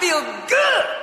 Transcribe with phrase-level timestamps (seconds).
[0.00, 1.01] feel good.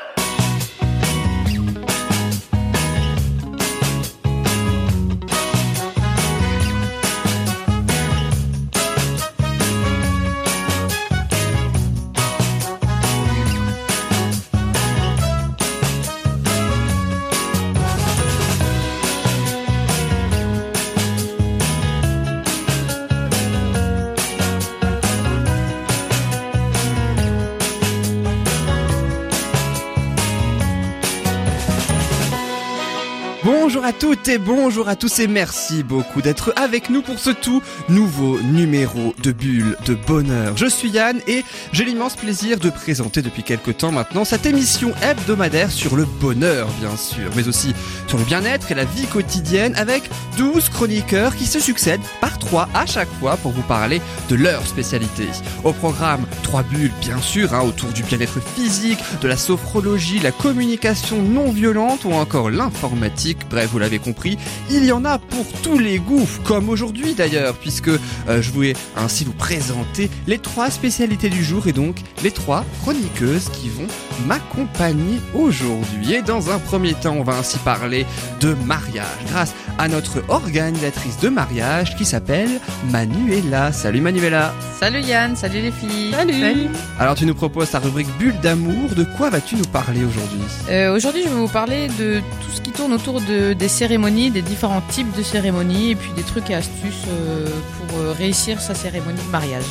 [33.90, 37.64] À toutes et bonjour à tous et merci beaucoup d'être avec nous pour ce tout
[37.88, 40.56] nouveau numéro de Bulle de Bonheur.
[40.56, 44.94] Je suis Yann et j'ai l'immense plaisir de présenter depuis quelques temps maintenant cette émission
[45.02, 47.74] hebdomadaire sur le bonheur bien sûr, mais aussi
[48.06, 50.04] sur le bien-être et la vie quotidienne avec
[50.38, 54.68] 12 chroniqueurs qui se succèdent par trois à chaque fois pour vous parler de leur
[54.68, 55.26] spécialité.
[55.64, 60.32] Au programme, trois bulles bien sûr, hein, autour du bien-être physique, de la sophrologie, la
[60.32, 63.40] communication non violente ou encore l'informatique.
[63.50, 64.38] Bref, l'avez compris,
[64.70, 68.74] il y en a pour tous les goûts, comme aujourd'hui d'ailleurs, puisque euh, je voulais
[68.96, 73.88] ainsi vous présenter les trois spécialités du jour et donc les trois chroniqueuses qui vont
[74.28, 76.14] m'accompagner aujourd'hui.
[76.14, 78.06] Et dans un premier temps, on va ainsi parler
[78.42, 82.50] de mariage grâce à notre organisatrice de mariage qui s'appelle
[82.92, 83.72] Manuela.
[83.72, 84.54] Salut Manuela.
[84.80, 86.12] Salut Yann, salut les filles.
[86.12, 86.68] Salut.
[87.00, 88.90] Alors tu nous proposes ta rubrique bulle d'amour.
[88.96, 90.40] De quoi vas-tu nous parler aujourd'hui?
[90.70, 94.32] Euh, Aujourd'hui, je vais vous parler de tout ce qui tourne autour de, des cérémonies,
[94.32, 98.60] des différents types de cérémonies et puis des trucs et astuces euh, pour euh, réussir
[98.60, 99.66] sa cérémonie de mariage.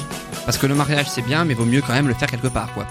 [0.46, 2.72] Parce que le mariage c'est bien, mais vaut mieux quand même le faire quelque part,
[2.72, 2.86] quoi.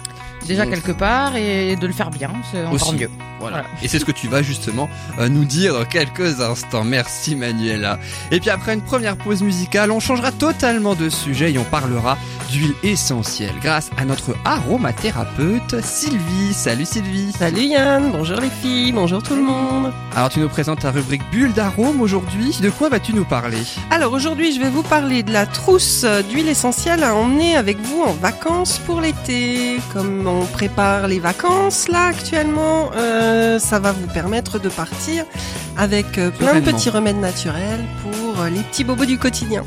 [0.45, 2.95] Déjà Donc, quelque part et de le faire bien, c'est encore Aussi.
[2.95, 3.09] mieux.
[3.39, 3.57] Voilà.
[3.57, 3.67] Voilà.
[3.83, 6.83] Et c'est ce que tu vas justement euh, nous dire dans quelques instants.
[6.83, 7.99] Merci Manuela.
[8.31, 12.17] Et puis après une première pause musicale, on changera totalement de sujet et on parlera
[12.49, 16.53] d'huile essentielle grâce à notre aromathérapeute Sylvie.
[16.53, 17.31] Salut Sylvie.
[17.37, 19.91] Salut Yann, bonjour les filles, bonjour tout le monde.
[20.15, 22.57] Alors tu nous présentes ta rubrique bulle d'arôme aujourd'hui.
[22.61, 23.57] De quoi vas-tu nous parler?
[23.91, 28.01] Alors aujourd'hui je vais vous parler de la trousse d'huile essentielle à emmener avec vous
[28.01, 29.77] en vacances pour l'été.
[29.93, 35.25] Comme on prépare les vacances là actuellement, euh, ça va vous permettre de partir
[35.77, 39.63] avec euh, plein de petits remèdes naturels pour euh, les petits bobos du quotidien.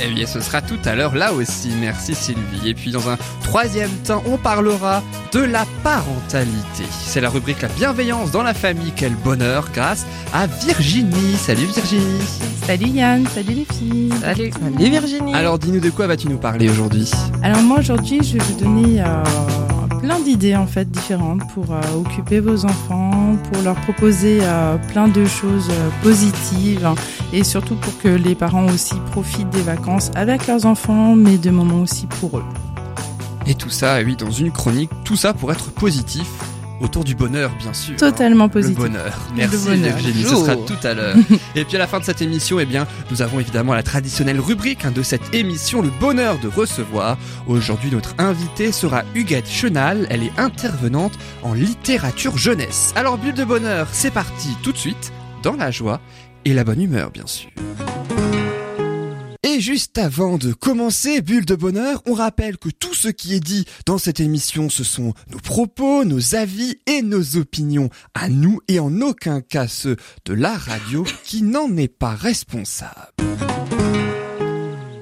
[0.00, 1.70] Eh bien, ce sera tout à l'heure là aussi.
[1.80, 2.68] Merci Sylvie.
[2.68, 6.84] Et puis, dans un troisième temps, on parlera de la parentalité.
[6.90, 8.92] C'est la rubrique La bienveillance dans la famille.
[8.94, 11.36] Quel bonheur grâce à Virginie.
[11.36, 12.22] Salut Virginie.
[12.64, 14.12] Salut Yann, salut les filles.
[14.20, 14.52] Salut.
[14.52, 15.34] Salut Virginie.
[15.34, 17.10] Alors, dis-nous de quoi vas-tu nous parler aujourd'hui?
[17.42, 19.22] Alors moi aujourd'hui je vais vous donner euh,
[20.00, 25.08] plein d'idées en fait différentes pour euh, occuper vos enfants, pour leur proposer euh, plein
[25.08, 26.94] de choses euh, positives hein,
[27.32, 31.50] et surtout pour que les parents aussi profitent des vacances avec leurs enfants mais de
[31.50, 32.44] moments aussi pour eux.
[33.46, 34.90] Et tout ça, oui, dans une chronique.
[35.04, 36.28] Tout ça pour être positif.
[36.80, 37.96] Autour du bonheur, bien sûr.
[37.96, 38.78] Totalement Le positif.
[38.78, 39.18] bonheur.
[39.30, 39.96] Le Merci bonheur.
[39.96, 40.44] Virginie, ce Bonjour.
[40.46, 41.16] sera tout à l'heure.
[41.56, 44.38] Et puis à la fin de cette émission, eh bien, nous avons évidemment la traditionnelle
[44.38, 47.18] rubrique hein, de cette émission, le bonheur de recevoir.
[47.48, 50.06] Aujourd'hui, notre invitée sera Huguette Chenal.
[50.08, 51.12] Elle est intervenante
[51.42, 52.92] en littérature jeunesse.
[52.94, 55.12] Alors, bulle de bonheur, c'est parti tout de suite
[55.42, 56.00] dans la joie
[56.44, 57.50] et la bonne humeur, bien sûr.
[59.68, 63.66] Juste avant de commencer, Bulle de Bonheur, on rappelle que tout ce qui est dit
[63.84, 68.80] dans cette émission, ce sont nos propos, nos avis et nos opinions à nous et
[68.80, 73.12] en aucun cas ceux de la radio qui n'en est pas responsable.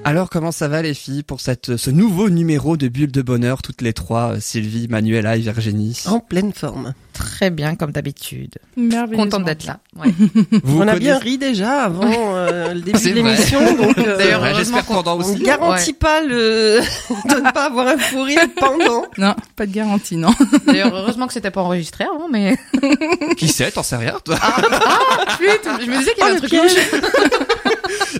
[0.03, 3.81] Alors comment ça va les filles pour ce nouveau numéro de Bulle de Bonheur, toutes
[3.81, 6.93] les trois, euh, Sylvie, Manuela et Virginie En pleine forme.
[7.17, 8.55] Très bien comme d'habitude.
[9.15, 9.79] Contente d'être là.
[9.95, 10.13] Ouais.
[10.63, 14.43] Vous on a connaissez- bien ri déjà avant euh, le début de l'émission, euh, D'ailleurs,
[14.43, 15.39] heureusement J'espère qu'on- pendant on aussi.
[15.39, 16.79] ne garantit pas le
[17.29, 19.05] de ne pas avoir un fou rire pendant.
[19.17, 20.29] Non, pas de garantie non.
[20.67, 22.55] D'ailleurs, heureusement que c'était pas enregistré avant, mais
[23.37, 24.35] Qui sait, t'en sais rien toi
[25.39, 26.71] Putain, je me disais qu'il y avait Oh, un truc louche.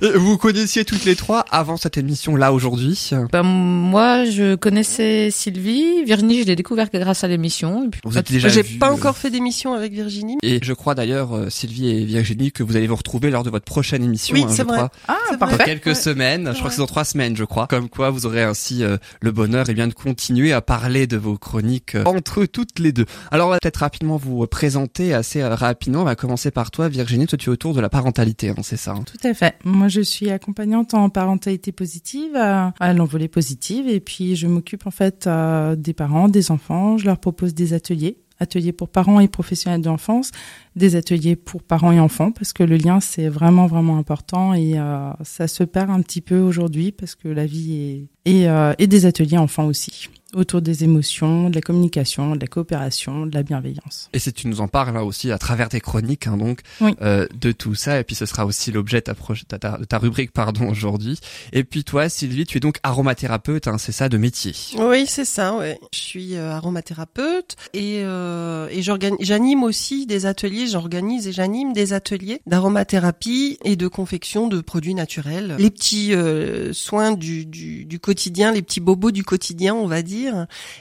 [0.04, 5.30] Euh, Vous connaissiez toutes les trois avant cette émission là aujourd'hui Ben, moi, je connaissais
[5.32, 6.04] Sylvie.
[6.06, 7.90] Virginie, je l'ai découvert que grâce à l'émission.
[8.04, 10.38] Vous êtes déjà J'ai pas euh, encore fait d'émission avec Virginie.
[10.44, 13.50] Et je crois d'ailleurs, euh, Sylvie et Virginie, que vous allez vous retrouver lors de
[13.50, 14.34] votre prochaine émission.
[14.36, 14.78] Oui, hein, c'est je vrai.
[14.78, 14.90] crois.
[15.08, 15.58] Ah C'est Dans vrai.
[15.58, 15.80] parfait.
[15.80, 17.68] quelques semaines, je crois que c'est dans trois semaines, je crois.
[17.68, 21.18] Comme quoi, vous aurez ainsi euh, le bonheur et bien de continuer à parler de
[21.18, 23.06] vos chroniques euh, entre toutes les deux.
[23.32, 26.02] Alors, on va peut-être rapidement vous présenter assez euh, rapidement.
[26.02, 27.28] On va commencer par toi, Virginie.
[27.28, 29.04] Toi, tu es autour de la parentalité, hein, c'est ça hein?
[29.06, 29.56] Tout à fait.
[29.64, 34.88] Moi, je suis accompagnante en parentalité positive, euh, à l'envolée positive, et puis je m'occupe
[34.88, 36.98] en fait euh, des parents, des enfants.
[36.98, 40.32] Je leur propose des ateliers, ateliers pour parents et professionnels de l'enfance,
[40.76, 44.80] des ateliers pour parents et enfants, parce que le lien c'est vraiment vraiment important et
[44.80, 48.74] euh, ça se perd un petit peu aujourd'hui parce que la vie est et, euh,
[48.78, 50.10] et des ateliers enfants aussi.
[50.34, 54.10] Autour des émotions, de la communication, de la coopération, de la bienveillance.
[54.14, 56.94] Et si tu nous en parles là aussi à travers tes chroniques, hein, donc Oui.
[57.02, 59.80] euh, de tout ça, et puis ce sera aussi l'objet de ta, proche- ta, ta,
[59.88, 61.20] ta rubrique pardon aujourd'hui.
[61.54, 64.54] Et puis toi, Sylvie, tu es donc aromathérapeute, hein, c'est ça de métier.
[64.78, 65.56] Oui, c'est ça.
[65.56, 65.80] Ouais.
[65.94, 70.68] Je suis euh, aromathérapeute et, euh, et j'anime aussi des ateliers.
[70.68, 75.56] J'organise et j'anime des ateliers d'aromathérapie et de confection de produits naturels.
[75.60, 80.02] Les petits euh, soins du, du, du quotidien, les petits bobos du quotidien, on va
[80.02, 80.17] dire.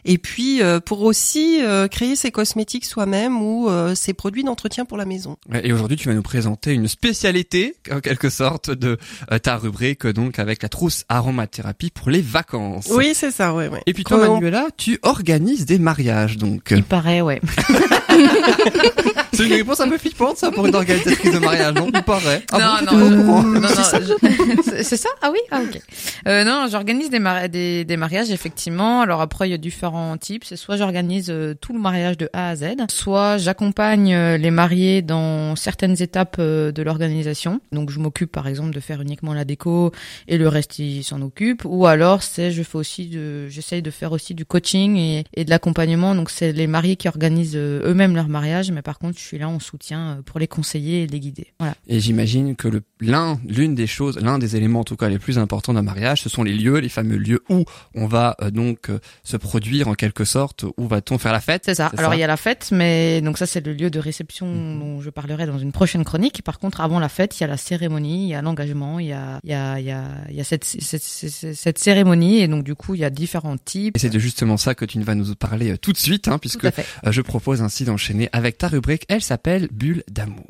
[0.05, 4.85] Et puis euh, pour aussi euh, créer ses cosmétiques soi-même ou euh, ses produits d'entretien
[4.85, 5.37] pour la maison.
[5.63, 8.99] Et aujourd'hui, tu vas nous présenter une spécialité, en quelque sorte, de
[9.33, 12.89] euh, ta rubrique, donc avec la trousse aromathérapie pour les vacances.
[12.91, 13.55] Oui, c'est ça.
[13.55, 13.83] Ouais, ouais.
[13.87, 16.69] Et puis toi, Manuela, tu organises des mariages, donc.
[16.71, 17.41] Il paraît, ouais.
[19.33, 21.89] C'est une réponse un peu flippante, ça, pour une organisatrice de mariage, non?
[21.93, 22.43] Il paraît.
[22.53, 25.11] Ah bon, non, non, non, je- c'est- ça?
[25.21, 25.39] Ah oui?
[25.51, 25.81] Ah ok.
[26.27, 29.03] Euh, non, j'organise des, mari- des, des mariages effectivement.
[29.03, 30.45] Alors après, il y a différents types.
[30.45, 34.51] C'est soit j'organise euh, tout le mariage de A à Z, soit j'accompagne euh, les
[34.51, 37.61] mariés dans certaines étapes euh, de l'organisation.
[37.73, 39.93] Donc je m'occupe par exemple de faire uniquement la déco
[40.29, 41.63] et le reste il s'en occupe.
[41.67, 45.45] Ou alors c'est je fais aussi de, j'essaye de faire aussi du coaching et, et
[45.45, 46.15] de l'accompagnement.
[46.15, 49.39] Donc c'est les mariés qui organisent euh, eux-mêmes leur mariage, mais par contre je suis
[49.39, 51.49] là en soutien euh, pour les conseiller et les guider.
[51.59, 51.75] Voilà.
[51.89, 52.69] Et j'imagine que
[53.01, 56.23] l'un, l'une des choses, l'un des éléments en tout cas les plus importants d'un mariage,
[56.23, 57.65] ce sont les lieux, les fameux lieux où
[57.95, 61.63] on va euh, donc euh, se produire en quelque sorte, où va-t-on faire la fête?
[61.65, 61.91] C'est ça.
[61.97, 64.79] Alors il y a la fête, mais donc ça c'est le lieu de réception Mhm.
[64.81, 66.43] dont je parlerai dans une prochaine chronique.
[66.43, 69.07] Par contre, avant la fête, il y a la cérémonie, il y a l'engagement, il
[69.07, 71.79] y a il y a il y a, il y a cette, cette, cette, cette
[71.79, 73.97] cérémonie et donc du coup il y a différents types.
[73.97, 76.67] Et c'est de justement ça que tu vas nous parler tout de suite, hein, puisque
[77.05, 79.07] je propose ainsi d'enchaîner avec ta rubrique.
[79.09, 80.47] Elle s'appelle Bulle d'amour.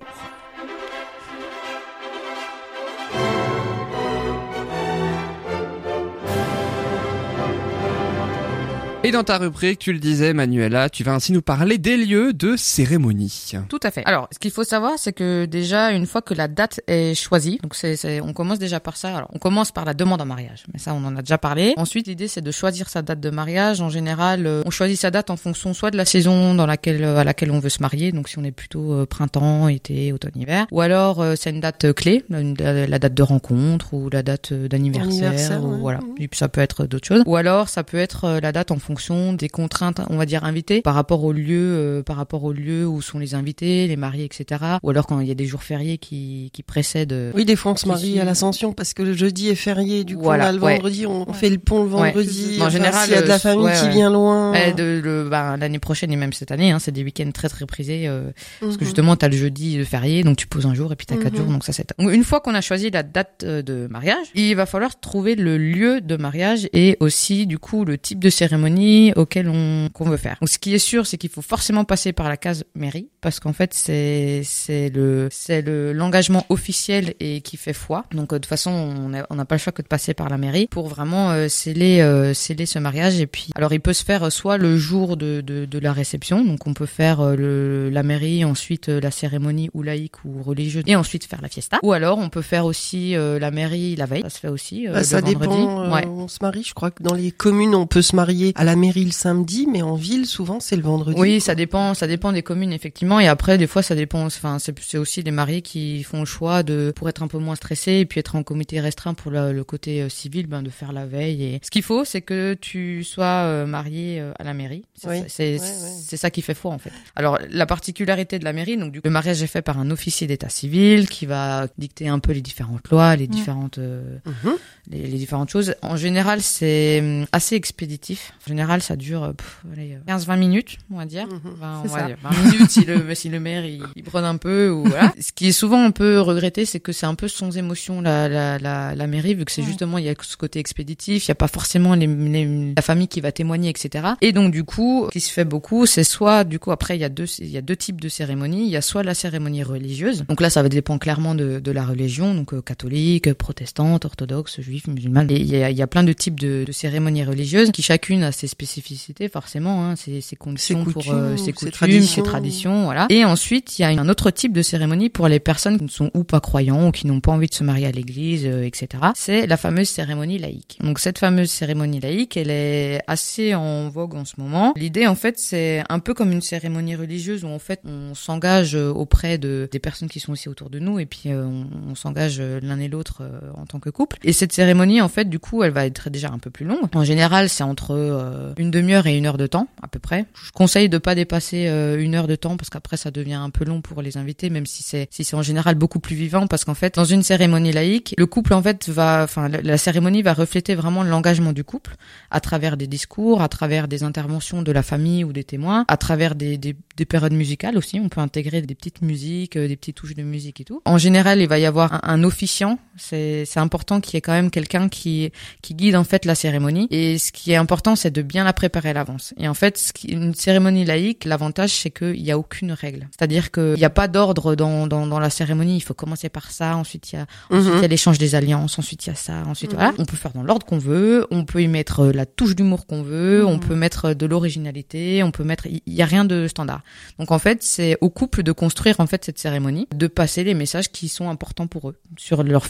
[9.06, 12.32] Et dans ta rubrique, tu le disais, Manuela, tu vas ainsi nous parler des lieux
[12.32, 13.52] de cérémonie.
[13.68, 14.02] Tout à fait.
[14.04, 17.60] Alors, ce qu'il faut savoir, c'est que déjà, une fois que la date est choisie,
[17.62, 19.16] donc c'est, c'est- on commence déjà par ça.
[19.16, 21.72] Alors, on commence par la demande en mariage, mais ça, on en a déjà parlé.
[21.76, 23.80] Ensuite, l'idée, c'est de choisir sa date de mariage.
[23.80, 27.04] En général, euh, on choisit sa date en fonction soit de la saison dans laquelle
[27.04, 30.12] euh, à laquelle on veut se marier, donc si on est plutôt euh, printemps, été,
[30.12, 34.52] automne, hiver, ou alors c'est une date clé, la, date de rencontre ou la date
[34.52, 35.78] d'anniversaire, Anniversaire, ou ouais.
[35.80, 36.00] voilà.
[36.18, 37.22] Et puis ça peut être d'autres choses.
[37.24, 38.95] Ou alors ça peut être la date en fonction
[39.34, 42.86] des contraintes, on va dire invitées, par rapport au lieu, euh, par rapport au lieu
[42.86, 44.60] où sont les invités, les mariés, etc.
[44.82, 47.12] Ou alors quand il y a des jours fériés qui, qui précèdent.
[47.12, 50.04] euh, Oui, des fois on se marie à l'Ascension parce que le jeudi est férié.
[50.04, 50.74] Du coup, Voilà, on a le ouais.
[50.74, 52.10] vendredi, on fait le pont le Ouais.
[52.12, 52.56] vendredi.
[52.58, 54.52] En Enfin, général, s'il y a de euh, la famille ouais, qui vient loin.
[54.54, 57.48] eh, de, le, ben, l'année prochaine et même cette année, hein, c'est des week-ends très
[57.48, 58.86] très prisés euh, parce que Mhm.
[58.86, 61.32] justement t'as le jeudi de férié, donc tu poses un jour et puis t'as quatre
[61.32, 61.38] Mhm.
[61.38, 61.92] jours, donc ça c'est.
[61.98, 65.58] Une fois qu'on a choisi la date euh, de mariage, il va falloir trouver le
[65.58, 68.85] lieu de mariage et aussi du coup le type de cérémonie
[69.16, 70.36] auquel on qu'on veut faire.
[70.40, 73.40] Donc ce qui est sûr, c'est qu'il faut forcément passer par la case mairie parce
[73.40, 78.04] qu'en fait c'est c'est le c'est le l'engagement officiel et qui fait foi.
[78.12, 80.38] Donc euh, de toute façon on n'a pas le choix que de passer par la
[80.38, 84.04] mairie pour vraiment euh, sceller euh, sceller ce mariage et puis alors il peut se
[84.04, 88.04] faire soit le jour de de, de la réception donc on peut faire le la
[88.04, 92.18] mairie ensuite la cérémonie ou laïque ou religieuse et ensuite faire la fiesta ou alors
[92.18, 95.20] on peut faire aussi la mairie la veille ça se fait aussi Bah, le ça
[95.20, 95.92] vendredi dépend.
[95.92, 98.62] ouais On se marie, je crois que dans les communes, on peut se marier à
[98.62, 101.18] la mairie le samedi, mais en ville, souvent, c'est le vendredi.
[101.18, 103.15] Oui, ça dépend, ça dépend des communes effectivement.
[103.20, 104.24] Et après, des fois, ça dépend.
[104.26, 107.54] Enfin, c'est aussi les mariés qui font le choix de pour être un peu moins
[107.54, 110.70] stressés et puis être en comité restreint pour le, le côté euh, civil, ben de
[110.70, 111.42] faire la veille.
[111.44, 114.84] Et ce qu'il faut, c'est que tu sois euh, marié euh, à la mairie.
[114.94, 115.18] C'est Oui.
[115.20, 115.90] ça- c'est Ouais, ouais.
[116.06, 116.92] c'est ça qui fait foi en fait.
[117.14, 119.90] Alors la particularité de la mairie, donc du coup, le mariage est fait par un
[119.90, 124.54] officier d'état civil qui va dicter un peu les différentes lois, les différentes euh, Mhm.
[124.90, 125.74] les, les différentes choses.
[125.82, 128.32] En général, c'est assez expéditif.
[128.44, 131.26] En général, ça dure euh, pff, allez, euh, 15-20 minutes, on va dire.
[131.26, 131.40] Mhm.
[131.44, 132.06] 20, C'est on va ça.
[132.06, 135.12] dire 20 minutes si le, si le maire il, il brode un peu ou voilà.
[135.20, 138.28] Ce qui est souvent un peu regretté, c'est que c'est un peu sans émotion la,
[138.28, 141.28] la, la, la mairie, vu que c'est justement il y a ce côté expéditif, il
[141.28, 144.04] y a pas forcément les, les- la famille qui va témoigner, etc.
[144.20, 147.00] Et donc du coup, ce qui se fait beaucoup, c'est soit du coup après il
[147.00, 148.64] y a deux il y a deux types de cérémonies.
[148.64, 151.70] Il y a soit la cérémonie religieuse, donc là ça va dépendre clairement de, de
[151.72, 155.30] la religion, donc euh, catholique, protestante, orthodoxe, juif, musulmane.
[155.30, 157.82] Et il y a, il y a plein de types de, de cérémonies religieuses qui
[157.82, 161.70] chacune a ses spécificités forcément, hein, ses, ses conditions Ses pour euh, ses ses coutumes,
[161.72, 162.14] traditions.
[162.14, 163.06] ses traditions, voilà.
[163.10, 165.90] Et ensuite il y a un autre type de cérémonie pour les personnes qui ne
[165.90, 168.62] sont ou pas croyants ou qui n'ont pas envie de se marier à l'église, euh,
[168.64, 168.88] etc.
[169.14, 170.78] C'est la fameuse cérémonie laïque.
[170.80, 174.72] Donc cette fameuse cérémonie laïque, elle est assez en vogue en ce moment.
[174.76, 178.74] L'idée en fait c'est un peu comme une cérémonie religieuse où en fait on s'engage
[178.74, 181.46] euh, auprès de des personnes qui sont aussi autour de nous et puis euh,
[181.88, 183.22] on, s'engage euh, l'un et l'autre
[183.56, 184.18] en tant que couple.
[184.22, 186.88] Et cette cérémonie en fait du coup elle va être déjà un peu plus longue.
[186.94, 190.26] En général c'est entre une demi-heure et une heure de temps à peu près.
[190.34, 191.66] Je conseille de pas dépasser
[191.98, 194.66] une heure de temps parce qu'après ça devient un peu long pour les invités, même
[194.66, 197.72] si c'est si c'est en général beaucoup plus vivant parce qu'en fait dans une cérémonie
[197.72, 201.96] laïque, le couple en fait va, enfin la, cérémonie va refléter vraiment l'engagement du couple
[202.30, 205.96] à travers des discours, à travers des interventions de la famille ou des témoins, à
[205.96, 207.98] travers des, des, des périodes musicales aussi.
[207.98, 210.82] On peut intégrer des petites musiques, euh, des petites touches de musique et tout.
[210.84, 212.78] En général, il va y avoir un, un officiant.
[212.98, 216.34] C'est c'est important qu'il y ait quand même quelqu'un qui qui guide en fait la
[216.34, 216.88] cérémonie.
[216.90, 219.32] Et ce qui est important, c'est de bien la préparer à l'avance.
[219.38, 223.08] Et en fait, une cérémonie laïque, l'avantage c'est qu'il y a aucune règle.
[223.16, 225.76] C'est-à-dire qu'il n'y a pas d'ordre dans, dans dans la cérémonie.
[225.76, 226.76] Il faut commencer par ça.
[226.76, 228.78] Ensuite, il y a ensuite il y a l'échange des alliances.
[228.78, 229.42] Ensuite, il y a ça.
[229.46, 229.78] Ensuite, Mhm.
[229.78, 229.94] voilà.
[229.98, 231.26] On peut faire dans l'ordre qu'on veut.
[231.30, 233.44] On peut y mettre euh, la touche d'humour qu'on veut.
[233.46, 233.60] On Mhm.
[233.60, 235.22] peut mettre de l'originalité.
[235.22, 235.66] On peut mettre.
[235.66, 236.82] Il y a rien de standard.
[237.18, 240.54] Donc en fait, c'est au couple de construire en fait cette cérémonie, de passer les
[240.54, 242.66] messages qui sont importants pour eux sur leur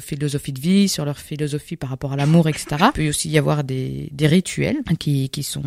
[0.00, 2.66] philosophie de vie, sur leur philosophie par rapport à l'amour, etc.
[2.80, 5.62] Il peut aussi y avoir des, des rituels qui, qui sont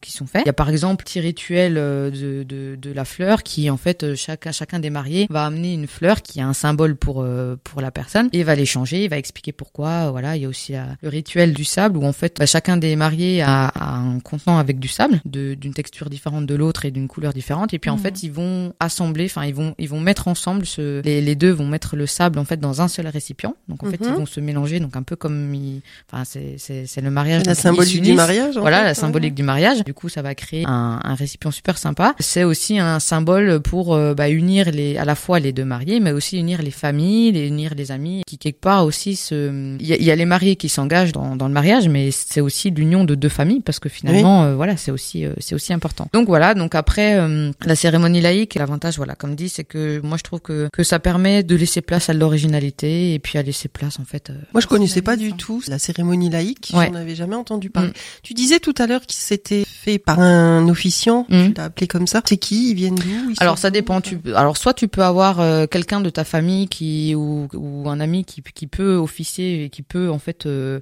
[0.00, 0.42] qui sont faits.
[0.44, 3.76] Il y a par exemple petit rituel euh, de, de, de la fleur qui en
[3.76, 7.22] fait euh, chacun chacun des mariés va amener une fleur qui a un symbole pour
[7.22, 9.88] euh, pour la personne et va l'échanger, il va expliquer pourquoi.
[10.06, 12.46] euh, Voilà, il y a aussi la- le rituel du sable où en fait bah,
[12.46, 16.54] chacun des mariés a, a un contenant avec du sable de- d'une texture différente de
[16.54, 18.02] l'autre et d'une couleur différente et puis en Mhm.
[18.02, 21.50] fait ils vont assembler, enfin ils vont ils vont mettre ensemble ce les, les deux
[21.50, 23.54] vont mettre le sable en fait dans un seul récipient.
[23.68, 24.08] Donc en fait Mhm.
[24.08, 28.02] ils vont se mélanger donc un peu comme ils- enfin c'est le mariage La symbolique
[28.02, 28.56] du mariage.
[28.58, 28.94] Voilà, fait, la ouais.
[28.94, 29.84] symbolique du mariage.
[29.84, 32.14] Du coup, ça va créer un, un récipient super sympa.
[32.20, 35.98] C'est aussi un symbole pour euh, bah, unir les, à la fois les deux mariés,
[36.00, 39.38] mais aussi unir les familles, les, unir les amis, qui quelque part aussi se.
[39.80, 42.70] Il y y a les mariés qui s'engagent dans, dans le mariage, mais c'est aussi
[42.70, 46.06] l'union de deux familles parce que finalement, euh, voilà, c'est aussi euh, c'est aussi important.
[46.12, 46.54] Donc voilà.
[46.54, 50.40] Donc après, euh, la cérémonie laïque, l'avantage, voilà, comme dit, c'est que moi je trouve
[50.40, 54.04] que que ça permet de laisser place à l'originalité et puis à laisser place en
[54.04, 54.30] fait.
[54.30, 56.70] euh, Moi, je connaissais pas du tout la cérémonie laïque.
[56.74, 56.88] Ouais.
[56.88, 57.90] J'en avais jamais entendu parler.
[57.90, 58.22] Mm.
[58.22, 61.26] Tu disais tout à l'heure qu'il s'était fait par un officiant.
[61.28, 61.46] Mm.
[61.48, 62.22] Tu l'as appelé comme ça.
[62.26, 62.70] C'est qui?
[62.70, 62.99] Ils viennent
[63.38, 64.00] Alors ça dépend.
[64.00, 68.00] Tu alors soit tu peux avoir euh, quelqu'un de ta famille qui ou, ou un
[68.00, 70.80] ami qui, qui peut officier et qui peut en fait euh,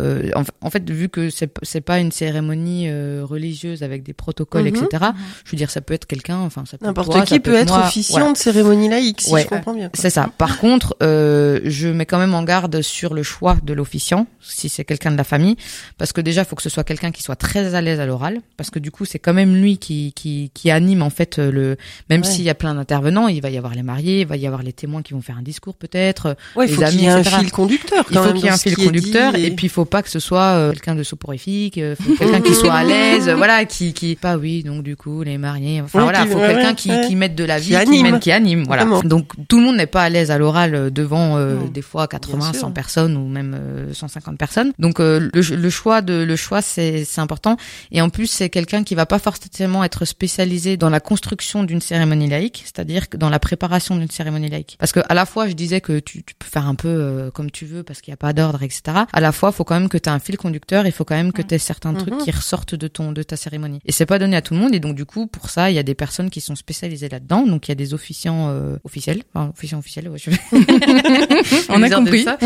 [0.00, 4.12] euh, en, en fait vu que c'est c'est pas une cérémonie euh, religieuse avec des
[4.12, 4.68] protocoles Mhm.
[4.84, 5.04] etc.
[5.44, 7.68] Je veux dire ça peut être quelqu'un enfin ça peut être N'importe qui peut être
[7.72, 8.32] moi, officiant voilà.
[8.32, 9.42] de cérémonie laïque, si Ouais.
[9.42, 9.90] je comprends bien.
[9.94, 10.30] C'est ça.
[10.38, 14.68] Par contre, euh, je mets quand même en garde sur le choix de l'officiant, si
[14.68, 15.56] c'est quelqu'un de la famille,
[15.98, 18.06] parce que déjà, il faut que ce soit quelqu'un qui soit très à l'aise à
[18.06, 21.38] l'oral, parce que du coup, c'est quand même lui qui, qui, qui anime en fait
[21.38, 21.76] le.
[22.08, 22.26] Même Ouais.
[22.26, 24.62] s'il y a plein d'intervenants, il va y avoir les mariés, il va y avoir
[24.62, 26.36] les témoins qui vont faire un discours peut-être.
[26.56, 27.36] Ouais, il les faut qu'il y ait un etc.
[27.40, 28.04] fil conducteur.
[28.10, 30.02] Il quand faut même qu'il y ait un fil conducteur, et puis il faut pas
[30.02, 33.64] que ce soit euh, quelqu'un de soporifique, euh, quelqu'un qui soit à l'aise, euh, voilà,
[33.64, 36.74] qui qui pas oui, donc du coup les mariés, enfin Ouais, voilà, faut ouais, quelqu'un
[36.74, 38.02] qui qui mette de la vie, qui, anime.
[38.02, 38.84] mène, qui anime, voilà.
[39.04, 42.38] Donc tout le monde n'est pas à l'aise à l'oral devant euh, des fois 80,
[42.38, 42.60] Bien sûr.
[42.60, 44.72] 100 personnes ou même euh, 150 personnes.
[44.78, 47.56] Donc euh, le, le choix de le choix c'est c'est important
[47.90, 51.80] et en plus c'est quelqu'un qui va pas forcément être spécialisé dans la construction d'une
[51.80, 54.76] cérémonie laïque, c'est-à-dire que dans la préparation d'une cérémonie laïque.
[54.78, 57.50] Parce que à la fois je disais que tu, tu peux faire un peu comme
[57.50, 58.82] tu veux parce qu'il y a pas d'ordre etc.
[59.12, 61.14] À la fois faut quand même que tu aies un fil conducteur, il faut quand
[61.14, 62.24] même que tu aies certains trucs Mhm.
[62.24, 63.78] qui ressortent de ton de ta cérémonie.
[63.86, 65.76] Et c'est pas donné à tout le monde et donc du coup pour ça il
[65.76, 67.46] y a des personnes qui sont spécialisées là-dedans.
[67.46, 70.30] Donc il y a des officiants euh, officiels, enfin officiants officiels, ouais, je
[71.68, 72.24] On a compris.
[72.24, 72.36] ça.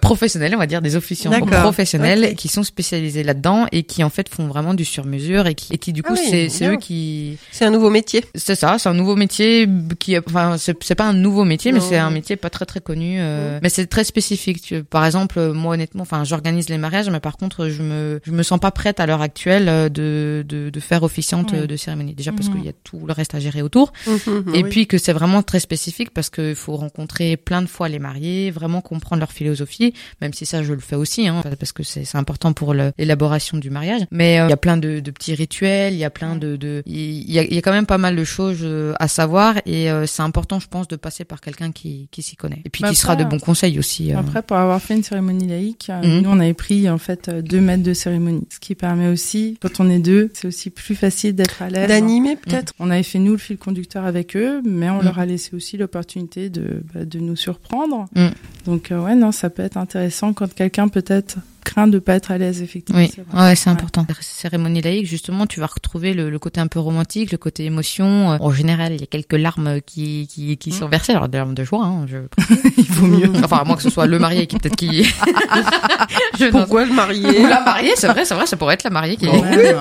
[0.00, 4.28] professionnels, on va dire des officiants professionnels qui sont spécialisés là-dedans et qui en fait
[4.28, 7.36] font vraiment du sur-mesure et qui et qui du coup Ah oui, c'est eux qui
[7.50, 8.24] C'est un nouveau métier.
[8.34, 9.68] c'est ça, c'est un nouveau métier
[9.98, 13.16] qui, enfin, c'est pas un nouveau métier, mais c'est un métier pas très très connu.
[13.20, 14.74] euh, Mais c'est très spécifique.
[14.88, 18.42] Par exemple, moi honnêtement, enfin, j'organise les mariages, mais par contre, je me, je me
[18.42, 22.14] sens pas prête à l'heure actuelle euh, de, de, de faire officiante euh, de cérémonie.
[22.14, 22.54] Déjà parce Mhm.
[22.56, 24.70] qu'il y a tout le reste à gérer autour, Mhm, et oui.
[24.70, 28.50] puis que c'est vraiment très spécifique parce qu'il faut rencontrer plein de fois les mariés,
[28.50, 32.04] vraiment comprendre leur philosophie, même si ça je le fais aussi, hein, parce que c'est
[32.16, 34.02] important pour l'élaboration du mariage.
[34.10, 36.56] Mais euh, il y a plein de, de petits rituels, il y a plein de,
[36.56, 38.66] de il y a, y a quand même pas mal de choses
[38.98, 42.36] à savoir et euh, c'est important, je pense, de passer par quelqu'un qui, qui s'y
[42.36, 44.12] connaît et puis Bah qui sera de bons conseils aussi.
[44.12, 44.18] euh.
[44.18, 46.20] Après, pour avoir fait une cérémonie laïque, Mhm.
[46.20, 48.46] nous, on avait pris en fait euh, deux maîtres de cérémonie.
[48.50, 51.88] Ce qui permet aussi, quand on est deux, c'est aussi plus facile d'être à l'aise.
[51.88, 52.74] D'animer peut-être?
[52.78, 55.04] On avait fait nous le fil conducteur avec eux, mais on Mm.
[55.04, 58.04] leur a laissé aussi l'opportunité de, bah, de nous surprendre.
[58.14, 58.26] Mm.
[58.66, 62.30] Donc euh, ouais, non, ça peut être intéressant quand quelqu'un peut-être craint de pas être
[62.30, 63.00] à l'aise effectivement.
[63.00, 63.74] Oui, ouais, c'est Ouais.
[63.76, 64.06] important.
[64.20, 68.32] Cérémonie laïque, justement, tu vas retrouver le, le côté un peu romantique, le côté émotion.
[68.32, 71.38] Euh, En général, il y a quelques larmes qui, qui, qui sont versées, alors des
[71.38, 72.18] larmes de joie, hein, je...
[72.78, 73.30] Il vaut mieux.
[73.44, 75.04] Enfin, à moins que ce soit le marié qui peut-être qui.
[76.38, 78.90] Je Pourquoi le marier Ou la mariée, c'est vrai, c'est vrai, ça pourrait être la
[78.90, 79.26] mariée qui.
[79.28, 79.74] Ouais,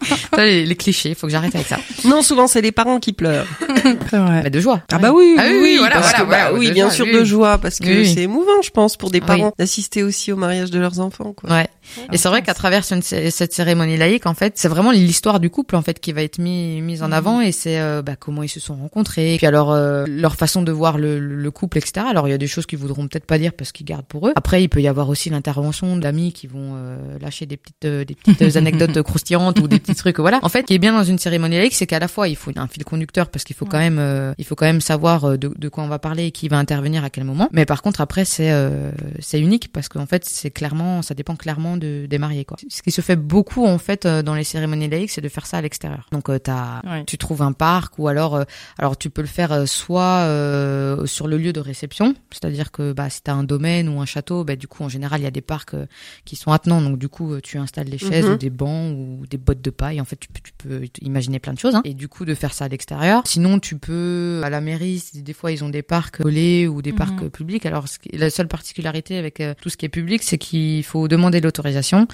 [0.34, 1.78] Ça, les, les clichés, faut que j'arrête avec ça.
[2.04, 3.46] Non, souvent c'est les parents qui pleurent.
[4.12, 4.42] vrai.
[4.44, 4.82] Mais de joie.
[4.92, 6.86] Ah bah oui, Ah oui, oui, voilà, parce voilà, que, bah voilà, oui, de bien
[6.86, 7.12] joie, sûr oui.
[7.12, 9.26] de joie, parce que c'est émouvant, je pense, pour des Oui.
[9.26, 11.32] parents d'assister aussi au mariage de leurs enfants.
[11.36, 11.50] Quoi.
[11.50, 11.68] Ouais.
[12.12, 15.76] Et c'est vrai qu'à travers cette cérémonie laïque, en fait, c'est vraiment l'histoire du couple
[15.76, 17.12] en fait qui va être mis mise en Mhm.
[17.12, 20.62] avant et c'est euh, bah, comment ils se sont rencontrés, puis alors euh, leur façon
[20.62, 22.06] de voir le, le couple, etc.
[22.08, 24.28] Alors il y a des choses qu'ils voudront peut-être pas dire parce qu'ils gardent pour
[24.28, 24.32] eux.
[24.36, 28.04] Après, il peut y avoir aussi l'intervention d'amis qui vont euh, lâcher des petites euh,
[28.04, 30.18] des petites anecdotes croustillantes ou des petits trucs.
[30.20, 30.38] Voilà.
[30.42, 32.36] En fait, ce qui est bien dans une cérémonie laïque, c'est qu'à la fois il
[32.36, 35.24] faut un fil conducteur parce qu'il faut quand même euh, il faut quand même savoir
[35.24, 37.48] euh, de, de quoi on va parler et qui va intervenir à quel moment.
[37.52, 41.36] Mais par contre, après, c'est euh, c'est unique parce qu'en fait, c'est clairement ça dépend
[41.36, 42.56] clairement de, des mariés quoi.
[42.68, 45.46] Ce qui se fait beaucoup en fait euh, dans les cérémonies laïques, c'est de faire
[45.46, 46.06] ça à l'extérieur.
[46.12, 47.04] Donc euh, t'as Ouais.
[47.06, 48.44] tu trouves un parc ou alors euh,
[48.78, 52.92] alors tu peux le faire euh, soit euh, sur le lieu de réception, c'est-à-dire que
[52.92, 55.26] bah si t'as un domaine ou un château, bah du coup en général il y
[55.26, 55.86] a des parcs euh,
[56.24, 58.32] qui sont attenants, donc du coup tu installes des chaises Mhm.
[58.34, 60.00] ou des bancs ou des bottes de paille.
[60.00, 61.82] En fait tu peux tu peux imaginer plein de choses hein.
[61.84, 63.22] et du coup de faire ça à l'extérieur.
[63.26, 66.92] Sinon tu peux à la mairie, des fois ils ont des parcs volés ou des
[66.92, 66.98] Mhm.
[66.98, 67.66] parcs euh, publics.
[67.66, 71.08] Alors ce qui- la seule particularité avec tout ce qui est public, c'est qu'il faut
[71.08, 71.59] demander l'autorisation.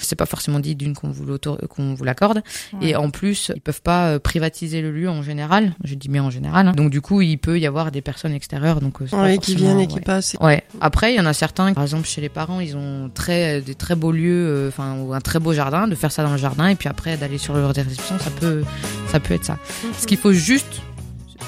[0.00, 2.42] C'est pas forcément dit d'une qu'on vous l'autor- qu'on vous l'accorde.
[2.80, 2.88] Ouais.
[2.90, 5.74] Et en plus, ils peuvent pas euh, privatiser le lieu en général.
[5.84, 6.68] Je dis bien en général.
[6.68, 6.72] hein.
[6.72, 8.80] Donc du coup, il peut y avoir des personnes extérieures.
[8.80, 10.00] Donc euh, Ouais, qui viennent et qui ouais.
[10.00, 10.36] passent.
[10.40, 10.62] Ouais.
[10.80, 13.74] Après, il y en a certains, par exemple chez les parents, ils ont très des
[13.74, 16.38] très beaux lieux, euh, enfin ou un très beau jardin, de faire ça dans le
[16.38, 18.62] jardin et puis après d'aller sur leur réception, ça peut
[19.08, 19.58] ça peut être ça.
[19.98, 20.80] Ce qu'il faut juste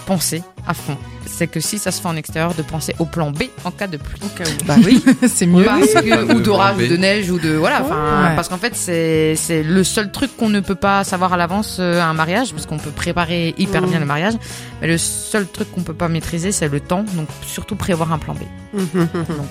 [0.06, 0.96] penser à fond,
[1.38, 3.86] c'est que si ça se fait en extérieur, de penser au plan B en cas
[3.86, 4.20] de pluie.
[4.66, 5.64] Bah oui, c'est mieux.
[5.64, 7.82] Parce que- ou d'orage, ou de neige, ou de voilà.
[7.82, 8.34] Ouais.
[8.36, 11.78] parce qu'en fait, c'est c'est le seul truc qu'on ne peut pas savoir à l'avance
[11.80, 13.86] euh, à un mariage, parce qu'on peut préparer hyper Mm.
[13.90, 14.34] bien le mariage,
[14.80, 17.04] mais le seul truc qu'on peut pas maîtriser, c'est le temps.
[17.14, 18.38] Donc surtout prévoir un plan B.
[18.74, 19.08] Mhm.
[19.28, 19.46] Donc,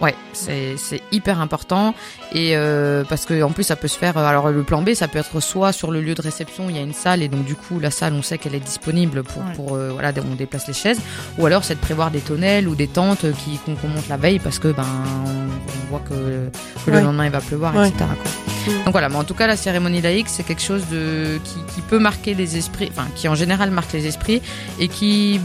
[0.00, 1.94] ouais, c'est c'est hyper important
[2.32, 4.16] et euh, parce que en plus ça peut se faire.
[4.18, 6.76] euh, Alors le plan B, ça peut être soit sur le lieu de réception, il
[6.76, 9.22] y a une salle et donc du coup la salle, on sait qu'elle est disponible
[9.22, 9.52] pour Ouais.
[9.56, 11.00] pour euh, voilà, on déplace les chaises,
[11.38, 14.16] ou alors c'est de prévoir des tonnelles ou des tentes qui qu'on qu'on monte la
[14.16, 14.84] veille parce que ben
[15.26, 16.48] on, on voit que,
[16.84, 17.88] que le lendemain il va pleuvoir, Ouais.
[17.88, 18.04] etc.
[18.06, 18.72] quoi.
[18.72, 18.84] Mm.
[18.84, 21.80] Donc voilà, mais en tout cas la cérémonie laïque c'est quelque chose de qui, qui
[21.82, 24.40] peut marquer les esprits, enfin qui en général marque les esprits
[24.80, 25.40] et qui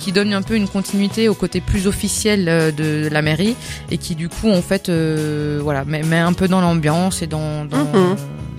[0.00, 3.54] qui donne un peu une continuité au côté plus officiel euh, de la mairie
[3.90, 7.26] et qui du coup en fait euh, voilà met, met un peu dans l'ambiance et
[7.26, 8.16] dans dans, Mhm.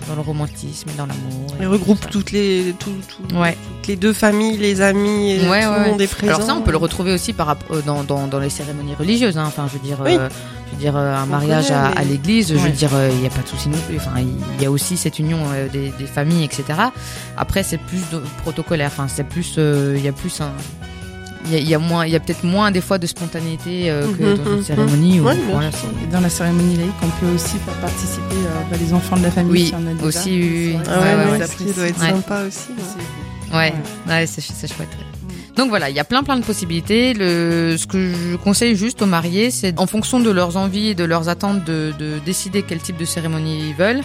[0.08, 1.54] dans le romantisme et dans l'amour.
[1.60, 3.56] tout regroupe toutes les, tout, tout- Ouais.
[3.78, 6.34] toutes les deux familles, les amis, et Ouais, tout ouais, le monde est présent.
[6.34, 9.38] Alors ça, on peut le retrouver aussi par euh, dans, dans, dans les cérémonies religieuses.
[9.38, 9.44] Hein.
[9.46, 10.16] Enfin, je veux dire, Oui.
[10.18, 10.28] euh,
[10.66, 12.48] je veux dire un On mariage connaît, à, mais- à l'église.
[12.48, 13.96] Je veux dire, il n'y a pas de souci non plus.
[13.98, 16.64] Enfin, il y a aussi cette union euh, des, des familles, etc.
[17.36, 18.90] Après, c'est plus de, protocolaire.
[18.92, 20.50] Enfin, c'est plus, euh, il y a plus un
[21.46, 23.06] il y a, il y a moins, il y a peut-être moins des fois de
[23.06, 24.62] spontanéité euh, que Mhm, dans une mhm.
[24.64, 25.20] cérémonie.
[25.20, 28.76] Ouais, voilà, c'est- Et dans la cérémonie laïque, on peut aussi faire participer euh, bah,
[28.80, 29.52] les enfants de la famille.
[29.52, 30.06] Oui, si on a déjà.
[30.06, 32.10] aussi, oui, Ah ouais, ça, ouais, ils ça doit être Ouais.
[32.10, 32.68] sympa aussi.
[32.70, 33.56] ouais.
[33.56, 33.74] Ouais,
[34.06, 34.12] Ouais.
[34.12, 34.88] ouais, c'est c'est chouette.
[35.56, 37.12] Donc voilà, il y a plein plein de possibilités.
[37.14, 40.94] Le, ce que je conseille juste aux mariés, c'est en fonction de leurs envies et
[40.94, 44.00] de leurs attentes de, de décider quel type de cérémonie ils veulent,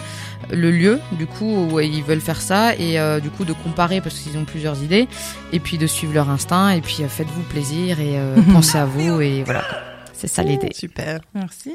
[0.50, 4.00] le lieu du coup où ils veulent faire ça et euh, du coup de comparer
[4.00, 5.08] parce qu'ils ont plusieurs idées
[5.52, 8.84] et puis de suivre leur instinct et puis euh, faites-vous plaisir et euh, pensez à
[8.84, 9.87] vous et voilà.
[10.20, 10.70] C'est ça l'idée.
[10.74, 11.20] Super.
[11.34, 11.72] Merci.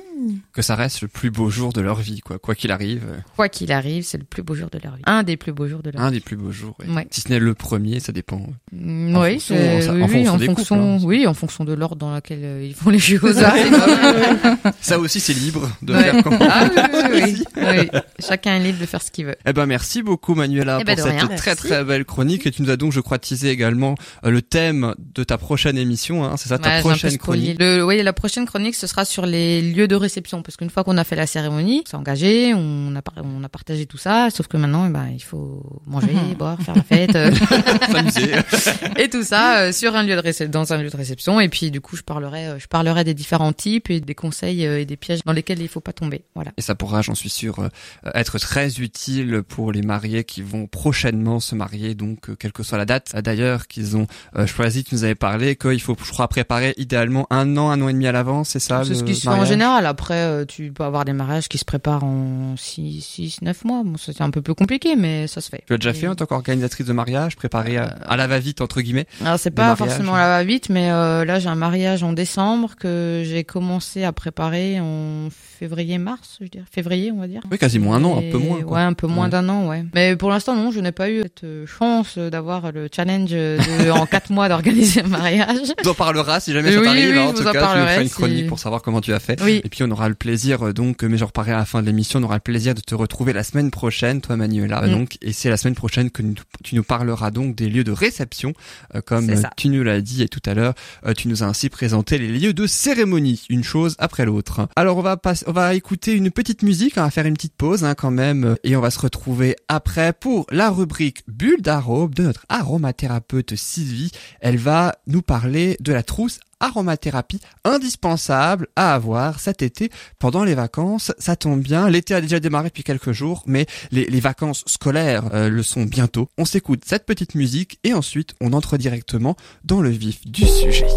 [0.52, 2.40] Que ça reste le plus beau jour de leur vie, quoi.
[2.40, 5.02] Quoi qu'il arrive, euh, Quoi qu'il arrive, c'est le plus beau jour de leur vie.
[5.06, 6.16] Un des plus beaux jours de leur un vie.
[6.18, 6.76] des plus beaux jours.
[6.80, 6.94] ouais.
[6.94, 7.08] Ouais.
[7.10, 8.36] Si ce n'est le premier, ça dépend.
[8.36, 11.00] En oui, fonction, en oui, fonction en des couples, fonction, hein.
[11.04, 13.42] oui, en fonction de l'ordre dans lequel euh, ils font les choses.
[14.82, 16.04] Ça aussi, c'est libre de Ouais.
[16.04, 16.68] faire comme Ah
[17.14, 18.00] oui, oui, oui, oui.
[18.20, 19.36] Chacun est libre de faire ce qu'il veut.
[19.46, 21.36] Eh ben merci beaucoup Manuela Eh ben, pour de cette rien.
[21.38, 21.68] très Merci.
[21.68, 24.96] très belle chronique et tu nous as donc je crois teasé également euh, le thème
[25.16, 27.58] de ta prochaine émission hein, c'est ça ta un prochaine chronique.
[27.60, 30.84] Le, oui, la prochaine chronique, ce sera sur les lieux de réception, parce qu'une fois
[30.84, 33.98] qu'on a fait la cérémonie, on s'est engagé, on a, par- on a partagé tout
[33.98, 37.32] ça, sauf que maintenant, eh ben, il faut manger, boire, faire la fête, euh,
[37.92, 38.32] S'amuser.
[38.98, 41.40] et tout ça euh, sur un lieu de dans un lieu de réception.
[41.40, 44.66] Et puis, du coup, je parlerai, euh, je parlerai des différents types et des conseils
[44.66, 46.24] euh, et des pièges dans lesquels il faut pas tomber.
[46.36, 46.52] Voilà.
[46.58, 47.70] Et ça pourra, j'en suis sûr,
[48.14, 52.78] être très utile pour les mariés qui vont prochainement se marier, donc quelle que soit
[52.78, 53.14] la date.
[53.22, 54.08] D'ailleurs, qu'ils ont
[54.46, 57.90] choisi, tu nous avais parlé qu'il faut, je crois, préparer idéalement un an, un an
[57.90, 59.86] et demi à l'avance, c'est ça C'est ce qui se fait en général.
[59.86, 63.82] Après, euh, tu peux avoir des mariages qui se préparent en 6, 6 9 mois.
[63.84, 65.64] Bon, c'est un peu plus compliqué, mais ça se fait.
[65.68, 68.62] Tu as déjà Et- fait en tant qu'organisatrice de mariage, préparé à, à la va-vite
[68.62, 72.14] entre guillemets Alors c'est pas forcément la va-vite, mais euh, là j'ai un mariage en
[72.14, 75.28] décembre que j'ai commencé à préparer en
[75.68, 76.66] février-mars, je dirais.
[76.70, 77.40] Février, on va dire.
[77.50, 78.62] Oui, quasiment un an, un peu moins.
[78.62, 78.78] Quoi.
[78.78, 79.30] Ouais, un peu moins Ouais.
[79.30, 79.86] d'un an, ouais.
[79.94, 83.90] Mais pour l'instant, non, je n'ai pas eu cette euh, chance d'avoir le challenge de,
[83.92, 85.74] en quatre mois d'organiser un mariage.
[85.82, 87.12] Tu en parleras si jamais ça Oui, t'arrive.
[87.12, 88.82] oui, hein, en je tout en cas, tu nous feras une si chroniques pour savoir
[88.82, 89.42] comment tu as fait.
[89.42, 89.62] Oui.
[89.64, 91.86] Et puis on aura le plaisir euh, donc, mais j'en reparlerai à la fin de
[91.88, 94.82] l'émission, on aura le plaisir de te retrouver la semaine prochaine, toi Manuela.
[94.82, 94.92] Mm.
[94.92, 96.22] Donc, et c'est la semaine prochaine que
[96.64, 98.54] tu nous parleras donc des lieux de réception,
[98.96, 100.74] euh, comme euh, tu nous l'as dit et tout à l'heure,
[101.06, 104.68] euh, tu nous as ainsi présenté les lieux de cérémonie, une chose après l'autre.
[104.76, 107.54] Alors on va passer, on va écouter une petite musique, on va faire une petite
[107.54, 111.62] pause hein, quand même, euh, et on va se retrouver après pour la rubrique bulle
[111.62, 114.10] d'arôme de notre aromathérapeute Sylvie.
[114.40, 120.56] Elle va nous parler de la trousse aromathérapie indispensable à avoir cet été pendant les
[120.56, 121.12] vacances.
[121.20, 125.50] Ça tombe bien, l'été a déjà démarré depuis quelques jours, mais les, vacances scolaires euh,
[125.50, 126.30] le sont bientôt.
[126.40, 130.88] On s'écoute cette petite musique et ensuite on entre directement dans le vif du sujet.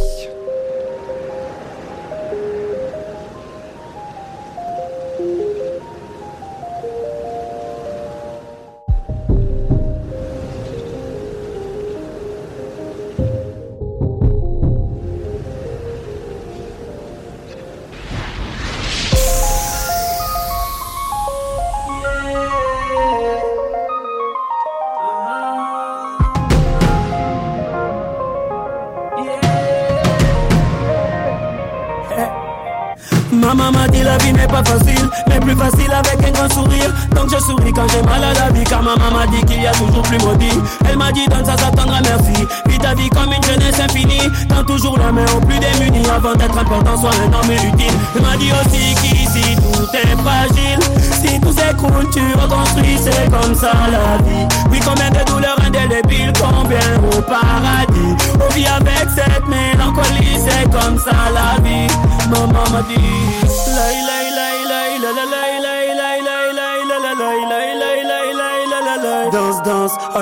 [35.56, 36.92] Facile, avec un grand sourire.
[37.14, 39.66] Donc je souris quand j'ai mal à la vie, car maman m'a dit qu'il y
[39.66, 40.58] a toujours plus maudit.
[40.88, 42.46] Elle m'a dit donne ça, ça t'endra merci.
[42.66, 44.28] Vis ta vie comme une jeunesse infinie.
[44.48, 47.92] Tends toujours la main aux plus démunis avant d'être important, sois un homme utile.
[48.14, 50.78] Elle m'a dit aussi qu'ici tout est fragile.
[51.20, 54.46] Si tout s'écroule, tu reconstruis, c'est comme ça la vie.
[54.70, 56.78] Oui, combien de douleurs indélébiles, combien
[57.12, 58.14] au paradis.
[58.34, 61.86] On vit avec cette mélancolie, c'est comme ça la vie.
[62.30, 64.25] Maman m'a dit.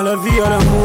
[0.05, 0.84] love you, the.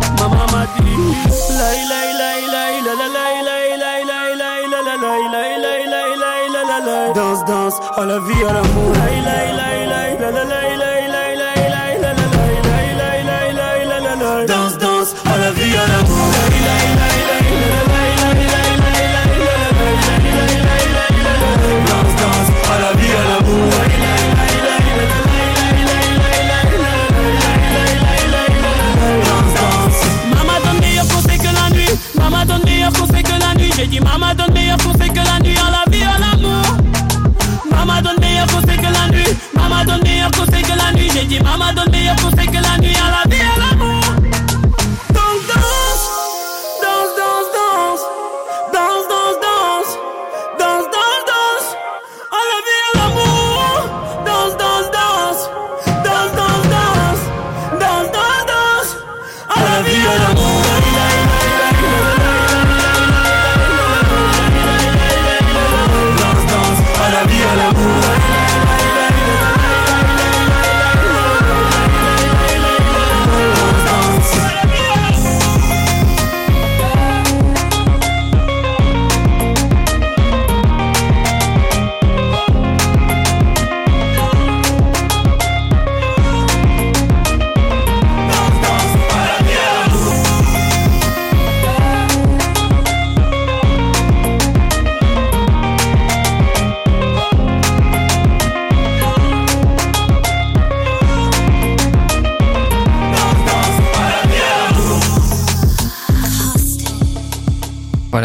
[0.61, 5.21] Dit Lai lai lai lai la la lai lai lai lai lai la la lai
[5.33, 9.17] lai lai lai lai la la lai Danse danse à la vie à l'amour Lai
[9.27, 10.60] lai lai lai la la lai
[33.91, 35.57] dit maman donne meilleur conseil que la nuit.
[35.57, 36.63] À la vie, à l'amour.
[37.69, 39.37] Maman donne meilleur conseil que la nuit.
[39.53, 41.09] Maman donne meilleur conseil que la nuit.
[41.13, 42.95] J'ai dit maman donne meilleur conseil que la nuit.
[42.95, 43.90] À la vie, à l'amour.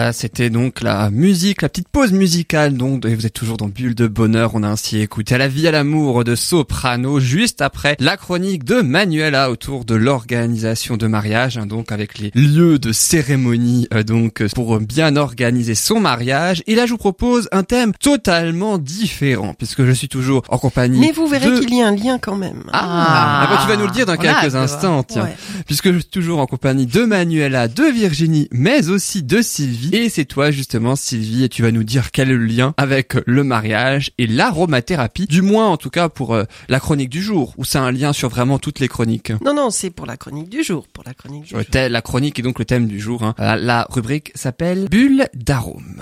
[0.07, 2.75] Voilà, c'était donc la musique, la petite pause musicale.
[2.75, 4.53] Donc, et vous êtes toujours dans Bulle de Bonheur.
[4.55, 8.63] On a ainsi écouté à la vie à l'amour de Soprano, juste après la chronique
[8.63, 14.05] de Manuela autour de l'organisation de mariage, hein, donc avec les lieux de cérémonie, euh,
[14.05, 16.63] donc pour bien organiser son mariage.
[16.69, 21.01] Et là, je vous propose un thème totalement différent, puisque je suis toujours en compagnie.
[21.01, 21.59] Mais vous verrez de...
[21.59, 22.63] qu'il y a un lien quand même.
[22.73, 25.25] Ah, ah bah, tu vas nous le dire dans a quelques instants, tiens.
[25.25, 25.37] Ouais.
[25.67, 29.96] Puisque je suis toujours en compagnie de Manuela, de Virginie, mais aussi de Sylvie.
[29.99, 33.15] Et c'est toi justement, Sylvie, et tu vas nous dire quel est le lien avec
[33.25, 37.55] le mariage et l'aromathérapie, du moins en tout cas pour euh, la chronique du jour,
[37.57, 39.33] ou c'est un lien sur vraiment toutes les chroniques?
[39.43, 40.87] Non, non, c'est pour la chronique du jour.
[40.93, 41.61] Pour la chronique du jour.
[41.73, 43.23] la chronique est donc le thème du jour.
[43.23, 43.35] hein.
[43.41, 45.97] Euh, La rubrique s'appelle Bulle d'arôme.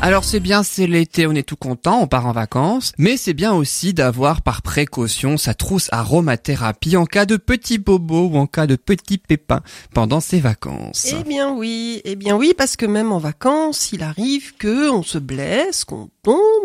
[0.00, 3.34] Alors c'est bien, c'est l'été, on est tout content, on part en vacances, mais c'est
[3.34, 8.46] bien aussi d'avoir par précaution sa trousse aromathérapie en cas de petits bobos ou en
[8.46, 11.08] cas de petits pépins pendant ses vacances.
[11.10, 15.02] Eh bien oui, eh bien oui, parce que même en vacances, il arrive que on
[15.02, 16.08] se blesse, qu'on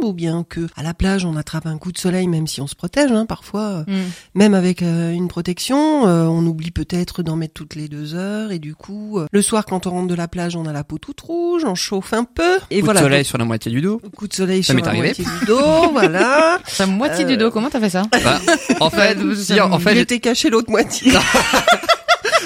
[0.02, 2.68] ou bien que à la plage on attrape un coup de soleil, même si on
[2.68, 3.84] se protège, hein, parfois.
[3.88, 3.94] Mm.
[4.36, 8.52] Même avec euh, une protection, euh, on oublie peut-être d'en mettre toutes les deux heures,
[8.52, 10.84] et du coup, euh, le soir quand on rentre de la plage, on a la
[10.84, 13.00] peau toute rouge, on chauffe un peu, et Coup voilà.
[13.02, 14.02] de soleil sur la moitié du dos.
[14.16, 15.08] coup de soleil Ça sur la arrivé.
[15.08, 16.60] moitié du dos, voilà.
[16.80, 18.04] La moitié du Euh, dos, comment t'as fait ça?
[18.12, 18.40] Bah,
[18.80, 21.12] en fait, si, en fait, était caché l'autre moitié.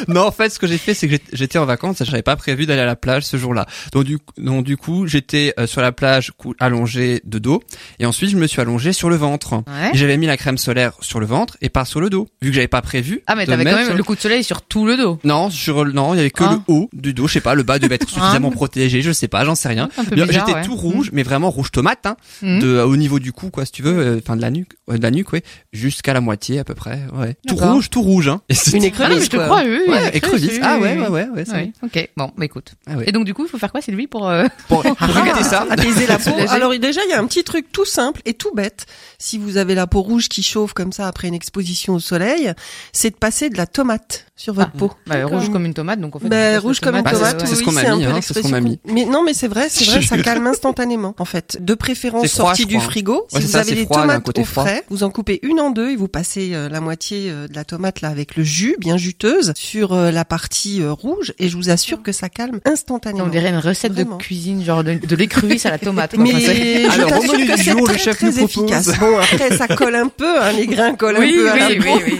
[0.07, 2.65] Non, en fait, ce que j'ai fait, c'est que j'étais- en vacances, j'avais pas prévu
[2.65, 3.65] d'aller à la plage ce jour-là.
[3.93, 7.61] Donc du, donc du coup, j'étais euh, sur la plage allongé de dos,
[7.99, 9.53] et ensuite je me suis allongé sur le ventre.
[9.55, 9.91] Ouais.
[9.93, 12.49] Et J'avais mis la crème solaire sur le ventre et pas sur le dos, vu
[12.49, 13.21] que j'avais pas prévu.
[13.27, 15.19] Ah, mais t'avais quand même le coup de soleil sur tout le dos.
[15.23, 16.59] Non, sur le- non, il y avait que Ah.
[16.67, 18.55] le haut du dos, je sais pas, le bas devait être suffisamment Ah.
[18.55, 19.89] protégé, je sais pas, j'en sais rien.
[20.11, 20.61] J'étais ouais.
[20.63, 22.59] tout rouge, mais vraiment rouge tomate, hein, Mhm.
[22.59, 24.97] de au niveau du cou, quoi, si tu veux, euh, enfin de la nuque, ouais,
[24.97, 27.35] de la nuque, ouais, jusqu'à la moitié à peu près, ouais.
[27.47, 28.41] Tout rouge, tout rouge, hein.
[28.49, 29.79] Et Une Ah non, mais écrevisse, je te crois, oui.
[29.87, 32.09] Oui, Ouais, oui, Ah ouais, ouais, ouais, ouais, Oui, ok.
[32.17, 32.73] Bon, bah écoute.
[32.87, 33.05] Ah ouais.
[33.07, 35.65] Et donc du coup, il faut faire quoi, Sylvie, pour euh, Pour, pour éviter ça.
[35.69, 36.31] apaiser la peau.
[36.49, 38.85] Alors déjà, il y a un petit truc tout simple et tout bête.
[39.19, 42.53] Si vous avez la peau rouge qui chauffe comme ça après une exposition au soleil,
[42.93, 44.91] c'est de passer de la tomate sur votre Ah, peau.
[45.07, 46.27] bah, rouge comme une tomate, donc en fait.
[46.29, 48.09] Ben, on passe rouge comme une Bah, c'est- tomate, c'est ce qu'on m'a mis, peu
[48.11, 48.93] hein, c'est ce qu'on m'a l'expression.
[48.93, 51.15] Mais non, mais c'est vrai, c'est vrai, ça calme instantanément.
[51.17, 53.25] En fait, de préférence sortie du frigo.
[53.33, 54.63] Ouais, si vous ça, avez des tomates côté au froid.
[54.65, 57.55] frais, vous en coupez une en deux et vous passez euh, la moitié euh, de
[57.55, 61.49] la tomate là avec le jus bien juteuse sur euh, la partie euh, rouge et
[61.49, 63.25] je vous assure que ça calme instantanément.
[63.25, 64.17] On dirait une recette Vraiment.
[64.17, 66.15] de cuisine, genre de, de l'écrevisse à la tomate.
[66.15, 66.23] quoi.
[66.23, 68.97] Mais je Alors, t'assure que c'est jour, le très, chef très efficace.
[68.99, 71.67] Bon, après, ça colle un peu, hein, les grains collent oui, un peu à la
[71.67, 71.99] oui, peau.
[72.05, 72.17] oui,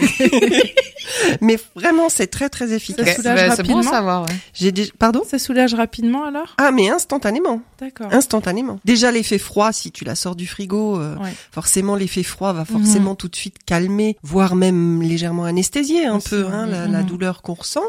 [0.50, 0.62] oui.
[1.40, 3.16] Mais vraiment, c'est très, très Ça efficace.
[3.16, 4.34] soulage Bah, c'est bon à rapidement savoir, ouais.
[4.52, 5.22] J'ai déjà, pardon?
[5.28, 6.54] Ça soulage rapidement alors?
[6.58, 7.62] Ah, mais instantanément.
[7.80, 8.08] D'accord.
[8.12, 8.78] Instantanément.
[8.84, 11.32] Déjà, l'effet froid, si tu la sors du frigo, euh, Ouais.
[11.52, 16.28] forcément, l'effet froid va forcément tout de suite calmer, voire même légèrement anesthésier un Aussi,
[16.30, 16.50] peu, ouais.
[16.52, 17.06] hein, la, la Mhm.
[17.06, 17.80] douleur qu'on ressent.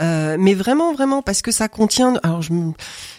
[0.00, 2.52] Euh, mais vraiment, vraiment, parce que ça contient, alors je,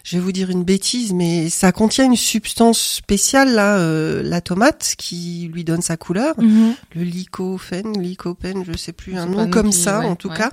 [0.03, 4.41] je vais vous dire une bêtise, mais ça contient une substance spéciale, là, euh, la
[4.41, 6.35] tomate, qui lui donne sa couleur.
[6.39, 6.73] Mhm.
[6.95, 10.35] le lycopène, lycopène, je sais plus, un nom comme qui- ça ouais, en tout ouais.
[10.37, 10.51] cas,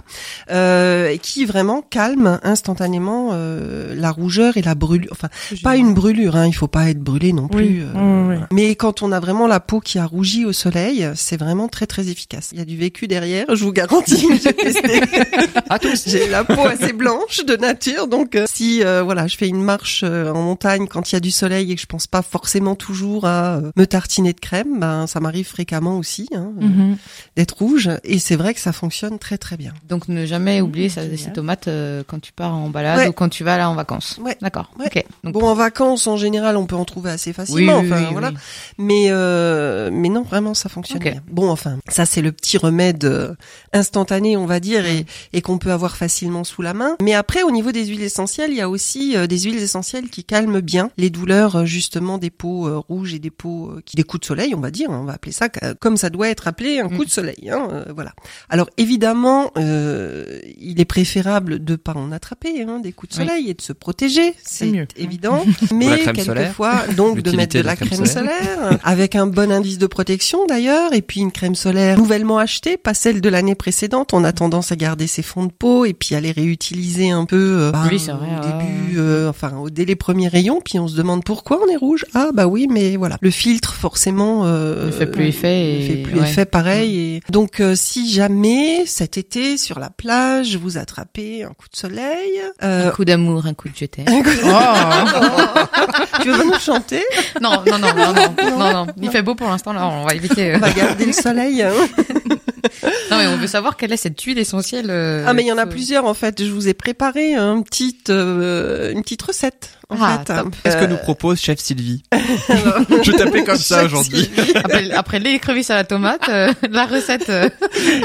[0.51, 5.11] euh, et qui vraiment calme instantanément euh, la rougeur et la brûlure.
[5.12, 5.29] Enfin,
[5.62, 7.83] pas une brûlure, hein, il faut pas être brûlé non plus.
[7.83, 8.37] euh, oui.
[8.53, 11.87] Mais quand on a vraiment la peau qui a rougi au soleil, c'est vraiment très
[11.87, 12.51] très efficace.
[12.53, 14.27] Il y a du vécu derrière, je vous garantis.
[14.42, 15.01] J'ai testé.
[16.07, 19.62] J'ai la peau assez blanche de nature, donc euh, si euh, voilà, je fais une
[19.62, 22.23] marche euh, en montagne quand il y a du soleil et que je pense pas
[22.23, 26.67] forcément toujours à euh, me tartiner de crème, ben ça m'arrive fréquemment aussi hein, euh,
[26.67, 26.97] Mhm.
[27.37, 29.73] d'être rouge et c'est vrai que ça fonctionne très très bien.
[29.89, 31.19] Donc ne jamais oublier ça- génial.
[31.19, 33.09] ces tomates euh, quand tu pars en balade Ouais.
[33.09, 34.19] ou quand tu vas là en vacances.
[34.23, 34.37] Ouais.
[34.41, 34.71] D'accord.
[34.79, 34.87] Ouais.
[34.87, 35.05] Ok.
[35.25, 38.09] Donc, Bon en vacances en général on peut en trouver assez facilement, oui, enfin oui,
[38.12, 38.29] voilà.
[38.31, 38.35] oui.
[38.79, 41.23] Mais euh, mais non vraiment ça fonctionne bien.
[41.31, 43.35] Bon enfin ça c'est le petit remède euh,
[43.73, 46.96] instantané on va dire et, et qu'on peut avoir facilement sous la main.
[47.02, 50.09] Mais après au niveau des huiles essentielles il y a aussi euh, des huiles essentielles
[50.09, 53.96] qui calment bien les douleurs euh, justement des peaux euh, rouges et des peaux qui
[53.96, 55.48] des coups de soleil on va dire on va appeler ça
[55.81, 57.50] comme ça doit être appelé un coup de soleil.
[57.50, 58.12] Hein, voilà.
[58.48, 63.26] Alors évidemment euh, il est préférable de pas en attraper hein, des coups de Oui.
[63.29, 64.87] soleil et de se protéger c'est mieux.
[64.96, 65.44] évident.
[65.74, 68.12] Mais quelquefois donc de mettre de la crème, solaire.
[68.12, 72.76] solaire avec un bon indice de protection d'ailleurs et puis une crème solaire nouvellement achetée,
[72.76, 74.12] pas celle de l'année précédente.
[74.12, 77.25] On a tendance à garder ses fonds de peau et puis à les réutiliser un
[77.25, 80.61] peu euh, Oui, c'est vrai, au ouais, début, euh, enfin au, dès les premiers rayons.
[80.64, 82.05] Puis on se demande pourquoi on est rouge.
[82.14, 85.87] Ah bah oui, mais voilà, le filtre forcément euh, Ne fait plus effet ne et-
[85.87, 86.29] fait plus ouais.
[86.29, 86.99] effet pareil.
[87.16, 91.77] Et donc euh, si jamais cet été sur la plage vous attrapez un coup de
[91.77, 94.03] soleil, euh, Un coup d'amour, un coup de jeté.
[94.07, 96.23] un coup- Oh.
[96.23, 97.03] tu veux nous chanter?
[97.40, 98.87] Non, non, non, non, non, non, non.
[99.03, 100.53] Il fait beau pour l'instant là, on va éviter.
[100.53, 100.57] euh.
[100.57, 101.64] On va garder le soleil.
[103.11, 104.87] Non, mais on veut savoir quelle est cette huile essentielle.
[104.90, 106.42] euh, Ah mais il y en a plusieurs en fait.
[106.44, 110.33] Je vous ai préparé un petit, euh, une petite recette en Ah, fait.
[110.64, 114.22] Qu'est-ce que Euh, nous propose chef Sylvie Je t'appelais comme ça Chef aujourd'hui.
[114.35, 117.31] Sylvie- Après, après l'écrevisse à la tomate, euh, la recette.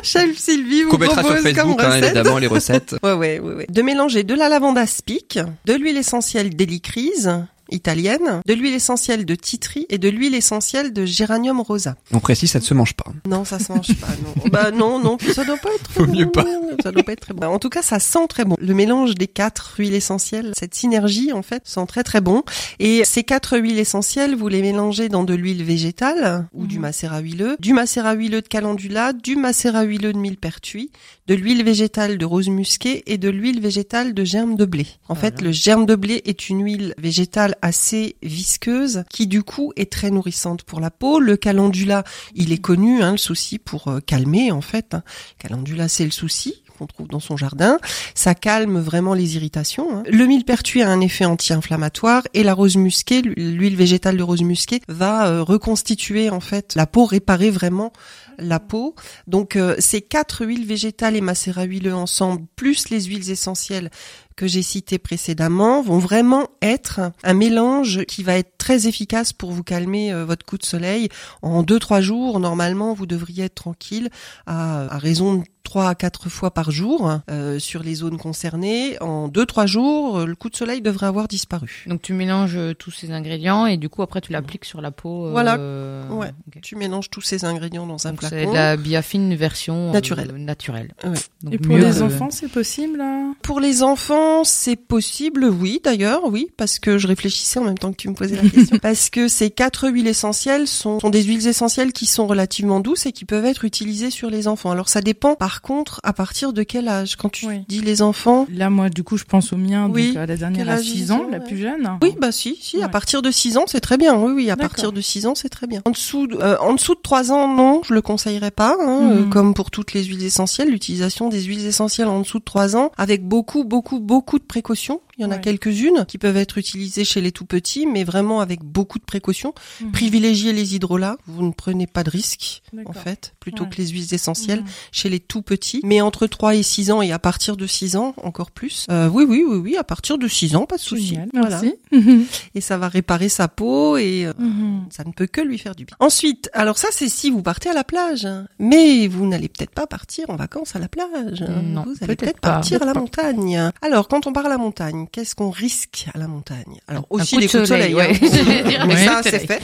[0.04, 2.04] Chef Sylvie vous mettra sur propose comme Facebook, hein, recette.
[2.04, 2.96] évidemment, les recettes.
[3.04, 3.66] Ouais, ouais, ouais, ouais.
[3.70, 7.32] De mélanger de la lavande aspic, de l'huile essentielle d'hélicryse
[7.72, 11.96] italienne, de l'huile essentielle de titri et de l'huile essentielle de géranium rosa.
[12.14, 13.06] On précise, ça ne se mange pas.
[13.28, 14.50] Non, ça se mange pas, non.
[14.52, 16.12] bah non, non, ça doit pas être bon.
[16.12, 16.46] mieux pas.
[16.84, 17.48] Ça doit pas être très bon.
[17.48, 18.56] En tout cas, ça sent très bon.
[18.60, 22.44] Le mélange des quatre huiles essentielles, cette synergie, en fait, sent très très bon.
[22.80, 26.82] Et ces quatre huiles essentielles, vous les mélangez dans de l'huile végétale ou du Mhm.
[26.82, 30.92] macérat huileux, du macérat huileux de calendula, du macérat huileux de millepertuis,
[31.28, 34.88] de l'huile végétale de rose musquée et de l'huile végétale de germe de blé.
[35.08, 39.72] En fait, le germe de blé est une huile végétale assez visqueuse qui du coup
[39.76, 41.20] est très nourrissante pour la peau.
[41.20, 42.04] Le calendula,
[42.36, 44.94] il est connu, hein, le souci pour euh, calmer en fait.
[44.94, 45.04] hein.
[45.38, 47.78] Calendula, c'est le souci qu'on trouve dans son jardin.
[48.16, 49.98] Ça calme vraiment les irritations.
[49.98, 50.04] hein.
[50.10, 54.82] Le millepertuis a un effet anti-inflammatoire et la rose musquée, l'huile végétale de rose musquée,
[54.88, 57.94] va euh, reconstituer en fait la peau, réparer vraiment
[58.38, 58.96] la peau.
[59.28, 63.90] Donc euh, ces quatre huiles végétales et macérat huileux ensemble, plus les huiles essentielles
[64.36, 69.52] que j'ai citées précédemment, vont vraiment être un mélange qui va être très efficace pour
[69.52, 71.10] vous calmer euh, votre coup de soleil.
[71.42, 74.10] En deux trois jours, normalement, vous devriez être tranquille
[74.46, 78.98] à, à raison de trois à quatre fois par jour euh, sur les zones concernées.
[79.02, 81.84] En deux trois jours, euh, le coup de soleil devrait avoir disparu.
[81.88, 84.92] Donc tu mélanges euh, tous ces ingrédients et du coup après tu l'appliques sur la
[84.92, 85.28] peau.
[85.28, 85.56] euh, Voilà.
[85.58, 86.32] euh, Ouais.
[86.62, 88.52] Tu mélanges tous ces ingrédients dans un Donc c'est flacon.
[88.52, 90.34] de la biafine version euh, Naturelle.
[90.38, 90.94] naturelle.
[91.04, 91.12] Ouais.
[91.44, 93.32] Donc Et pour mieux les que- enfants, c'est possible là?
[93.42, 97.92] Pour les enfants, c'est possible, oui, d'ailleurs, oui, parce que je réfléchissais en même temps
[97.92, 98.78] que tu me posais la question.
[98.82, 103.06] parce que ces quatre huiles essentielles sont, sont des huiles essentielles qui sont relativement douces
[103.06, 104.72] et qui peuvent être utilisées sur les enfants.
[104.72, 107.18] Alors ça dépend, par contre, à partir de quel âge?
[107.18, 107.66] Quand tu Oui.
[107.68, 110.08] dis les enfants Là, moi, du coup, je pense au mien, Oui.
[110.14, 111.98] donc à la dernière à âge 6 ils ans, la plus jeune.
[112.02, 114.16] oui, bah si, si, à partir de 6 ans, c'est très bien.
[114.16, 115.82] Oui, oui, à partir de 6 ans, c'est très bien.
[115.86, 118.78] En dessous, de, euh, en dessous de 3 ans, non, je le conseillerais pas.
[118.80, 119.12] Hein, Mhm.
[119.12, 122.78] euh, comme pour toutes les huiles essentielles, l'utilisation des huiles essentielles en dessous de 3
[122.78, 125.02] ans, avec beaucoup, beaucoup, beaucoup de précautions.
[125.22, 128.42] Il y en a quelques-unes qui peuvent être utilisées chez les tout petits, mais vraiment
[128.42, 129.54] avec beaucoup de précautions.
[129.82, 129.92] Mhm.
[129.92, 131.18] Privilégiez les hydrolats.
[131.28, 133.70] Vous ne prenez pas de risques, en fait, plutôt Ouais.
[133.70, 134.68] que les huiles essentielles Mhm.
[134.92, 135.82] chez les tout petits.
[135.84, 138.88] Mais entre 3 et 6 ans et à partir de 6 ans, encore plus.
[138.90, 141.20] Euh, oui, oui, oui, oui, à partir de 6 ans, pas de souci.
[141.34, 141.62] Voilà.
[141.62, 141.76] merci.
[142.56, 144.86] Et ça va réparer sa peau et euh, Mhm.
[144.90, 145.96] ça ne peut que lui faire du bien.
[146.00, 148.48] Ensuite, alors ça c'est si vous partez à la plage, hein.
[148.60, 151.42] mais vous n'allez peut-être pas partir en vacances à la plage.
[151.44, 151.62] hein.
[151.64, 153.72] Non, vous allez peut-être partir à la montagne.
[153.82, 156.80] Alors quand on part à la montagne, qu'est-ce qu'on risque à la montagne?
[156.88, 157.94] Alors Un aussi des coups de soleil.
[157.94, 157.98] hein.
[157.98, 158.20] ouais.
[158.88, 159.62] Mais ça c'est fait.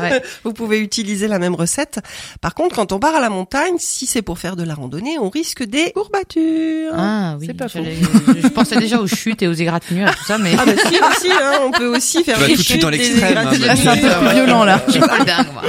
[0.00, 0.22] Ouais.
[0.44, 2.00] Vous pouvez utiliser la même recette.
[2.40, 5.18] Par contre, quand on part à la montagne, si c'est pour faire de la randonnée,
[5.18, 6.92] on risque des courbatures.
[6.96, 7.80] Ah oui, C'est pas faux.
[7.84, 10.86] je pensais déjà aux chutes et aux égratignures et tout ça, mais Ah bah si
[10.98, 12.98] aussi, hein, on peut aussi faire Tu vas des tout de suite chutes, dans des
[12.98, 13.66] l'extrême, hein, égratignures.
[13.66, 14.82] Là, c'est un peu plus violent là.
[14.86, 15.62] je suis pas dingue, moi.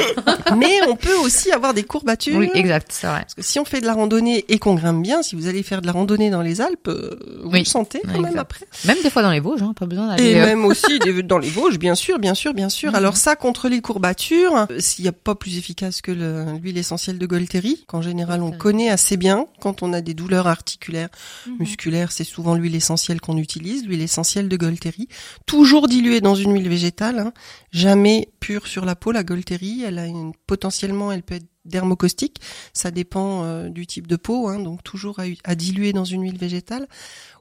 [0.58, 2.38] Mais on peut aussi avoir des courbatures.
[2.38, 3.22] Oui, exact, c'est vrai.
[3.22, 5.64] Parce que si on fait de la randonnée et qu'on grimpe bien, si vous allez
[5.64, 7.60] faire de la randonnée dans les Alpes, euh, vous Oui.
[7.60, 8.40] le sentez quand même exact.
[8.40, 8.66] après.
[8.86, 10.24] Même des fois dans les Vosges, hein, pas besoin d'aller.
[10.32, 12.90] Et euh, même aussi dans les Vosges, bien sûr, bien sûr, bien sûr.
[12.92, 12.96] Mhm.
[12.96, 16.78] Alors ça, contre les courbatures, euh, s'il n'y a pas plus efficace que le- l'huile
[16.78, 21.10] essentielle de Golteri, qu'en général on connaît assez bien quand on a des douleurs articulaires,
[21.48, 21.56] Mhm.
[21.60, 25.08] musculaires, c'est souvent l'huile essentielle qu'on utilise, l'huile essentielle de Golteri,
[25.46, 27.32] toujours diluée dans une huile végétale, hein,
[27.72, 29.12] jamais pure sur la peau.
[29.12, 32.38] La Golteri, elle a une, potentiellement, elle peut être dermocaustique,
[32.74, 36.22] ça dépend euh, du type de peau, hein, donc toujours à, à diluer dans une
[36.22, 36.88] huile végétale,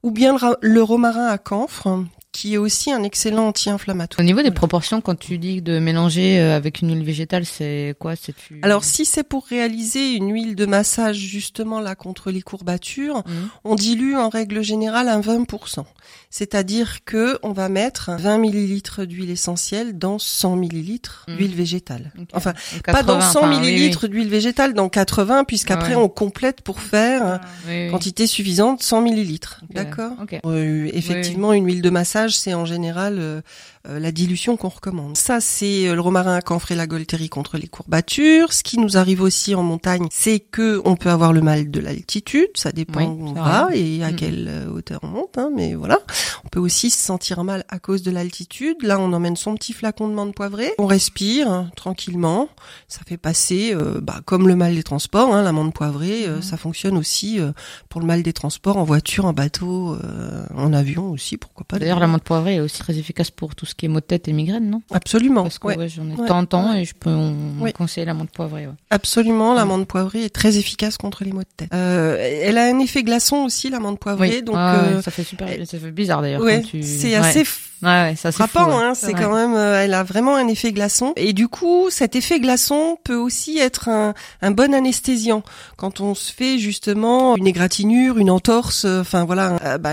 [0.05, 4.19] ou bien le, romarin à camphre, qui est aussi un excellent anti-inflammatoire.
[4.21, 7.95] Au niveau des proportions, quand tu dis de mélanger euh, avec une huile végétale, c'est
[8.01, 8.17] quoi?
[8.17, 8.59] C'est tu...
[8.63, 13.49] Alors si c'est pour réaliser une huile de massage justement là contre les courbatures, Mhm.
[13.63, 15.85] on dilue en règle générale un 20%.
[16.29, 21.37] C'est-à-dire que on va mettre 20 millilitres d'huile essentielle dans 100 millilitres Mhm.
[21.37, 22.13] d'huile végétale.
[22.33, 22.53] Enfin,
[22.85, 26.03] pas dans 80, 100 enfin, oui, millilitres d'huile végétale, dans 80, puisqu'après Ouais.
[26.03, 27.39] on complète pour faire
[27.69, 27.91] oui, oui.
[27.93, 29.61] quantité suffisante 100 millilitres.
[29.71, 29.94] D'accord?
[30.23, 30.39] Ok.
[30.45, 33.41] Euh, effectivement, une huile de massage, c'est en général euh,
[33.89, 35.17] euh, la dilution qu'on recommande.
[35.17, 38.53] Ça, c'est euh, le romarin à camphre et la golterie contre les courbatures.
[38.53, 41.81] Ce qui nous arrive aussi en montagne, c'est que on peut avoir le mal de
[41.81, 42.49] l'altitude.
[42.55, 43.79] Ça dépend Oui, où on va vrai.
[43.79, 44.17] et à Mm.
[44.17, 45.39] quelle euh, hauteur on monte.
[45.39, 45.99] hein, mais voilà,
[46.45, 48.77] on peut aussi se sentir mal à cause de l'altitude.
[48.83, 50.73] Là, on emmène son petit flacon de menthe poivrée.
[50.79, 52.49] On respire hein, tranquillement.
[52.89, 55.35] Ça fait passer, euh, bah, comme le mal des transports.
[55.35, 56.43] Hein, la menthe poivrée, euh, Mhm.
[56.43, 57.53] ça fonctionne aussi euh,
[57.89, 61.79] pour le mal des transports en voiture, en bateau, euh, en avion aussi, pourquoi pas.
[61.79, 64.05] D'ailleurs, la l'amande poivrée est aussi très efficace pour tout ce qui est maux de
[64.05, 64.83] tête et migraine, non?
[64.93, 65.43] Absolument.
[65.43, 65.77] Parce que ouais.
[65.79, 66.27] ouais, j'en ai Ouais.
[66.29, 67.73] temps en temps et je peux on Ouais.
[67.73, 68.67] conseiller l'amande poivrée.
[68.67, 68.73] Ouais.
[68.91, 71.69] Absolument, l'amande poivrée est très efficace contre les maux de tête.
[71.75, 74.43] Euh, elle a un effet glaçon aussi, l'amande poivrée, Oui.
[74.43, 76.43] donc Ouais, euh, ça fait super, ça fait bizarre d'ailleurs.
[76.43, 76.83] ouais, quand tu...
[76.83, 77.45] c'est assez
[77.85, 78.85] f- Ouais, ouais, c'est fou, frappant, ouais.
[78.85, 78.95] hein.
[78.95, 79.13] C'est Ouais.
[79.15, 81.13] quand même, euh, elle a vraiment un effet glaçon.
[81.17, 85.43] Et du coup, cet effet glaçon peut aussi être un, un bon anesthésiant
[85.77, 88.85] quand on se fait justement une égratignure, une entorse.
[88.85, 89.93] euh, Enfin voilà, euh, bah,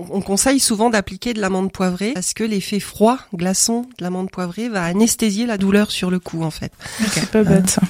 [0.00, 4.30] on on conseille souvent d'appliquer de l'amande poivrée parce que l'effet froid, glaçon de l'amande
[4.30, 6.72] poivrée va anesthésier la douleur sur le cou en fait.
[7.10, 7.82] C'est pas bête ça.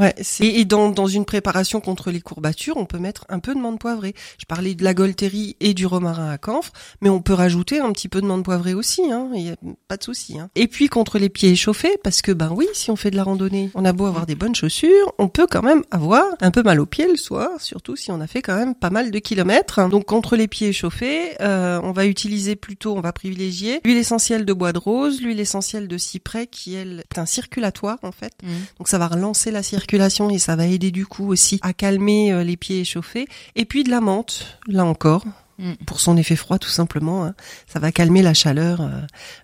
[0.00, 3.54] Ouais, c'est- et dans, dans une préparation contre les courbatures, on peut mettre un peu
[3.54, 4.14] de menthe poivrée.
[4.38, 7.92] Je parlais de la golterie et du romarin à camphre, mais on peut rajouter un
[7.92, 9.56] petit peu de menthe poivrée aussi, hein, a
[9.88, 10.38] pas de souci.
[10.38, 10.50] Hein.
[10.54, 13.24] Et puis contre les pieds échauffés, parce que ben oui, si on fait de la
[13.24, 16.62] randonnée, on a beau avoir des bonnes chaussures, on peut quand même avoir un peu
[16.62, 19.18] mal aux pieds le soir, surtout si on a fait quand même pas mal de
[19.18, 19.88] kilomètres.
[19.88, 24.44] Donc contre les pieds échauffés, euh, on va utiliser plutôt, on va privilégier l'huile essentielle
[24.44, 28.32] de bois de rose, l'huile essentielle de cyprès qui elle est un circulatoire en fait.
[28.42, 28.50] Mhm.
[28.78, 32.32] Donc ça va relancer la circulation et ça va aider du coup aussi à calmer
[32.32, 33.26] euh, les pieds échauffés.
[33.56, 35.24] Et puis de la menthe, là encore,
[35.58, 35.72] Mm.
[35.86, 37.24] pour son effet froid tout simplement.
[37.24, 37.34] hein.
[37.66, 38.88] Ça va calmer la chaleur euh,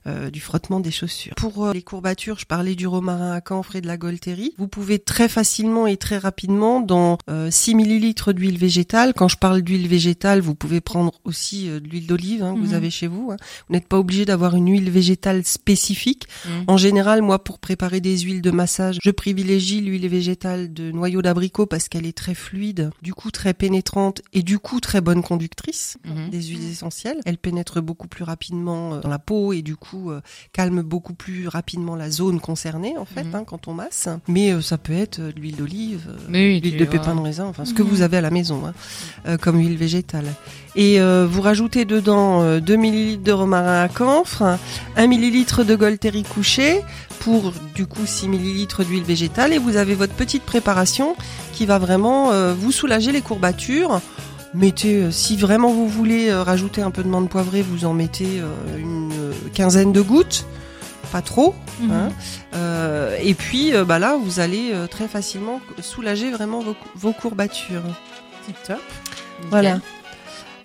[0.06, 1.34] euh, du frottement des chaussures.
[1.36, 4.54] Pour euh, les courbatures, je parlais du romarin à camphre et de la golterie.
[4.58, 9.12] Vous pouvez très facilement et très rapidement dans euh, 6 millilitres d'huile végétale.
[9.14, 12.58] Quand je parle d'huile végétale, vous pouvez prendre aussi euh, de l'huile d'olive hein, que
[12.60, 12.74] vous Mhm.
[12.74, 13.30] avez chez vous.
[13.30, 13.36] hein.
[13.68, 16.24] Vous n'êtes pas obligé d'avoir une huile végétale spécifique.
[16.46, 16.64] Mhm.
[16.66, 21.22] En général, moi, pour préparer des huiles de massage, je privilégie l'huile végétale de noyau
[21.22, 25.22] d'abricot parce qu'elle est très fluide, du coup très pénétrante et du coup très bonne
[25.22, 26.30] conductrice Mhm.
[26.30, 27.20] des huiles essentielles.
[27.26, 30.20] Elle pénètre beaucoup plus rapidement euh, dans la peau et du coup euh,
[30.52, 33.34] calme beaucoup plus rapidement la zone concernée en fait Mhm.
[33.34, 34.08] hein, quand on masse.
[34.28, 36.92] Mais euh, ça peut être de l'huile d'olive, Mais oui, l'huile de vois.
[36.92, 37.88] pépins de raisin, enfin ce que Mhm.
[37.88, 38.72] vous avez à la maison hein,
[39.26, 40.26] euh, comme huile végétale.
[40.76, 44.58] Et euh, vous rajoutez dedans euh, 2 ml de romarin à camphre,
[44.96, 46.80] 1 ml de golterie couchée
[47.20, 51.14] pour du coup 6 ml d'huile végétale et vous avez votre petite préparation
[51.52, 54.00] qui va vraiment euh, vous soulager les courbatures.
[54.54, 57.92] Mettez, euh, si vraiment vous voulez euh, rajouter un peu de menthe poivrée, vous en
[57.94, 58.48] mettez euh,
[58.78, 59.12] une
[59.54, 60.44] quinzaine de gouttes,
[61.12, 61.54] pas trop.
[61.80, 61.90] Mhm.
[61.92, 62.08] Hein.
[62.54, 67.82] Euh, et puis bah là, vous allez très facilement soulager vraiment vos, vos courbatures.
[68.46, 68.80] Tip top.
[69.50, 69.78] Voilà.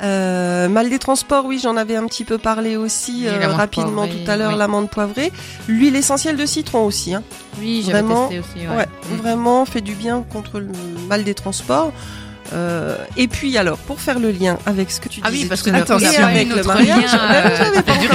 [0.02, 4.24] Euh, mal des transports, oui, j'en avais un petit peu parlé aussi euh, rapidement poivrée,
[4.26, 4.58] tout à l'heure, oui.
[4.58, 5.32] l'amande poivrée.
[5.70, 7.24] L'huile essentielle de citron aussi, hein.
[7.60, 8.68] Oui, j'avais Vraiment, testé aussi.
[8.68, 8.76] Ouais.
[8.76, 9.16] Ouais, Mm.
[9.18, 10.72] vraiment fait du bien contre le
[11.08, 11.94] mal des transports.
[12.54, 15.50] Euh, et puis alors, pour faire le lien avec ce que tu Ah oui, disais
[15.50, 17.34] parce que à du coup, l'heure, il y a et pas avec le mariage, pas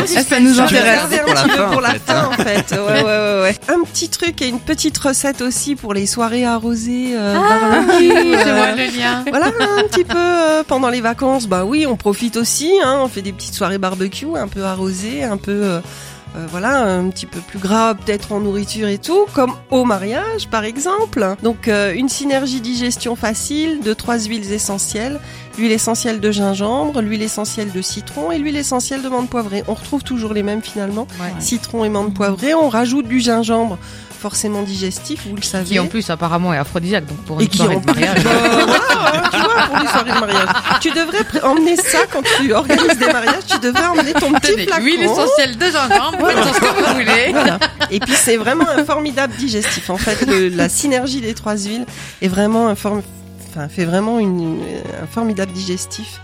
[0.01, 0.07] euh.
[0.07, 1.01] Ça nous intéresse.
[1.25, 2.73] Pour la fin, pour la fin, en fait.
[2.73, 3.55] Ouais, ouais, ouais, ouais.
[3.69, 7.13] Un petit truc et une petite recette aussi pour les soirées arrosées.
[7.15, 9.25] Euh, Ah barbecue, oui, je euh, vois le lien.
[9.29, 13.23] voilà, un petit peu pendant les vacances, bah oui, on profite aussi, hein, on fait
[13.23, 15.81] des petites soirées barbecue, un peu arrosées, un peu,
[16.37, 20.49] euh, voilà, un petit peu plus gras peut-être en nourriture et tout, comme au mariage
[20.49, 21.35] par exemple.
[21.43, 25.19] Donc euh, une synergie digestion facile de trois huiles essentielles,
[25.59, 29.65] l'huile essentielle de gingembre, l'huile essentielle de citron et l'huile essentielle de menthe poivrée.
[29.67, 31.33] On retrouve toujours les mêmes finalement, Ouais.
[31.41, 32.55] citron et menthe poivrée.
[32.55, 33.77] On rajoute du gingembre,
[34.21, 35.65] forcément digestif, vous le savez.
[35.65, 38.19] Qui en plus apparemment est aphrodisiaque, donc pour Et une qui soirée en de mariage.
[39.01, 40.49] Voilà, tu vois, pour une soirée de mariage.
[40.81, 43.47] Tu devrais emmener ça quand tu organises des mariages.
[43.49, 44.85] Tu devrais emmener ton petit Tenez, flacon.
[44.85, 47.33] huile essentielle de gingembre, faites ce que vous voulez.
[47.33, 47.59] Voilà.
[47.91, 49.89] Et puis c'est vraiment un formidable digestif.
[49.91, 51.87] En fait, le- la synergie des trois huiles
[52.21, 53.03] est vraiment un form-
[53.49, 54.61] enfin, fait vraiment une,
[55.03, 56.21] un formidable digestif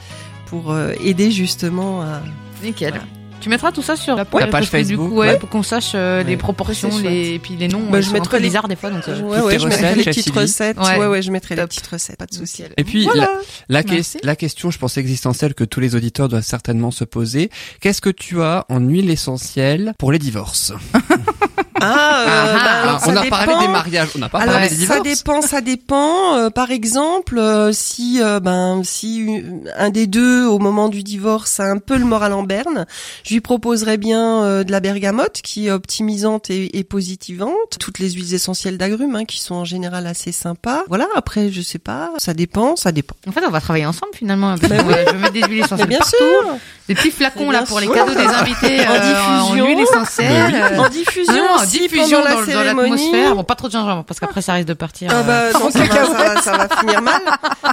[0.46, 2.20] pour euh, aider justement à.
[2.62, 2.90] Nickel.
[2.90, 3.04] Voilà.
[3.46, 5.38] Tu mettras tout ça sur la La page Facebook, coup, ouais, ouais.
[5.38, 7.80] pour qu'on sache euh, les proportions, les et puis les noms.
[7.88, 9.06] Bah, je mettrai les- bizarres des fois, donc.
[9.06, 10.76] euh, ouais, je mettrai les petites recettes.
[10.80, 10.98] Ouais.
[10.98, 12.64] Ouais, ouais, je mettrai les petites recettes, pas de souci.
[12.76, 13.20] Et puis, Voilà.
[13.22, 13.28] la,
[13.68, 14.18] la, que- Merci.
[14.24, 17.48] la question, je pense, existentielle que tous les auditeurs doivent certainement se poser.
[17.80, 20.72] Qu'est-ce que tu as en huile essentielle pour les divorces?
[21.80, 22.82] Ah, euh, Ah, bah, ah.
[22.82, 23.60] alors, ça On a parlé dépend.
[23.62, 25.02] des mariages, on n'a pas Alors parlé des ça divorces.
[25.02, 26.36] dépend, ça dépend.
[26.36, 29.42] Euh, par exemple, euh, si euh, ben si
[29.76, 32.86] un des deux au moment du divorce a un peu le moral en berne,
[33.24, 37.78] je lui proposerais bien euh, de la bergamote qui est optimisante et, et positivante.
[37.80, 40.82] Toutes les huiles essentielles d'agrumes hein, qui sont en général assez sympas.
[40.88, 41.06] Voilà.
[41.14, 43.14] Après, je sais pas, ça dépend, ça dépend.
[43.28, 44.54] En fait, on va travailler ensemble finalement.
[44.56, 46.16] Bah je vais mettre des huiles essentielles bien partout.
[46.18, 46.56] sûr,
[46.88, 49.64] Des petits flacons là pour les cadeaux des invités En euh, diffusion.
[49.64, 50.54] en huile essentielle.
[50.72, 53.34] euh, en diffusion, diffusion la dans l'atmosphère.
[53.34, 55.10] Bon, pas trop de gingembre parce qu'après ça risque de partir.
[55.12, 57.22] Ah euh, bah non, ça va, ça, va, ça va finir mal.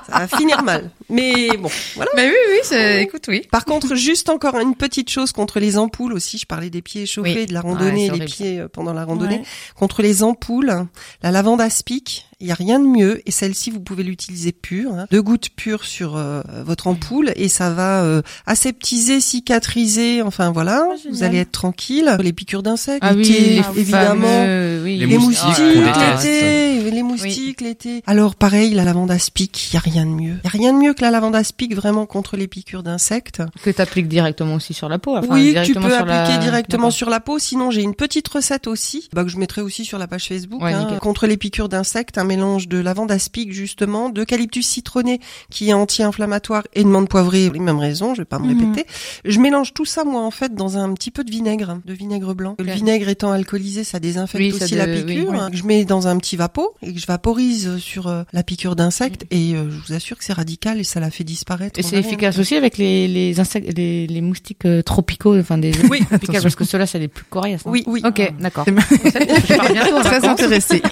[0.10, 0.92] Ça va finir mal.
[1.10, 2.12] Mais bon, voilà.
[2.16, 3.04] Mais oui, oui, c'est...
[3.04, 3.48] écoute, oui.
[3.52, 6.38] Par contre, juste encore une petite chose contre les ampoules aussi.
[6.38, 7.46] Je parlais des pieds échauffés, Oui.
[7.46, 9.38] de la randonnée, les pieds euh, pendant la randonnée.
[9.38, 9.44] Ouais.
[9.76, 10.86] Contre les ampoules,
[11.22, 13.22] la lavande aspic Il y a rien de mieux.
[13.26, 15.08] Et celle-ci, vous pouvez l'utiliser pure, hein.
[15.12, 20.22] deux gouttes pures sur euh, votre ampoule et ça va euh, aseptiser, cicatriser.
[20.22, 22.16] Enfin voilà, Ah, vous allez être tranquille.
[22.20, 24.28] Les piqûres d'insectes, Ah oui, l'été, évidemment.
[24.28, 24.98] fameux, oui.
[24.98, 28.04] Les Les moustiques, l'été, les moustiques l'été.
[28.08, 30.36] Alors pareil, la lavande aspic, il y a rien de mieux.
[30.44, 33.42] Il y a rien de mieux que la lavande aspic vraiment contre les piqûres d'insectes.
[33.64, 35.16] Que t'appliques directement aussi sur la peau.
[35.18, 37.40] enfin, oui, tu peux sur la- appliquer directement sur la peau.
[37.40, 40.62] Sinon, j'ai une petite recette aussi, bah, que je mettrai aussi sur la page Facebook.
[40.62, 45.20] Ouais, hein, contre les piqûres d'insectes, mélange de lavande aspic justement, d'eucalyptus citronné
[45.50, 48.60] qui est anti-inflammatoire et de menthe poivrée, les mêmes raisons, je vais pas me Mhm.
[48.72, 48.88] répéter.
[49.26, 52.34] Je mélange tout ça moi en fait dans un petit peu de vinaigre, de vinaigre
[52.34, 52.56] blanc.
[52.60, 55.30] Le vinaigre étant alcoolisé, ça désinfecte Oui, ça aussi de- la piqûre.
[55.30, 55.38] oui.
[55.40, 58.44] hein, que Je mets dans un petit vapeau et que je vaporise sur euh, la
[58.44, 61.80] piqûre d'insecte et euh, je vous assure que c'est radical et ça la fait disparaître.
[61.80, 65.72] Et c'est efficace aussi avec les, les insectes, les, les moustiques euh, tropicaux, enfin des
[65.90, 67.66] Oui, tropicales, parce que ceux-là, c'est les plus coriaces.
[67.66, 68.02] non Oui, oui.
[68.06, 68.66] Ok, d'accord.
[68.66, 70.24] Bientôt en Très vacances.
[70.40, 70.82] intéressé.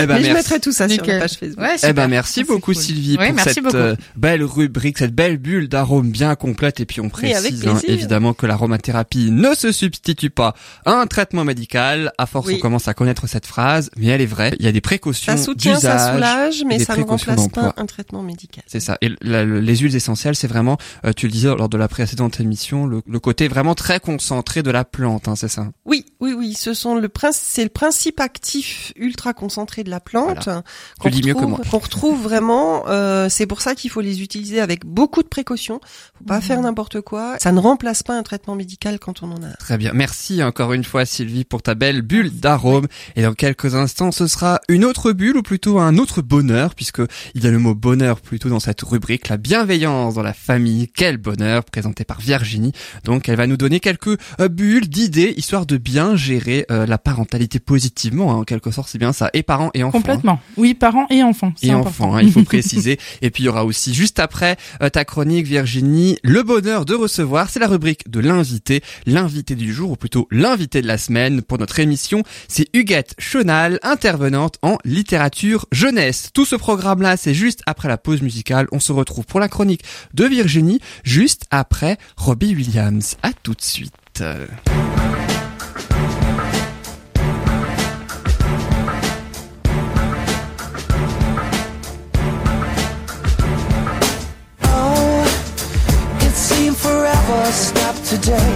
[0.00, 0.32] Eh ben, Mais je merci.
[0.34, 1.60] mettrai tout ça sur la page Facebook.
[1.64, 2.76] Ouais, Eh ben merci beaucoup cool.
[2.76, 3.76] Sylvie Ouais, pour merci cette beaucoup.
[3.76, 8.34] euh, belle rubrique, cette belle bulle d'arôme bien complète et puis on précise hein, évidemment
[8.34, 10.54] que l'aromathérapie ne se substitue pas
[10.84, 12.12] à un traitement médical.
[12.18, 12.54] À force Oui.
[12.56, 14.54] on commence à connaître cette phrase, mais elle est vraie.
[14.58, 17.86] Il y a des précautions Ça soutient, ça soulage, mais ça ne remplace pas un
[17.86, 18.64] traitement médical.
[18.66, 18.98] C'est ça.
[19.00, 22.40] Et la- les huiles essentielles, c'est vraiment, euh, tu le disais lors de la précédente
[22.40, 25.68] émission, le, le côté vraiment très concentré de la plante, hein, c'est ça?
[25.84, 30.00] Oui, oui, oui, ce sont le principe, c'est le principe actif ultra concentré de la
[30.00, 30.48] plante
[31.00, 32.84] Tu qu'on retrouve, qu'on retrouve vraiment.
[32.88, 35.80] euh, c'est pour ça qu'il faut les utiliser avec beaucoup de précautions.
[36.18, 36.42] Faut pas Mhm.
[36.42, 37.36] faire n'importe quoi.
[37.40, 39.52] Ça ne remplace pas un traitement médical quand on en a.
[39.58, 39.92] Très bien.
[39.94, 42.86] Merci encore une fois Sylvie pour ta belle bulle d'arôme.
[43.16, 47.02] Et dans quelques instants, ce sera une autre bulle ou plutôt un autre bonheur puisque
[47.34, 50.88] il y a le mot bonheur plutôt dans cette rubrique, la bienveillance dans la famille.
[50.94, 52.72] Quel bonheur présenté par Virginie.
[53.04, 56.98] Donc elle va nous donner quelques euh, bulles d'idées histoire de bien gérer euh, la
[56.98, 58.32] parentalité positivement.
[58.32, 59.30] hein, en quelque sorte, c'est bien ça.
[59.34, 59.98] Et parents et enfants.
[59.98, 60.00] hein.
[60.00, 60.40] Complètement.
[60.56, 61.52] Oui, parents et enfants.
[61.62, 62.98] Et enfants, hein, il faut préciser.
[63.22, 66.94] Et puis il y aura aussi juste après euh, ta chronique Virginie, le bonheur de
[66.94, 71.42] recevoir, c'est la rubrique de l'invité, l'invité du jour ou plutôt l'invité de la semaine
[71.42, 76.30] pour notre émission, c'est Huguette Chenal, intervenante en littérature jeunesse.
[76.32, 78.66] Tout ce programme-là, c'est juste après la pause musicale.
[78.72, 79.82] On se retrouve pour la chronique
[80.14, 83.16] de Virginie juste après Robbie Williams.
[83.22, 83.92] À tout de suite.
[96.82, 98.50] Forever stopped today.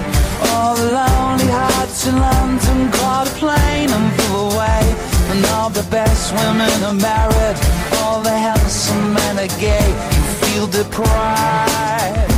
[0.51, 4.85] All the lonely hearts in London caught a plane and flew away.
[5.31, 7.59] And all the best women are married.
[8.01, 9.89] All the handsome men are gay.
[10.15, 12.31] You feel deprived.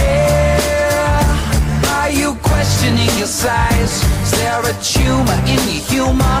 [0.00, 1.96] Yeah.
[1.98, 3.94] Are you questioning your size?
[4.24, 6.38] Is there a tumor in your humor?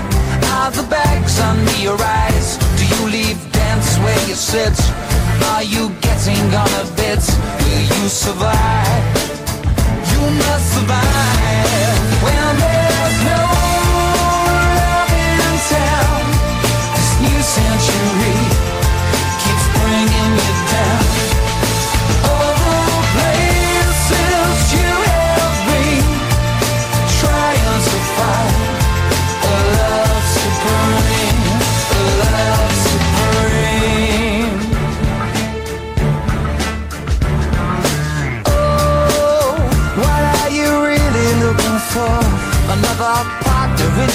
[0.56, 2.23] Are the bags under your eyes?
[4.34, 4.76] You sit?
[5.52, 7.22] Are you getting on a bit?
[7.60, 9.04] Will you survive?
[10.10, 12.03] You must survive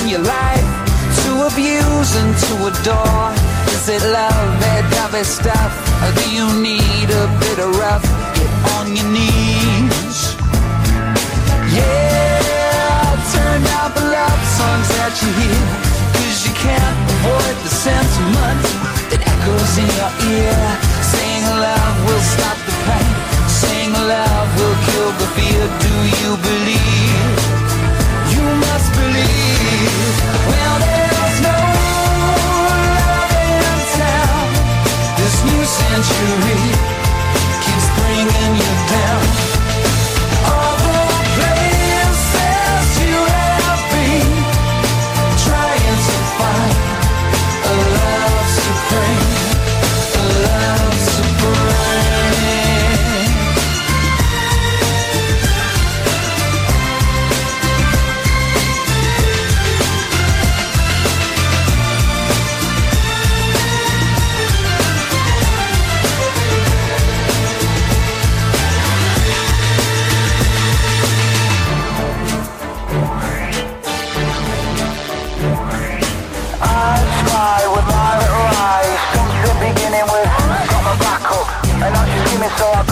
[0.09, 0.65] your life
[1.21, 3.29] to abuse and to adore.
[3.69, 5.69] Is it love, that dovey stuff?
[6.01, 8.01] Or do you need a bit of rough?
[8.33, 10.33] Get on your knees.
[11.77, 13.05] Yeah,
[13.37, 15.65] turn out the love songs that you hear.
[16.17, 18.65] Cause you can't avoid the sentiment
[19.13, 20.57] that echoes in your ear.
[21.05, 23.13] Saying love will stop the pain.
[23.45, 25.63] Saying love will kill the fear.
[25.85, 27.68] Do you believe?
[35.69, 36.71] Century
[37.61, 39.48] keeps bringing you down.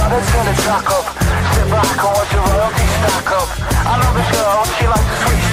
[0.09, 1.03] Let's turn the track up.
[1.51, 3.49] Sit back and watch your royalty stack up.
[3.83, 5.46] I know this girl, she likes to switch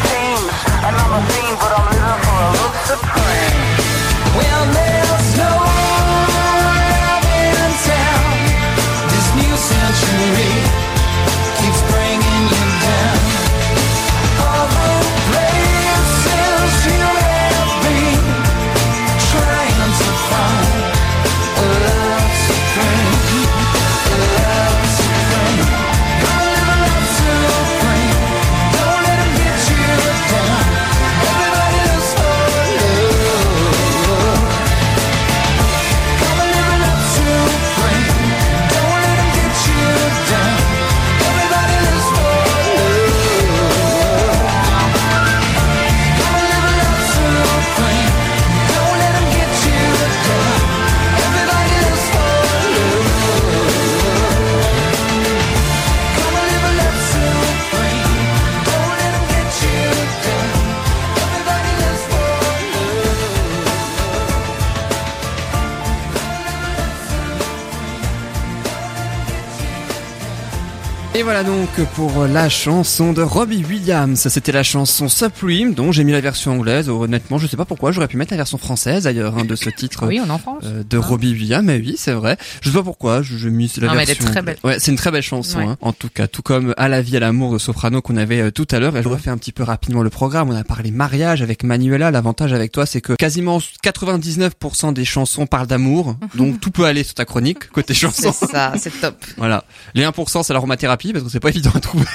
[71.16, 74.26] Et voilà donc pour la chanson de Robbie Williams.
[74.28, 76.88] C'était la chanson Supreme dont j'ai mis la version anglaise.
[76.88, 77.92] Honnêtement, je sais pas pourquoi.
[77.92, 80.08] J'aurais pu mettre la version française d'ailleurs hein, de ce titre.
[80.08, 80.64] Oui, on en France.
[80.64, 82.36] euh, de Robbie Williams, mais oui, c'est vrai.
[82.62, 84.56] Je sais pas pourquoi, je- mis la Non, mais elle est très belle.
[84.64, 85.64] Ouais, c'est une très belle chanson, Ouais.
[85.66, 88.40] hein, en tout cas, tout comme À la vie, à l'amour de Soprano qu'on avait
[88.40, 88.96] euh, tout à l'heure.
[88.96, 90.50] Et je refais un petit peu rapidement le programme.
[90.50, 92.10] On a parlé mariage avec Manuela.
[92.10, 97.04] L'avantage avec toi, c'est que quasiment 99% des chansons parlent d'amour, donc tout peut aller
[97.04, 98.32] sur ta chronique côté C'est chanson.
[98.32, 99.14] ça, c'est top.
[99.36, 99.62] Voilà.
[99.94, 102.04] Les 1%, c'est l'aromathérapie parce que c'est pas évident à trouver.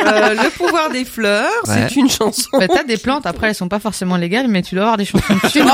[0.00, 1.86] Euh, le pouvoir des fleurs, Ouais.
[1.88, 2.48] c'est une chanson.
[2.52, 5.04] Bah, t'as des plantes, après elles sont pas forcément légales, mais tu dois avoir des
[5.04, 5.60] chansons dessus.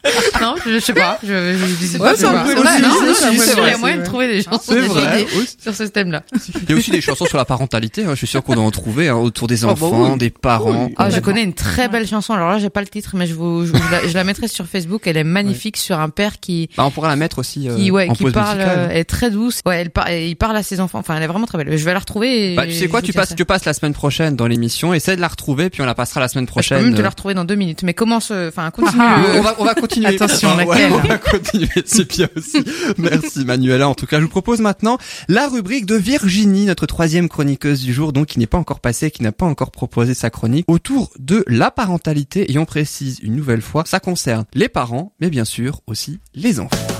[0.40, 1.18] non, je, je sais pas.
[1.22, 2.44] Je, je, je, Ouais, je c'est sais un pas.
[2.44, 5.22] peu Il y a moyen de trouver des chansons vrai.
[5.22, 5.28] idées
[5.62, 6.22] sur ce thème-là.
[6.62, 8.04] Il y a aussi des chansons sur la parentalité.
[8.04, 8.10] hein.
[8.10, 10.18] Je suis sûr qu'on doit en trouver hein, autour des Oh, bah enfants, oui.
[10.18, 10.90] des parents.
[10.96, 12.32] Ah, je connais une très belle chanson.
[12.34, 14.48] Alors là, j'ai pas le titre, mais je vous, je, vous la, je la mettrai
[14.48, 15.02] sur Facebook.
[15.06, 17.90] Elle est magnifique sur un père qui, Bah, on pourra la mettre aussi euh, qui,
[17.90, 18.78] ouais, en qui pause parle, musicale.
[18.78, 19.60] euh, elle est très douce.
[19.66, 20.98] Ouais, elle parle, il parle à ses enfants.
[21.00, 21.76] Enfin, elle est vraiment très belle.
[21.76, 22.52] Je vais la retrouver.
[22.52, 23.34] Et Bah, tu sais quoi, tu passes, ça.
[23.34, 26.20] tu passes la semaine prochaine dans l'émission, essaie de la retrouver, puis on la passera
[26.20, 26.84] la semaine Bah, Je peux prochaine.
[26.84, 27.82] même te la retrouver dans deux minutes.
[27.82, 29.02] Mais commence, enfin, continue.
[29.02, 30.16] Ah, on va, on va continuer.
[30.30, 32.64] Attention, Enfin, ouais, laquelle on va continuer, c'est bien aussi.
[32.98, 33.88] Merci Manuela.
[33.88, 37.92] En tout cas, je vous propose maintenant la rubrique de Virginie, notre troisième chroniqueuse du
[37.92, 41.10] jour, donc qui n'est pas encore passée, qui n'a pas encore proposé sa chronique autour
[41.18, 42.50] de la parentalité.
[42.52, 46.60] Et on précise une nouvelle fois, ça concerne les parents, mais bien sûr aussi les
[46.60, 46.99] enfants.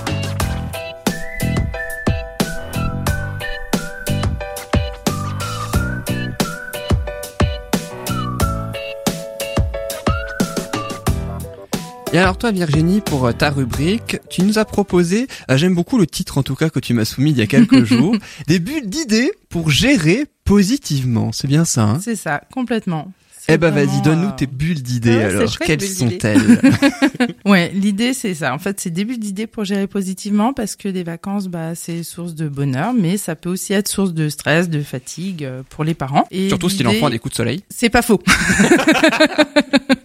[12.13, 15.97] Et alors toi Virginie, pour euh, ta rubrique, tu nous as proposé, euh, j'aime beaucoup
[15.97, 18.15] le titre en tout cas que tu m'as soumis il y a quelques jours,
[18.47, 21.31] des bulles d'idées pour gérer positivement.
[21.31, 21.99] C'est bien ça, hein?
[22.03, 23.13] C'est ça, complètement.
[23.47, 25.47] Eh ben vas-y, donne-nous euh, tes bulles d'idées ouais, alors.
[25.51, 26.61] chouette, Quelles bulles sont-elles
[27.45, 28.53] Ouais, l'idée c'est ça.
[28.53, 32.35] En fait, c'est début d'idée pour gérer positivement parce que les vacances, bah, c'est source
[32.35, 35.93] de bonheur, mais ça peut aussi être source de stress, de fatigue euh, pour les
[35.95, 36.25] parents.
[36.29, 37.63] Et Surtout si l'enfant a des coups de soleil.
[37.69, 38.21] C'est pas faux.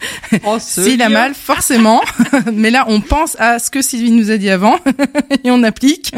[0.47, 2.01] Oh, S'il a mal, forcément.
[2.53, 4.77] Mais là, on pense à ce que Sylvie nous a dit avant
[5.45, 6.15] et on applique.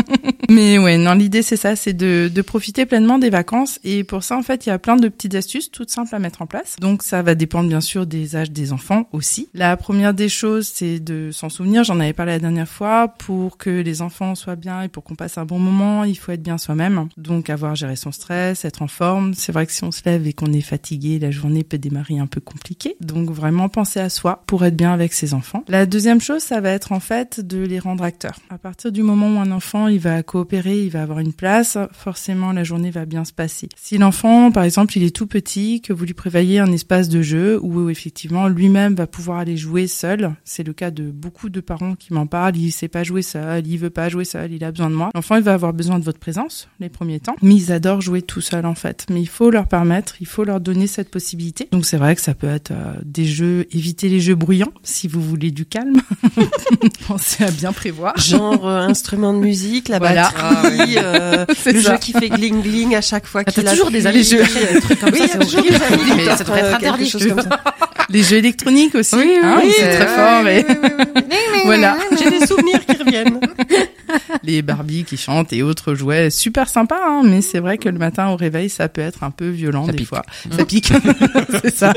[0.49, 3.79] Mais ouais, non, l'idée c'est ça, c'est de, de profiter pleinement des vacances.
[3.85, 6.19] Et pour ça, en fait, il y a plein de petites astuces toutes simples à
[6.19, 6.77] mettre en place.
[6.81, 9.49] Donc ça va dépendre bien sûr des âges des enfants aussi.
[9.55, 11.85] La première des choses, c'est de s'en souvenir.
[11.85, 13.09] J'en avais parlé la dernière fois.
[13.09, 16.33] Pour que les enfants soient bien et pour qu'on passe un bon moment, il faut
[16.33, 17.09] être bien soi-même.
[17.17, 19.35] Donc avoir géré son stress, être en forme.
[19.35, 22.19] C'est vrai que si on se lève et qu'on est fatigué, la journée peut démarrer
[22.19, 22.97] un peu compliquée.
[23.01, 25.65] Donc vraiment penser à soi pour être bien avec ses enfants.
[25.69, 28.39] La deuxième chose, ça va être en fait de les rendre acteurs.
[28.51, 31.79] À partir du moment où un enfant, il va coopérer, il va avoir une place,
[31.93, 33.69] forcément la journée va bien se passer.
[33.77, 37.23] Si l'enfant, par exemple, il est tout petit, que vous lui prévoyez un espace de
[37.23, 41.61] jeu où effectivement lui-même va pouvoir aller jouer seul, c'est le cas de beaucoup de
[41.61, 44.65] parents qui m'en parlent, il sait pas jouer seul, il veut pas jouer seul, il
[44.65, 45.11] a besoin de moi.
[45.15, 48.23] L'enfant, il va avoir besoin de votre présence les premiers temps, mais ils adorent jouer
[48.23, 49.07] tout seul en fait.
[49.11, 51.69] Mais il faut leur permettre, il faut leur donner cette possibilité.
[51.73, 55.09] Donc c'est vrai que ça peut être euh, des jeux, éviter les jeux bruyants si
[55.09, 56.03] vous voulez du calme.
[57.09, 58.15] Pensez à bien prévoir.
[58.19, 60.31] Genre euh, instrument de musique, la Voilà.
[60.37, 61.93] batterie, euh, C'est le ça.
[61.93, 64.43] jeu qui fait gling gling à chaque fois Ah, qu'il T'as toujours des amis jeux.
[64.75, 65.71] des trucs comme Oui, ça, a toujours des
[66.17, 67.11] Mais ça devrait être interdit.
[67.11, 67.61] comme ça.
[68.11, 70.47] Les jeux électroniques aussi, Oui, oui, hein, oui, c'est c'est- très fort.
[70.49, 70.67] Et...
[71.65, 71.97] voilà.
[72.23, 73.41] J'ai des souvenirs qui reviennent.
[74.43, 77.99] les Barbie qui chantent et autres jouets, super sympa, hein, mais c'est vrai que le
[77.99, 80.09] matin au réveil, ça peut être un peu violent Ça des pique.
[80.09, 80.23] fois.
[80.51, 80.93] Ça pique,
[81.63, 81.93] c'est ça.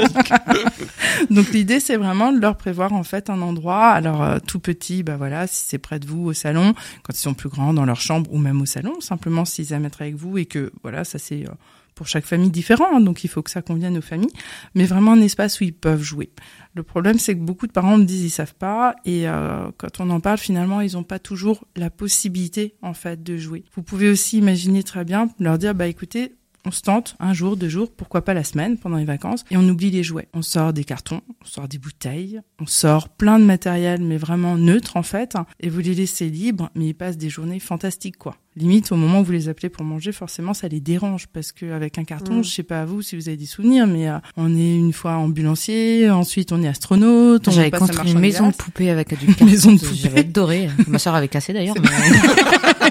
[1.29, 3.87] Donc l'idée, c'est vraiment de leur prévoir en fait un endroit.
[3.89, 7.21] Alors euh, tout petit, bah voilà, si c'est près de vous au salon, quand ils
[7.21, 10.15] sont plus grands dans leur chambre ou même au salon, simplement s'ils aiment être avec
[10.15, 11.51] vous et que voilà, ça c'est euh,
[11.95, 14.31] pour chaque famille différent, hein, donc il faut que ça convienne aux familles,
[14.75, 16.29] mais vraiment un espace où ils peuvent jouer.
[16.73, 19.99] Le problème, c'est que beaucoup de parents me disent ils savent pas, et euh, quand
[19.99, 23.65] on en parle, finalement, ils n'ont pas toujours la possibilité en fait de jouer.
[23.75, 26.35] Vous pouvez aussi imaginer très bien leur dire bah écoutez,
[26.65, 29.57] on se tente un jour, deux jours, pourquoi pas la semaine pendant les vacances, et
[29.57, 30.27] on oublie les jouets.
[30.33, 34.57] On sort des cartons, on sort des bouteilles, on sort plein de matériel, mais vraiment
[34.57, 38.35] neutre en fait, et vous les laissez libres, mais ils passent des journées fantastiques quoi.
[38.57, 41.71] Limite, au moment où vous les appelez pour manger, forcément, ça les dérange parce que
[41.71, 42.43] avec un carton, Mm.
[42.43, 44.91] je sais pas à vous si vous avez des souvenirs, mais euh, on est une
[44.91, 49.25] fois ambulancier, ensuite on est astronaute, on J'avais construit une maison de poupée avec du
[49.27, 49.45] carton.
[49.45, 49.95] Maison de poupée.
[49.95, 50.69] J'avais adoré.
[50.87, 51.75] Ma soeur avait cassé d'ailleurs.
[51.81, 51.89] mais-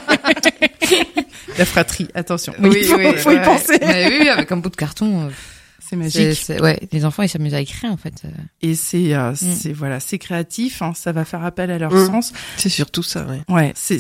[1.61, 2.53] La fratrie, attention.
[2.59, 3.43] Oui, il faut, oui, faut y ouais.
[3.45, 3.79] penser.
[3.81, 5.27] Mais oui, avec un bout de carton.
[5.27, 5.31] euh,
[5.79, 6.35] C'est magique.
[6.41, 8.15] c'est- ouais, les enfants ils s'amusent à écrire en fait.
[8.25, 8.29] euh.
[8.63, 10.83] Et c'est, euh, c'est voilà, c'est créatif.
[10.83, 12.07] hein, ça va faire appel à leur Mm.
[12.07, 12.33] sens.
[12.57, 13.41] C'est surtout ça, ouais.
[13.49, 13.99] Ouais, c'est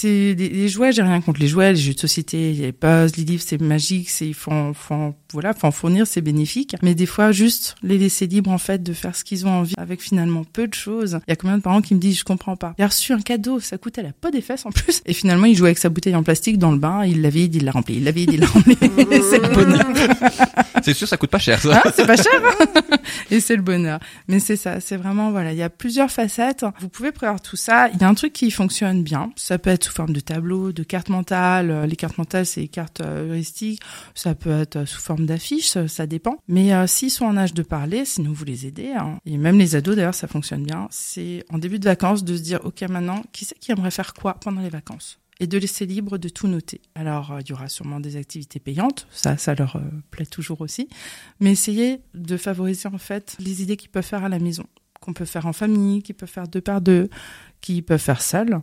[0.00, 3.12] c'est les, les jouets, j'ai rien contre les jouets, les jeux de société, les puzzles,
[3.18, 6.20] les livres, c'est magique, c'est il faut en, faut en- voilà, faut en fournir, c'est
[6.22, 6.74] bénéfique.
[6.82, 9.74] Mais des fois, juste les laisser libres en fait de faire ce qu'ils ont envie
[9.78, 11.18] avec finalement peu de choses.
[11.28, 12.74] Il y a combien de parents qui me disent je comprends pas.
[12.78, 15.02] Il a reçu un cadeau, ça coûtait la peau des fesses en plus.
[15.06, 17.54] Et finalement, il jouait avec sa bouteille en plastique dans le bain, il l'a vide,
[17.54, 18.76] il l'a rempli, il l'a vide, il l'a rempli.
[18.80, 19.86] c'est le bonheur.
[20.82, 21.82] C'est sûr, ça coûte pas cher, ça.
[21.84, 22.32] Hein, c'est pas cher.
[22.42, 22.80] hein
[23.30, 24.00] et c'est le bonheur.
[24.28, 26.64] Mais c'est ça, c'est vraiment voilà, il y a plusieurs facettes.
[26.80, 27.90] Vous pouvez prévoir tout ça.
[27.92, 29.30] Il y a un truc qui fonctionne bien.
[29.36, 31.70] Ça peut être sous forme de tableau, de cartes mentales.
[31.70, 33.80] Euh, Les cartes mentales, c'est les cartes euh, heuristiques.
[34.14, 36.36] Ça peut être euh, sous forme d'affiches, ça, dépend.
[36.48, 38.92] Mais s'ils sont en âge de parler, sinon vous les aidez.
[38.92, 39.18] hein.
[39.26, 40.86] Et même les ados, d'ailleurs, ça fonctionne bien.
[40.90, 44.14] C'est en début de vacances de se dire, ok, maintenant, qui c'est qui aimerait faire
[44.14, 45.18] quoi pendant les vacances?
[45.40, 46.80] Et de laisser libre de tout noter.
[46.94, 49.80] Alors, il y aura sûrement des activités payantes, ça, ça leur
[50.10, 50.88] plaît toujours aussi,
[51.40, 54.64] mais essayez de favoriser en fait les idées qu'ils peuvent faire à la maison,
[55.00, 57.08] qu'on peut faire en famille, qu'ils peuvent faire deux par deux,
[57.62, 58.60] qu'ils peuvent faire seuls,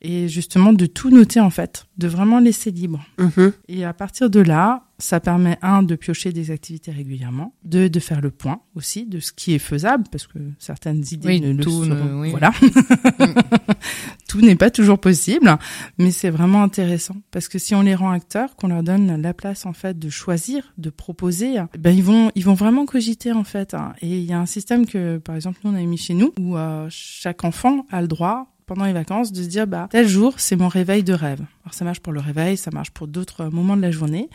[0.00, 3.04] et justement de tout noter en fait, de vraiment laisser libre.
[3.18, 3.52] Mhm.
[3.68, 8.00] Et à partir de là, ça permet un de piocher des activités régulièrement, deux de
[8.00, 11.52] faire le point aussi de ce qui est faisable parce que certaines idées Oui, ne
[11.52, 12.20] le tout ne- seront.
[12.20, 12.30] oui.
[12.30, 12.52] Voilà,
[14.28, 15.56] tout n'est pas toujours possible,
[15.98, 19.34] mais c'est vraiment intéressant parce que si on les rend acteurs, qu'on leur donne la
[19.34, 23.44] place en fait de choisir, de proposer, ben ils vont ils vont vraiment cogiter en
[23.44, 23.74] fait.
[23.74, 23.92] hein.
[24.02, 26.32] Et il y a un système que par exemple nous on a mis chez nous
[26.40, 30.06] où euh, chaque enfant a le droit pendant les vacances de se dire bah tel
[30.06, 31.40] jour c'est mon réveil de rêve.
[31.64, 34.28] Alors ça marche pour le réveil, ça marche pour d'autres moments de la journée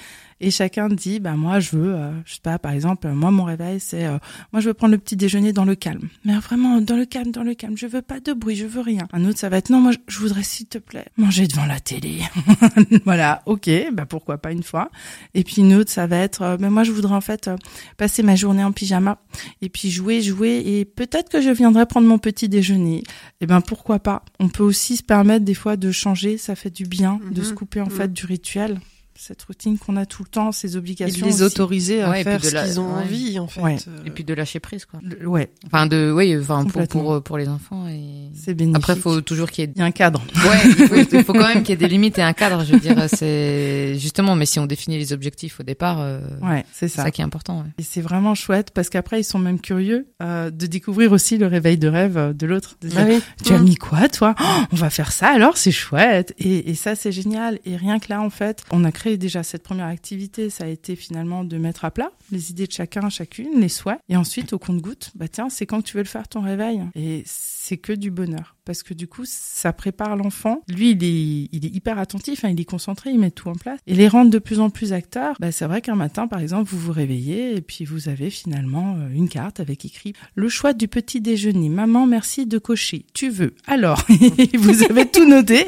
[0.46, 3.46] et chacun dit bah moi je veux euh, je sais pas par exemple moi mon
[3.46, 4.18] réveil c'est euh,
[4.52, 6.10] moi je veux prendre le petit déjeuner dans le calme.
[6.26, 8.82] Mais vraiment dans le calme dans le calme, je veux pas de bruit, je veux
[8.82, 9.08] rien.
[9.14, 11.80] Un autre ça va être non moi je- voudrais s'il te plaît manger devant la
[11.80, 12.20] télé.
[13.06, 14.90] voilà, OK, bah pourquoi pas une fois.
[15.34, 17.56] Et puis une autre ça va être euh, mais moi je voudrais en fait euh,
[17.98, 19.18] passer ma journée en pyjama
[19.62, 23.04] et puis jouer jouer et peut-être que je viendrai prendre mon petit déjeuner.
[23.42, 26.70] Eh ben pourquoi pas On peut aussi se permettre des fois de changer, ça fait
[26.70, 27.46] du bien de Mhm.
[27.48, 27.92] se couper en Mhm.
[27.92, 28.80] fait du rituel,
[29.16, 31.26] cette routine qu'on a tout le temps, ces Et obligations.
[31.26, 31.54] de les aussi.
[31.54, 33.02] autoriser à Ouais, faire de ce la- qu'ils ont ouais.
[33.04, 33.62] envie, en fait.
[33.62, 33.78] Ouais.
[34.06, 35.00] Et puis de lâcher prise quoi.
[35.04, 38.78] Le- Ouais, Enfin de oui, enfin pour euh, pour les enfants et c'est bénéfique.
[38.84, 40.22] après faut toujours qu'il y ait il y a un cadre.
[40.36, 40.60] Ouais,
[41.14, 42.96] il faut, quand même qu'il y ait des limites et un cadre, je veux dire,
[43.08, 47.04] c'est justement, mais si on définit les objectifs au départ, euh, Ouais, c'est c'est ça.
[47.04, 47.60] ça qui est important.
[47.60, 47.68] ouais.
[47.78, 51.48] Et c'est vraiment chouette parce qu'après ils sont même curieux euh, de découvrir aussi le
[51.48, 52.78] réveil de rêve de l'autre.
[52.82, 53.22] De dire, Ah oui.
[53.46, 53.64] Tu as Mhm.
[53.66, 54.36] mis quoi, toi?
[54.40, 56.34] Oh, On va faire ça alors, c'est chouette.
[56.38, 57.60] Et, et ça, c'est génial.
[57.66, 60.50] Et rien que là, en fait, on a créé déjà cette première activité.
[60.50, 64.00] Ça a été finalement de mettre à plat les idées de chacun, chacune, les souhaits.
[64.10, 66.82] Et ensuite, au compte-goutte, bah tiens, c'est quand tu veux le faire ton réveil?
[66.96, 68.56] Et c'est que du bonheur.
[68.66, 70.62] Parce que du coup, ça prépare l'enfant.
[70.70, 73.56] Lui, il est, il est hyper attentif, hein, il est concentré, il met tout en
[73.56, 73.80] place.
[73.88, 76.70] Et les rendre de plus en plus acteurs, bah, c'est vrai qu'un matin, par exemple,
[76.70, 80.74] vous vous réveillez et puis vous avez finalement euh, une carte avec écrit le choix
[80.74, 81.68] du petit déjeuner.
[81.70, 83.06] Maman, merci de cocher.
[83.14, 83.54] Tu veux.
[83.68, 84.06] Alors,
[84.58, 85.66] vous avez tout noté.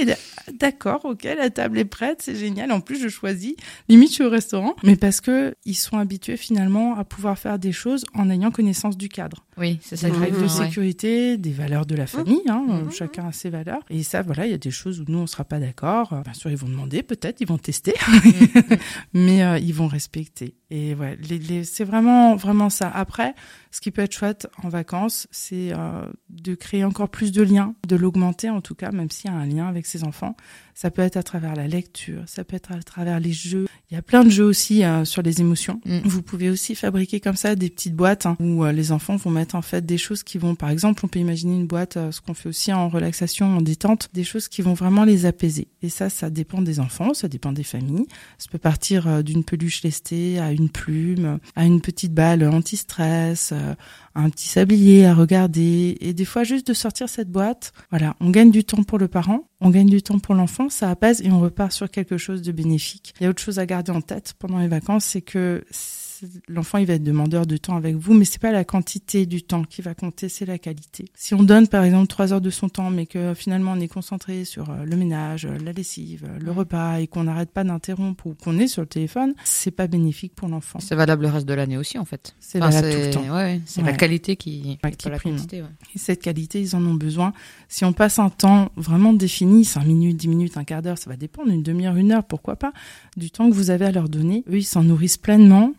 [0.59, 2.71] D'accord, ok, la table est prête, c'est génial.
[2.71, 3.55] En plus, je choisis.
[3.89, 4.75] Limite, je suis au restaurant.
[4.83, 8.97] Mais parce que ils sont habitués finalement à pouvoir faire des choses en ayant connaissance
[8.97, 9.45] du cadre.
[9.57, 10.09] Oui, c'est ça.
[10.09, 10.49] Des règles de ouais.
[10.49, 12.91] sécurité, des valeurs de la famille, hein, Mhm.
[12.91, 13.79] chacun a ses valeurs.
[13.89, 16.13] Et ça, voilà, il y a des choses où nous, on sera pas d'accord.
[16.23, 17.93] Bien sûr, ils vont demander, peut-être, ils vont tester,
[19.13, 20.55] mais euh, ils vont respecter.
[20.71, 22.89] Et ouais, les, les- c'est vraiment, vraiment ça.
[22.89, 23.33] Après,
[23.71, 27.75] ce qui peut être chouette en vacances, c'est euh, de créer encore plus de liens,
[27.87, 30.35] de l'augmenter en tout cas, même s'il y a un lien avec ses enfants.
[30.77, 33.65] Ça peut être à travers la lecture, ça peut être à travers les jeux.
[33.89, 35.79] Il y a plein de jeux aussi euh, sur les émotions.
[35.85, 35.99] Mm.
[36.03, 39.31] Vous pouvez aussi fabriquer comme ça des petites boîtes hein, où euh, les enfants vont
[39.31, 42.11] mettre en fait des choses qui vont, par exemple, on peut imaginer une boîte, euh,
[42.11, 45.69] ce qu'on fait aussi en relaxation, en détente, des choses qui vont vraiment les apaiser.
[45.81, 48.07] Et ça, ça dépend des enfants, ça dépend des familles.
[48.37, 53.51] Ça peut partir euh, d'une peluche lestée à une plume, à une petite balle anti-stress,
[53.53, 53.75] euh,
[54.15, 55.97] un petit sablier à regarder.
[56.01, 59.07] Et des fois, juste de sortir cette boîte, voilà, on gagne du temps pour le
[59.07, 62.41] parent, on gagne du temps pour l'enfant, ça apaise et on repart sur quelque chose
[62.41, 63.13] de bénéfique.
[63.19, 65.63] Il y a autre chose à garder en tête pendant les vacances, c'est que
[66.47, 69.43] l'enfant il va être demandeur de temps avec vous, mais c'est pas la quantité du
[69.43, 71.05] temps qui va compter, c'est la qualité.
[71.15, 73.87] Si on donne par exemple trois heures de son temps, mais que finalement on est
[73.87, 77.63] concentré sur euh, le ménage, euh, la lessive, euh, le repas et qu'on n'arrête pas
[77.63, 80.79] d'interrompre ou qu'on est sur le téléphone, c'est pas bénéfique pour l'enfant.
[80.79, 82.35] C'est valable le reste de l'année aussi, en fait.
[82.39, 83.21] C'est Enfin, valable tout le temps.
[83.35, 83.91] ouais, ouais, c'est Ouais.
[83.91, 85.35] la qualité qui, qui pas la prime.
[85.35, 85.63] quantité.
[85.95, 87.33] Et cette qualité, ils en ont besoin.
[87.69, 91.09] Si on passe un temps vraiment défini, 5 minutes, 10 minutes, un quart d'heure, ça
[91.09, 92.73] va dépendre, une demi-heure, une heure, pourquoi pas,
[93.17, 95.73] du temps que vous avez à leur donner, eux, ils s'en nourrissent pleinement.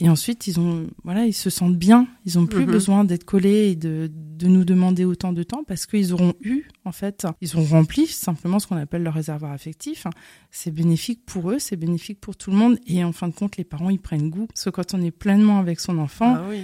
[0.00, 2.06] Et ensuite, ils ont, voilà, ils se sentent bien.
[2.26, 2.70] Ils ont plus Mhm.
[2.72, 6.64] besoin d'être collés et de, de nous demander autant de temps parce qu'ils auront eu,
[6.84, 10.06] en fait, ils ont rempli simplement ce qu'on appelle leur réservoir affectif.
[10.50, 12.78] C'est bénéfique pour eux, c'est bénéfique pour tout le monde.
[12.86, 14.46] Et en fin de compte, les parents, ils prennent goût.
[14.46, 16.62] Parce que quand on est pleinement avec son enfant, Ah oui.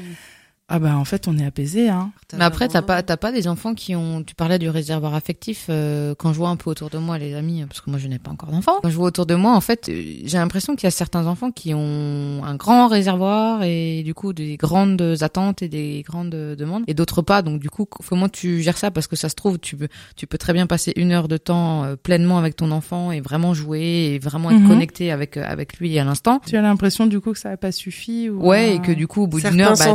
[0.71, 2.11] Ah bah, en fait, on est apaisé, hein.
[2.37, 4.23] Mais après, t'as pas, t'as pas des enfants qui ont.
[4.23, 5.67] Tu parlais du réservoir affectif.
[5.71, 8.07] euh, quand je vois un peu autour de moi, les amis, parce que moi, je
[8.07, 8.79] n'ai pas encore d'enfants.
[8.83, 11.27] Quand je vois autour de moi, en fait, euh, j'ai l'impression qu'il y a certains
[11.27, 16.31] enfants qui ont un grand réservoir et du coup des grandes attentes et des grandes
[16.31, 17.41] demandes, et d'autres pas.
[17.41, 20.27] Donc du coup, comment tu gères ça Parce que ça se trouve, tu peux, tu
[20.27, 23.55] peux très bien passer une heure de temps euh, pleinement avec ton enfant et vraiment
[23.55, 24.69] jouer et vraiment être Mhm.
[24.69, 26.41] connecté avec avec lui à l'instant.
[26.47, 28.47] Tu as l'impression, du coup, que ça n'a pas suffi ou...
[28.47, 29.95] Ouais, euh, et que du coup, au bout d'une heure, bah,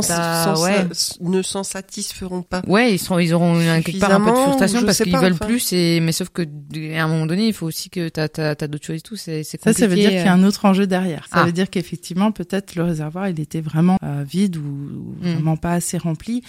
[0.64, 0.86] ouais.
[1.20, 2.62] ne s'en satisferont pas.
[2.66, 5.16] Ouais, ils seront, ils auront un- quelque part un peu de Suffisamment, frustration parce qu'ils
[5.16, 5.46] veulent enfin.
[5.46, 5.72] plus.
[5.72, 6.42] Et mais sauf que
[6.96, 9.16] à un moment donné, il faut aussi que t'as t'as t'as d'autres choses et tout.
[9.16, 9.80] C'est c'est Ça, compliqué.
[9.80, 11.24] ça veut dire qu'il y a un autre enjeu derrière.
[11.32, 11.44] Ça Ah.
[11.44, 15.32] veut dire qu'effectivement, peut-être le réservoir, il était vraiment euh, vide ou, ou Mm.
[15.34, 16.42] vraiment pas assez rempli.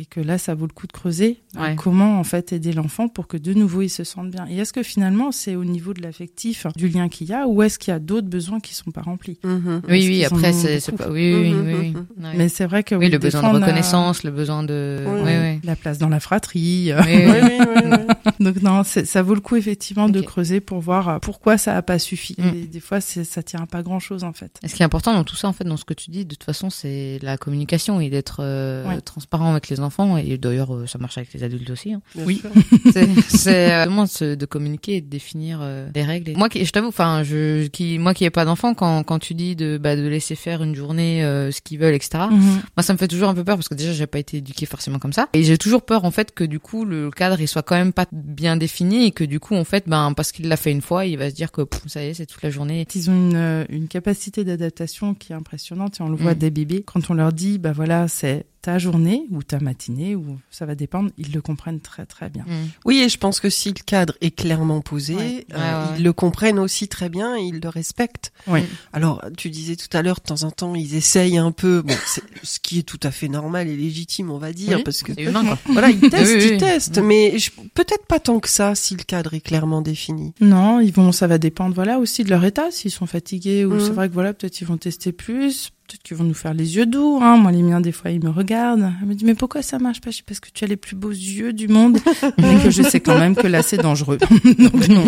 [0.00, 1.40] Et que là, ça vaut le coup de creuser.
[1.56, 1.74] euh, Ouais.
[1.76, 4.46] Comment, en fait, aider l'enfant pour que de nouveau, il se sente bien.
[4.48, 7.62] Et est-ce que finalement, c'est au niveau de l'affectif, du lien qu'il y a, ou
[7.64, 9.38] est-ce qu'il y a d'autres besoins qui sont pas remplis?
[9.42, 9.82] Mhm.
[9.88, 10.24] Oui, oui.
[10.24, 11.10] Après, c'est pas.
[11.10, 11.76] Oui, oui, Mhm,
[12.16, 12.26] oui.
[12.36, 15.04] Mais c'est vrai que oui, oui, le besoin de a reconnaissance, le besoin de.
[15.24, 15.60] Oui.
[15.64, 16.92] La place dans la fratrie.
[16.92, 17.24] Oui, oui.
[17.26, 18.34] Oui, oui, oui, oui.
[18.44, 21.82] Donc non, ça vaut le coup effectivement de creuser pour voir euh, pourquoi ça a
[21.82, 22.36] pas suffi.
[22.38, 22.48] Mm.
[22.56, 24.58] Et des fois, ça tient à pas grand chose en fait.
[24.62, 26.24] Et ce qui est important dans tout ça, en fait, dans ce que tu dis,
[26.24, 29.00] de toute façon, c'est la communication et d'être euh, Ouais.
[29.00, 29.87] transparent avec les enfants.
[30.18, 31.92] Et d'ailleurs, euh, ça marche avec les adultes aussi.
[31.92, 32.00] hein.
[32.16, 32.42] Oui.
[33.28, 36.30] c'est euh, vraiment de, communiquer et de définir euh, des règles.
[36.30, 39.18] Et moi, qui, je t'avoue, enfin, je, qui, moi qui ai pas d'enfant, quand, quand
[39.18, 42.24] tu dis de, bah, de laisser faire une journée euh, ce qu'ils veulent, etc.
[42.30, 42.40] Mhm.
[42.76, 44.66] Moi, ça me fait toujours un peu peur parce que déjà, j'ai pas été éduquée
[44.66, 45.28] forcément comme ça.
[45.32, 47.92] Et j'ai toujours peur, en fait, que du coup, le cadre, il soit quand même
[47.92, 50.82] pas bien défini et que du coup, en fait, ben, parce qu'il l'a fait une
[50.82, 52.86] fois, il va se dire que pff, ça y est, c'est toute la journée.
[52.94, 56.38] Ils ont une, une capacité d'adaptation qui est impressionnante et on le voit Mm.
[56.38, 56.82] des bébés.
[56.84, 60.74] Quand on leur dit, bah voilà, c'est ta journée ou ta matinée ou ça va
[60.74, 62.42] dépendre, ils le comprennent très très bien.
[62.44, 62.68] Mm.
[62.84, 65.46] Oui, et je pense que si le cadre est clairement posé, Ouais.
[65.54, 68.32] euh, Ouais, ouais, ils le comprennent aussi très bien et ils le respectent.
[68.48, 68.60] Oui.
[68.92, 71.94] Alors, tu disais tout à l'heure, de temps en temps, ils essayent un peu, bon,
[72.42, 75.12] ce qui est tout à fait normal et légitime, on va dire, Oui, parce que
[75.20, 75.58] humain, quoi.
[75.72, 77.06] voilà, ils testent, Oui, oui, ils testent, Mm.
[77.06, 77.36] mais
[77.74, 80.32] peut-être pas tant que ça si le cadre est clairement défini.
[80.40, 83.74] Non, ils vont, ça va dépendre, voilà, aussi de leur état, s'ils sont fatigués ou
[83.74, 83.80] Mhm.
[83.80, 86.76] c'est vrai que voilà, peut-être ils vont tester plus, peut-être qu'ils vont nous faire les
[86.76, 87.36] yeux doux, hein.
[87.38, 88.92] Moi, les miens, des fois, ils me regardent.
[89.00, 90.10] Elle me dit, mais pourquoi ça marche pas?
[90.10, 91.98] Je dis, parce que tu as les plus beaux yeux du monde.
[92.38, 94.18] mais que je sais quand même que là, c'est dangereux.
[94.44, 95.04] Donc, non.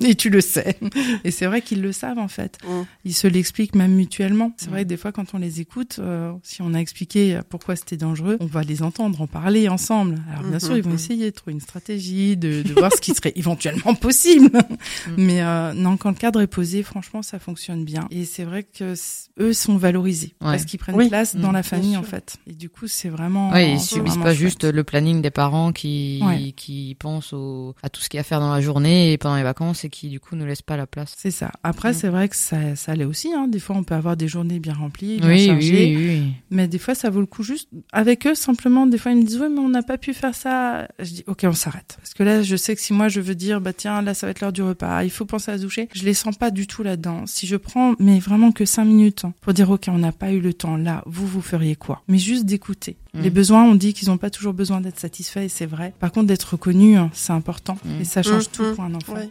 [0.00, 0.78] Et tu le sais.
[1.24, 2.58] Et c'est vrai qu'ils le savent, en fait.
[2.64, 2.82] Mm.
[3.04, 4.52] Ils se l'expliquent même mutuellement.
[4.56, 4.70] C'est Mm.
[4.70, 7.96] vrai que des fois, quand on les écoute, euh, si on a expliqué pourquoi c'était
[7.96, 10.22] dangereux, on va les entendre en parler ensemble.
[10.30, 10.96] Alors, bien sûr, ils vont mhm.
[10.96, 14.50] essayer de trouver une stratégie, de, de voir ce qui serait éventuellement possible.
[15.16, 18.06] Mais euh, non, quand le cadre est posé, franchement, ça fonctionne bien.
[18.10, 18.94] Et c'est vrai que
[19.40, 20.30] eux sont valorisés Ouais.
[20.40, 21.08] parce qu'ils prennent Oui.
[21.08, 21.40] place Mm.
[21.40, 22.36] dans la Bien famille, en fait.
[22.46, 23.50] Et du coup, c'est vraiment.
[23.50, 24.40] Ouais, ils c'est subissent vraiment pas chouette.
[24.40, 26.52] juste le planning des parents qui Ouais.
[26.56, 29.18] qui pensent au, à tout ce qu'il y a à faire dans la journée et
[29.18, 31.14] pendant les vacances et qui du coup ne laissent pas la place.
[31.16, 31.50] C'est ça.
[31.62, 31.94] Après, Mm.
[31.94, 33.32] c'est vrai que ça, ça l'est aussi.
[33.34, 33.48] Hein.
[33.48, 35.96] Des fois, on peut avoir des journées bien remplies, bien Oui, oui, chargées.
[35.96, 36.32] oui, oui.
[36.50, 38.86] Mais des fois, ça vaut le coup juste avec eux, simplement.
[38.86, 40.88] Des fois, ils me disent, oui, mais on n'a pas pu faire ça.
[40.98, 41.96] Je dis, ok, on s'arrête.
[41.98, 44.26] Parce que là, je sais que si moi, je veux dire, bah, tiens, là, ça
[44.26, 46.50] va être l'heure du repas, il faut penser à se doucher, je les sens pas
[46.50, 47.24] du tout là-dedans.
[47.26, 50.30] Si je prends, mais vraiment que cinq minutes hein, pour dire, ok, on n'a pas
[50.32, 52.02] eu le temps, là, vous, vous feriez quoi?
[52.08, 52.96] Mais juste d'écouter.
[53.14, 53.20] Mm.
[53.22, 55.94] Les besoins, on dit qu'ils n'ont pas toujours besoin d'être satisfaits, et c'est vrai.
[55.98, 57.78] Par contre, d'être reconnu, hein, c'est important.
[57.84, 58.00] Mm.
[58.00, 59.14] Et ça change Mm, tout pour un enfant.
[59.14, 59.28] Ouais.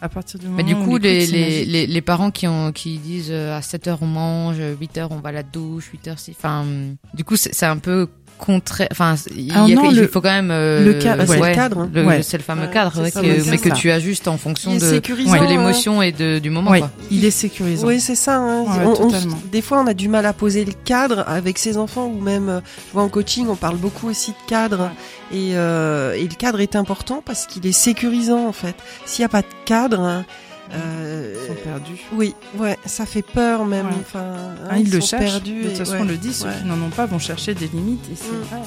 [0.00, 2.72] À partir du moment Mais du coup, les, c'est les, les, les parents qui ont
[2.72, 5.86] qui disent euh, à 7 heures on mange, 8 heures on va à la douche,
[5.92, 6.66] 8 heures si, enfin,
[7.14, 8.08] du coup c'est c'est un peu
[8.38, 8.88] contraire.
[8.90, 10.50] Enfin, il, y a- Alors non, il le- faut quand même.
[10.50, 11.88] euh, le ca- Bah, c'est le cadre.
[11.94, 12.22] Ouais.
[12.22, 13.74] C'est le fameux Ouais, cadre, ça, mais que ça.
[13.74, 15.46] tu ajustes en fonction de, hein.
[15.48, 16.70] l'émotion et de, du moment.
[16.76, 16.90] Quoi.
[17.10, 17.86] il est sécurisant.
[17.86, 18.36] Oui, c'est ça.
[18.36, 18.62] hein.
[18.62, 22.06] Ouais, On- des fois, on a du mal à poser le cadre avec ses enfants
[22.06, 24.90] ou même, euh, je vois en coaching, on parle beaucoup aussi de cadre.
[25.32, 28.74] Et, euh, et le cadre est important parce qu'il est sécurisant en fait.
[29.06, 30.24] S'il n'y a pas de cadre, hein,
[30.72, 32.00] euh, Ils sont perdus.
[32.12, 33.86] oui, ouais, ça fait peur même.
[33.86, 33.92] Ouais.
[34.00, 35.24] Enfin, hein, Ah, ils, le sont cherchent.
[35.24, 36.54] perdus de toute façon, ouais, on le dit, ceux ouais.
[36.60, 38.04] qui n'en ont pas vont chercher des limites.
[38.12, 38.42] Et c'est Mm.
[38.50, 38.60] vrai.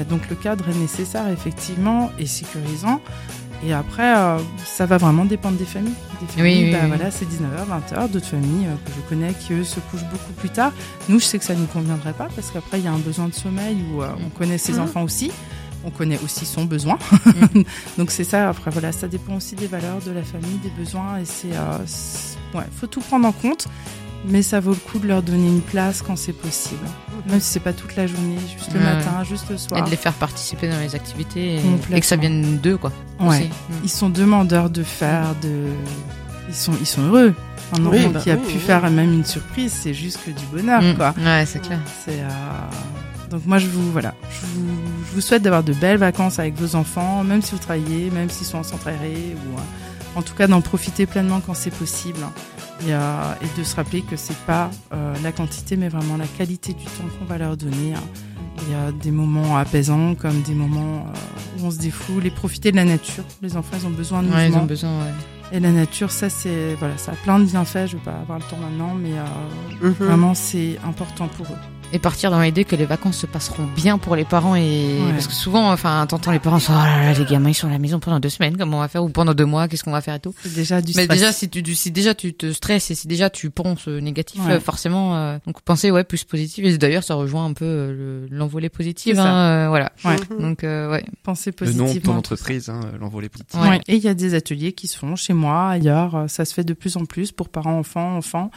[0.00, 3.00] Et donc le cadre est nécessaire, effectivement, et sécurisant.
[3.66, 5.94] Et après, euh, ça va vraiment dépendre des familles.
[6.20, 6.88] Des familles, oui, bah, oui.
[6.88, 8.08] voilà, c'est 19h, 20h.
[8.10, 10.72] D'autres familles euh, que je connais qui, eux, se couchent beaucoup plus tard.
[11.08, 12.98] Nous, je sais que ça ne nous conviendrait pas parce qu'après, il y a un
[12.98, 14.80] besoin de sommeil où euh, on connaît ses Mhm.
[14.80, 15.30] enfants aussi.
[15.86, 16.98] On connaît aussi son besoin.
[17.98, 18.48] Donc c'est ça.
[18.48, 21.18] Après, voilà, ça dépend aussi des valeurs de la famille, des besoins.
[21.18, 21.52] Et c'est...
[21.54, 23.66] euh, c'est- ouais, faut tout prendre en compte.
[24.26, 26.80] Mais ça vaut le coup de leur donner une place quand c'est possible.
[27.28, 28.86] Même si c'est pas toute la journée, juste le Ouais.
[28.86, 29.84] matin, juste le Et soir.
[29.84, 31.60] de les faire participer dans les activités et,
[31.94, 32.90] et que ça vienne d'eux, quoi.
[33.20, 33.28] Ouais.
[33.28, 33.42] aussi.
[33.48, 33.72] Mm.
[33.84, 35.66] Ils sont demandeurs de faire, de.
[36.48, 37.34] Ils sont, ils sont heureux.
[37.78, 40.80] Un enfant bah qui a pu faire même une surprise, c'est juste que du bonheur,
[40.80, 40.94] Mm.
[40.94, 41.14] quoi.
[41.22, 41.80] Ouais, c'est clair.
[42.06, 42.20] C'est.
[42.20, 42.28] euh,
[43.30, 44.66] Donc moi, je vous, voilà, je vous,
[45.08, 48.30] je vous souhaite d'avoir de belles vacances avec vos enfants, même si vous travaillez, même
[48.30, 49.62] s'ils sont en centre aéré, ou euh,
[50.18, 52.20] en tout cas d'en profiter pleinement quand c'est possible.
[52.86, 56.26] Et, euh, et de se rappeler que c'est pas euh, la quantité, mais vraiment la
[56.26, 57.94] qualité du temps qu'on va leur donner.
[57.94, 58.00] hein.
[58.66, 62.30] Il y a des moments apaisants comme des moments euh, où on se défoule et
[62.30, 63.24] profiter de la nature.
[63.42, 65.12] Les enfants, ils ont besoin de Ouais, ils ont besoin, ouais.
[65.52, 67.86] Et la nature, ça, c'est voilà, ça a plein de bienfaits.
[67.86, 69.92] Je vais pas avoir le temps maintenant, mais euh, Mhm.
[69.94, 71.58] vraiment, c'est important pour eux.
[71.94, 75.12] Et partir dans l'idée que les vacances se passeront bien pour les parents et Ouais.
[75.12, 77.68] parce que souvent, enfin, t'entends les parents, sont, oh là là, les gamins ils sont
[77.68, 79.84] à la maison pendant deux semaines, comment on va faire ou pendant deux mois, qu'est-ce
[79.84, 80.34] qu'on va faire et tout.
[80.42, 81.20] C'est déjà du Mais stress.
[81.20, 84.44] déjà, si tu, si déjà tu te stresses et si déjà tu penses euh, négatif,
[84.44, 84.54] Ouais.
[84.54, 86.64] euh, forcément, euh, donc penser ouais plus positif.
[86.64, 89.30] Et d'ailleurs, ça rejoint un peu le- l'envolée positive, C'est ça.
[89.32, 89.92] hein, euh, voilà.
[90.04, 90.16] Ouais.
[90.30, 90.40] Mhm.
[90.40, 91.04] Donc euh, ouais.
[91.22, 92.16] penser Le nom de ton positivement.
[92.16, 93.60] entreprise, hein, l'envolée positive.
[93.60, 93.68] Ouais.
[93.68, 93.80] Ouais.
[93.86, 96.24] Et il y a des ateliers qui se font chez moi, ailleurs.
[96.26, 98.50] Ça se fait de plus en plus pour parents, enfants, enfants.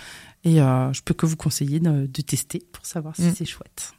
[0.47, 3.33] Et euh, je peux que vous conseiller de, de tester pour savoir si Mm.
[3.35, 3.91] c'est chouette.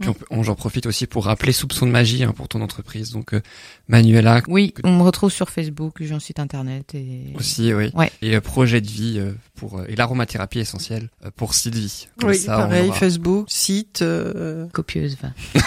[0.00, 2.60] Puis on peut- on- j'en profite aussi pour rappeler Soupçon de magie hein, pour ton
[2.62, 3.10] entreprise.
[3.12, 3.40] Donc euh,
[3.88, 7.90] Manuela Oui, on me retrouve sur Facebook, j'ai un site internet et aussi, oui.
[7.94, 8.10] Ouais.
[8.22, 12.08] Et euh, projet de vie euh, pour euh, et l'aromathérapie essentielle euh, pour Sylvie.
[12.18, 14.00] Comme Oui, ça, pareil, aura- Facebook, site.
[14.02, 14.66] Euh...
[14.72, 15.16] copieuse.
[15.22, 15.28] va.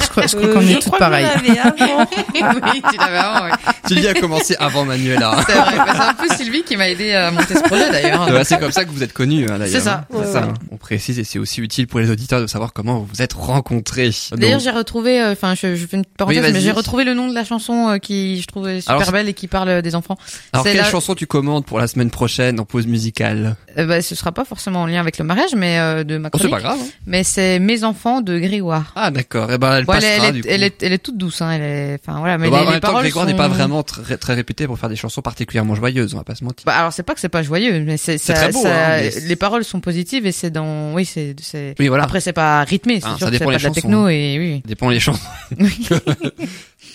[0.00, 1.26] Je crois, je crois qu'on euh, est toutes pareilles.
[1.44, 3.52] oui, tu l'avais avant, ouais.
[3.86, 5.42] Sylvie a commencé avant Manuela.
[5.46, 5.76] C'est vrai.
[5.76, 8.28] Bah, c'est un peu Sylvie qui m'a aidé à monter ce projet d'ailleurs.
[8.28, 9.68] Ouais, c'est comme ça que vous êtes connus, hein, d'ailleurs.
[9.68, 10.06] C'est ça.
[10.10, 10.48] C'est Ouais, ça, ouais.
[10.50, 10.54] hein.
[10.70, 13.32] On précise et c'est aussi utile pour les auditeurs de savoir comment vous vous êtes
[13.32, 14.10] rencontrés.
[14.32, 16.74] D'ailleurs, Donc, j'ai retrouvé, euh, enfin, je, je fais une parenthèse, Oui, mais j'ai vas-y.
[16.94, 19.48] Retrouvé le nom de la chanson euh, qui je trouvais super Alors, belle et qui
[19.48, 20.16] parle euh, des enfants.
[20.52, 24.00] alors quelle la- chanson tu commandes pour la semaine prochaine en pause musicale Euh, bah,
[24.02, 26.48] ce sera pas forcément en lien avec le mariage, mais euh, de ma Oh, c'est
[26.48, 26.78] pas grave.
[26.80, 26.86] hein.
[27.06, 28.92] mais c'est Mes enfants de Grégoire.
[28.96, 29.50] Ah d'accord.
[29.52, 30.48] Et ben elle Bon, elle, passera est, elle, du est, coup.
[30.50, 31.50] elle, est, elle est toute douce, hein.
[31.50, 33.30] Elle est, enfin voilà, mais Bah, les, en les même temps, paroles Grégoire sont...
[33.32, 36.34] n'est pas vraiment très, très réputé pour faire des chansons particulièrement joyeuses, on va pas
[36.36, 36.64] se mentir.
[36.66, 39.00] Bah, alors c'est pas que c'est pas joyeux, mais c'est ça- très beau, ça- hein,
[39.00, 41.34] mais les paroles sont positives et c'est dans, oui, c'est.
[41.78, 42.04] Oui, voilà.
[42.04, 44.08] Après c'est pas rythmé, c'est sûr ça que dépend pas les de la chansons, techno
[44.08, 44.60] et oui.
[44.64, 45.20] Ça dépend les chansons.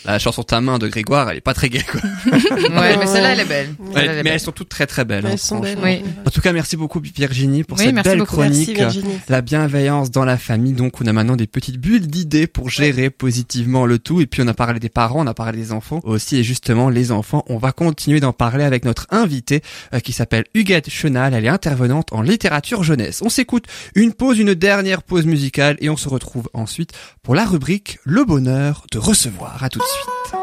[0.05, 2.01] la chanson Ta main de Grégoire, elle est pas très gaie, quoi.
[2.69, 3.69] Ouais, mais celle-là elle est belle.
[3.79, 4.33] Ouais, Celle-là, elle est mais belle.
[4.33, 5.25] elles sont toutes très très belles.
[5.25, 5.81] hein, Elles sont franchement.
[5.83, 6.01] belles.
[6.05, 6.11] Oui.
[6.25, 8.31] En tout cas, merci beaucoup Virginie pour Oui, cette merci belle beaucoup.
[8.37, 8.69] chronique.
[8.69, 9.19] Merci Virginie.
[9.29, 13.09] La bienveillance dans la famille, donc on a maintenant des petites bulles d'idées pour gérer
[13.09, 14.21] positivement le tout.
[14.21, 16.37] Et puis on a parlé des parents, on a parlé des enfants aussi.
[16.37, 19.61] Et justement, les enfants, on va continuer d'en parler avec notre invitée
[19.93, 21.33] euh, qui s'appelle Huguette Chenal.
[21.33, 23.21] Elle est intervenante en littérature jeunesse.
[23.23, 26.91] On s'écoute une pause, une dernière pause musicale et on se retrouve ensuite
[27.23, 29.63] pour la rubrique Le bonheur de recevoir.
[29.63, 30.38] À tout de suite.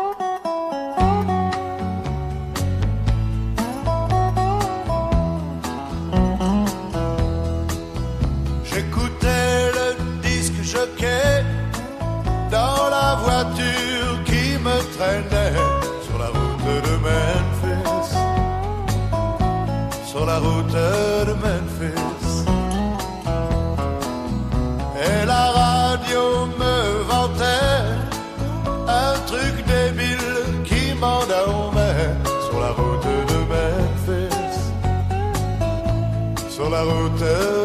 [36.86, 37.20] Route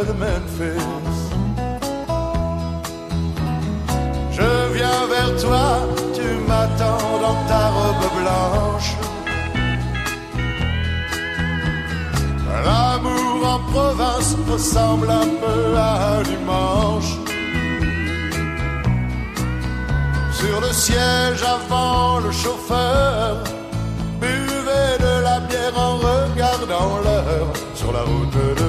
[0.08, 1.20] de Memphis.
[4.38, 5.68] Je viens vers toi,
[6.18, 8.92] tu m'attends dans ta robe blanche.
[12.66, 17.12] L'amour en province ressemble un peu à un dimanche.
[20.40, 23.44] Sur le siège avant le chauffeur,
[24.20, 28.61] buvez de la bière en regardant l'heure sur la route de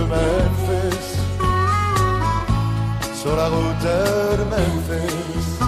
[3.23, 5.59] Sur la route de Memphis.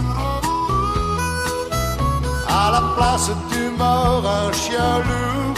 [2.49, 5.55] À la place du mort, un chien loup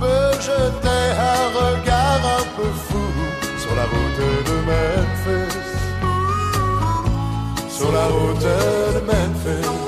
[0.00, 1.04] peut jeter
[1.34, 3.06] un regard un peu fou
[3.58, 5.58] sur la route de Memphis.
[7.68, 9.87] Sur la route de Memphis.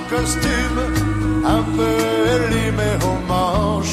[0.00, 0.80] Costume
[1.44, 1.96] un peu
[2.34, 2.90] élimé
[3.28, 3.83] manches.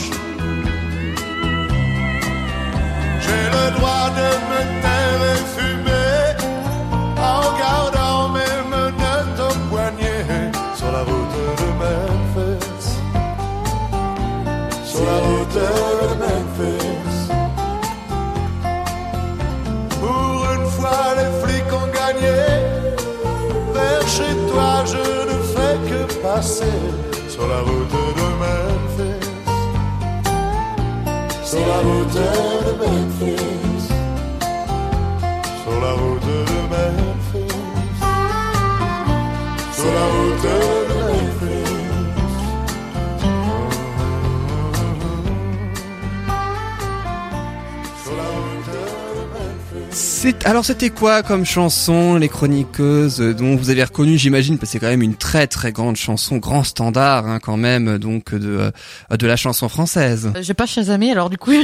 [50.43, 54.71] Alors c'était quoi comme chanson les chroniqueuses euh, dont vous avez reconnu j'imagine parce que
[54.73, 58.71] c'est quand même une très très grande chanson grand standard hein, quand même donc de
[59.11, 60.31] euh, de la chanson française.
[60.35, 61.51] Euh, J'ai pas chasamé, alors du coup.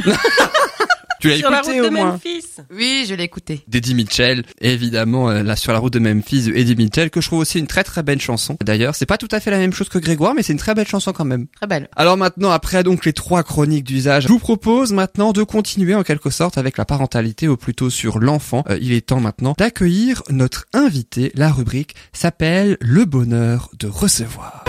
[1.20, 2.37] Tu l'as écouté route au de moins Memphis.
[2.70, 3.62] Oui, je l'ai écouté.
[3.68, 7.26] d'Eddie Mitchell, évidemment euh, là sur la route de Memphis de Eddie Mitchell que je
[7.26, 8.56] trouve aussi une très très belle chanson.
[8.64, 10.74] D'ailleurs, c'est pas tout à fait la même chose que Grégoire mais c'est une très
[10.74, 11.46] belle chanson quand même.
[11.56, 11.88] Très belle.
[11.96, 16.02] Alors maintenant, après donc les trois chroniques d'usage, je vous propose maintenant de continuer en
[16.02, 18.64] quelque sorte avec la parentalité, ou plutôt sur l'enfant.
[18.68, 21.32] Euh, il est temps maintenant d'accueillir notre invité.
[21.34, 24.64] La rubrique s'appelle Le bonheur de recevoir.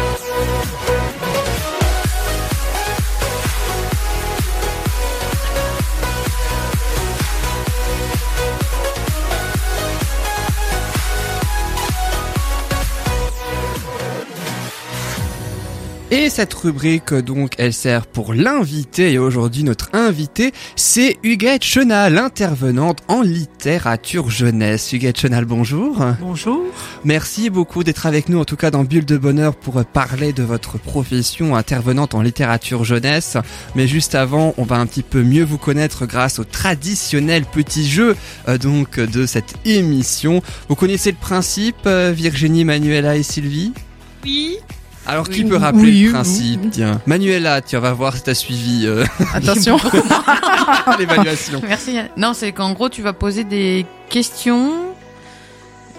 [16.12, 19.12] Et cette rubrique, donc, elle sert pour l'invité.
[19.12, 24.92] Et aujourd'hui, notre invité, c'est Huguette Chenal, intervenante en littérature jeunesse.
[24.92, 26.04] Huguette Chenal, bonjour.
[26.20, 26.64] Bonjour.
[27.06, 30.42] Merci beaucoup d'être avec nous, en tout cas dans Bulle de Bonheur, pour parler de
[30.42, 33.38] votre profession intervenante en littérature jeunesse.
[33.76, 37.88] Mais juste avant, on va un petit peu mieux vous connaître grâce au traditionnel petit
[37.88, 38.16] jeu
[38.48, 40.42] euh, donc de cette émission.
[40.70, 43.74] Vous connaissez le principe, euh, Virginie, Manuela et Sylvie?
[44.24, 44.58] Oui.
[45.10, 45.50] Alors qui Oui.
[45.50, 46.14] peut rappeler Oui, le oui.
[46.14, 46.72] principe?
[46.72, 49.04] Tiens, Manuela, tu vas voir si t'as suivi euh,
[49.34, 49.78] Attention.
[51.00, 51.62] l'évaluation.
[51.68, 51.98] Merci.
[52.18, 54.72] Non, c'est qu'en gros, tu vas poser des questions.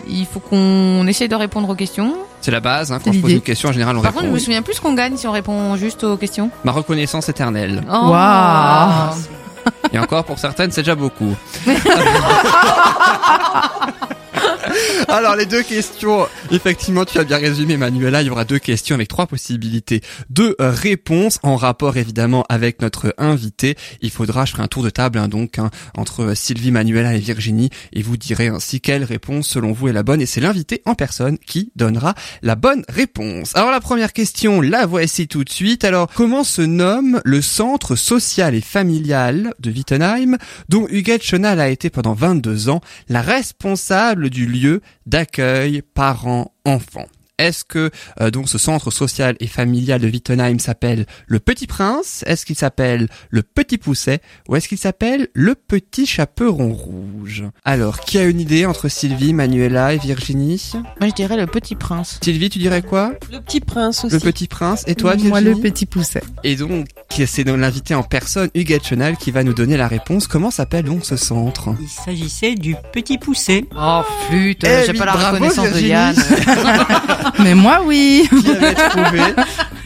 [0.08, 2.14] Il faut qu'on essaye de répondre aux questions.
[2.40, 3.40] C'est la base, hein, quand C'est je pose l'idée.
[3.40, 4.20] une question, en général on Par répond.
[4.20, 6.50] contre, je me souviens plus ce qu'on gagne si on répond juste aux questions.
[6.64, 7.82] Ma reconnaissance éternelle.
[7.86, 8.08] Oh.
[8.08, 9.14] Waouh.
[9.92, 11.34] Et encore pour certaines, c'est déjà beaucoup.
[15.08, 18.94] Alors les deux questions, effectivement tu as bien résumé Manuela, il y aura deux questions
[18.94, 23.76] avec trois possibilités de réponses en rapport évidemment avec notre invité.
[24.02, 27.18] Il faudra, je ferai un tour de table hein, donc hein, entre Sylvie, Manuela et
[27.18, 30.82] Virginie et vous direz ainsi quelle réponse selon vous est la bonne et c'est l'invité
[30.84, 33.56] en personne qui donnera la bonne réponse.
[33.56, 35.84] Alors la première question, la voici tout de suite.
[35.84, 40.36] Alors comment se nomme le centre social et familial de Wittenheim
[40.68, 47.06] dont Huguette Chenal a été pendant 22 ans la responsable du lieu d'accueil parents-enfants.
[47.40, 52.22] Est-ce que euh, donc ce centre social et familial de Wittenheim s'appelle le Petit Prince?
[52.26, 54.20] Est-ce qu'il s'appelle le Petit Pousset?
[54.48, 57.44] Ou est-ce qu'il s'appelle le Petit Chaperon Rouge?
[57.64, 60.72] Alors, qui a une idée entre Sylvie, Manuela et Virginie?
[61.00, 62.18] Moi, je dirais le petit prince.
[62.22, 63.14] Sylvie, tu dirais quoi?
[63.32, 64.14] Le petit prince aussi.
[64.14, 66.22] Le Petit Prince Et toi, Virginie Moi, le petit pousset.
[66.44, 66.88] Et donc,
[67.26, 70.26] c'est donc l'invité en personne, Huguette Chenal, qui va nous donner la réponse.
[70.26, 71.70] Comment s'appelle donc ce centre?
[71.80, 73.66] Il s'agissait du petit poussé.
[73.74, 74.62] Oh, flûte.
[74.64, 75.80] Eh J'ai oui, pas la bravo, reconnaissance de.
[75.80, 76.14] Yann.
[77.38, 78.28] Mais moi, oui.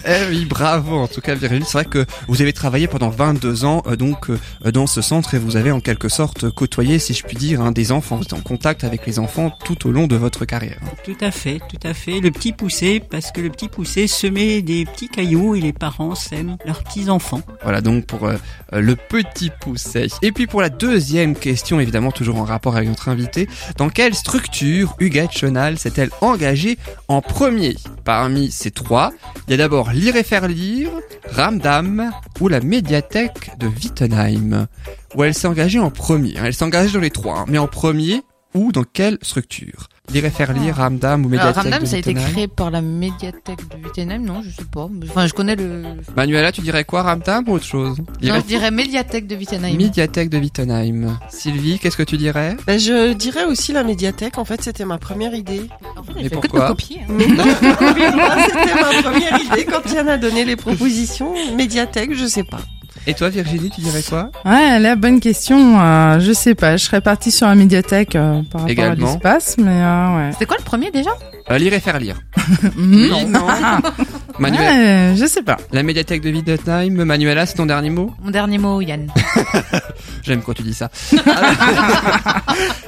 [0.06, 0.96] Eh oui, bravo.
[0.98, 4.28] En tout cas, Virginie, c'est vrai que vous avez travaillé pendant 22 ans euh, donc
[4.28, 4.38] euh,
[4.70, 7.72] dans ce centre et vous avez en quelque sorte côtoyé, si je puis dire, hein,
[7.72, 8.16] des enfants.
[8.16, 10.78] Vous êtes en contact avec les enfants tout au long de votre carrière.
[11.04, 12.20] Tout à fait, tout à fait.
[12.20, 16.14] Le petit poussé, parce que le petit poussé semait des petits cailloux et les parents
[16.14, 17.40] sèment leurs petits enfants.
[17.62, 18.36] Voilà donc pour euh,
[18.72, 20.08] le petit pousset.
[20.20, 23.48] Et puis pour la deuxième question, évidemment toujours en rapport avec notre invité,
[23.78, 26.78] dans quelle structure Huguette Chenal s'est-elle engagée
[27.08, 27.76] en premier?
[28.04, 29.12] Parmi ces trois,
[29.48, 30.90] il y a d'abord lire et faire lire,
[31.30, 34.66] Ramdam ou la médiathèque de Wittenheim,
[35.14, 36.36] où elle s'est engagée en premier.
[36.38, 36.42] hein.
[36.46, 37.44] Elle s'est engagée dans les trois, hein.
[37.48, 38.22] mais en premier
[38.54, 39.88] ou dans quelle structure?
[40.12, 42.70] Lire et faire lire, Ramdam ou Alors, médiathèque Ramdam, de ça a été créé par
[42.70, 44.86] la médiathèque de Wittenheim, non, je sais pas.
[45.08, 45.82] Enfin, je connais le.
[46.14, 47.96] Manuela, tu dirais quoi, Ramdam ou autre chose?
[48.22, 49.76] Non, je dirais médiathèque de Wittenheim.
[49.78, 51.18] Médiathèque de Wittenheim.
[51.30, 52.54] Sylvie, qu'est-ce que tu dirais?
[52.66, 54.36] Ben, je dirais aussi la médiathèque.
[54.36, 55.62] En fait, c'était ma première idée.
[56.22, 56.68] De pourquoi?
[56.68, 57.00] copier.
[57.00, 57.06] hein.
[57.16, 57.44] Mais non,
[58.46, 61.32] c'était ma première idée quand Yann a donné les propositions.
[61.56, 62.60] Médiathèque, je sais pas.
[63.06, 65.78] Et toi, Virginie, tu dirais quoi Ouais, la bonne question.
[65.78, 66.78] Euh, je sais pas.
[66.78, 69.06] Je serais partie sur la médiathèque euh, par rapport Également.
[69.08, 70.32] à l'espace, mais euh, ouais.
[70.32, 71.10] C'était quoi le premier déjà?
[71.50, 72.20] Euh, Lire et faire lire.
[72.76, 73.10] Mhm.
[73.12, 73.46] Oui, non.
[74.38, 75.56] Manuela, Ouais, je sais pas.
[75.72, 78.12] la médiathèque de Wittenheim, Manuela, c'est ton dernier mot?
[78.22, 79.08] Mon dernier mot, Yann.
[80.22, 80.90] J'aime quand tu dis ça.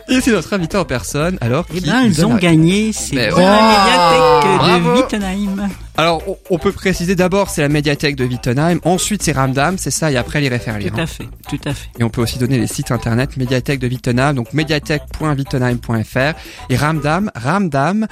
[0.09, 2.93] Et c'est notre invité en personne, alors Eh ben, donne ont gagné.
[2.93, 5.69] C'est Mais la médiathèque de Wittenheim.
[5.99, 9.91] Alors, on, on peut préciser d'abord, c'est la médiathèque de Wittenheim, ensuite c'est Ramdam, c'est
[9.91, 10.93] ça, et après lire et faire lire.
[10.93, 11.05] Tout hein.
[11.05, 11.89] à fait, tout à fait.
[11.99, 16.35] Et on peut aussi donner les sites internet médiathèque de Wittenheim, donc médiathèque.wittenheim.fr
[16.71, 18.07] et Ramdam,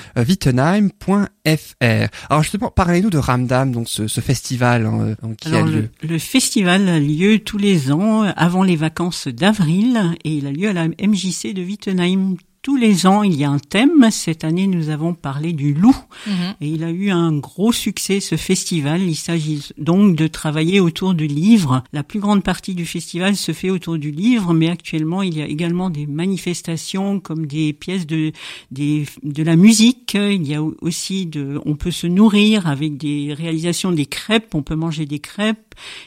[0.44, 2.08] ramdam.wittenheim.fr.
[2.30, 5.88] Alors justement, parlez-nous de Ramdam, donc ce, ce festival hein, qui Alors, a lieu.
[6.02, 10.46] le, le festival a lieu tous les ans euh, avant les vacances d'avril et il
[10.46, 12.36] a lieu à la MJC de Wittenheim.
[12.64, 14.08] Tous les ans, il y a un thème.
[14.10, 15.94] Cette année, nous avons parlé du loup.
[16.62, 19.02] Et il a eu un gros succès, ce festival.
[19.02, 21.84] Il s'agit donc de travailler autour du livre.
[21.92, 25.42] La plus grande partie du festival se fait autour du livre, mais actuellement, il y
[25.42, 28.32] a également des manifestations comme des pièces de,
[28.70, 30.14] des, de la musique.
[30.14, 34.54] Il y a aussi de, on peut se nourrir avec des réalisations des crêpes.
[34.54, 35.63] On peut manger des crêpes.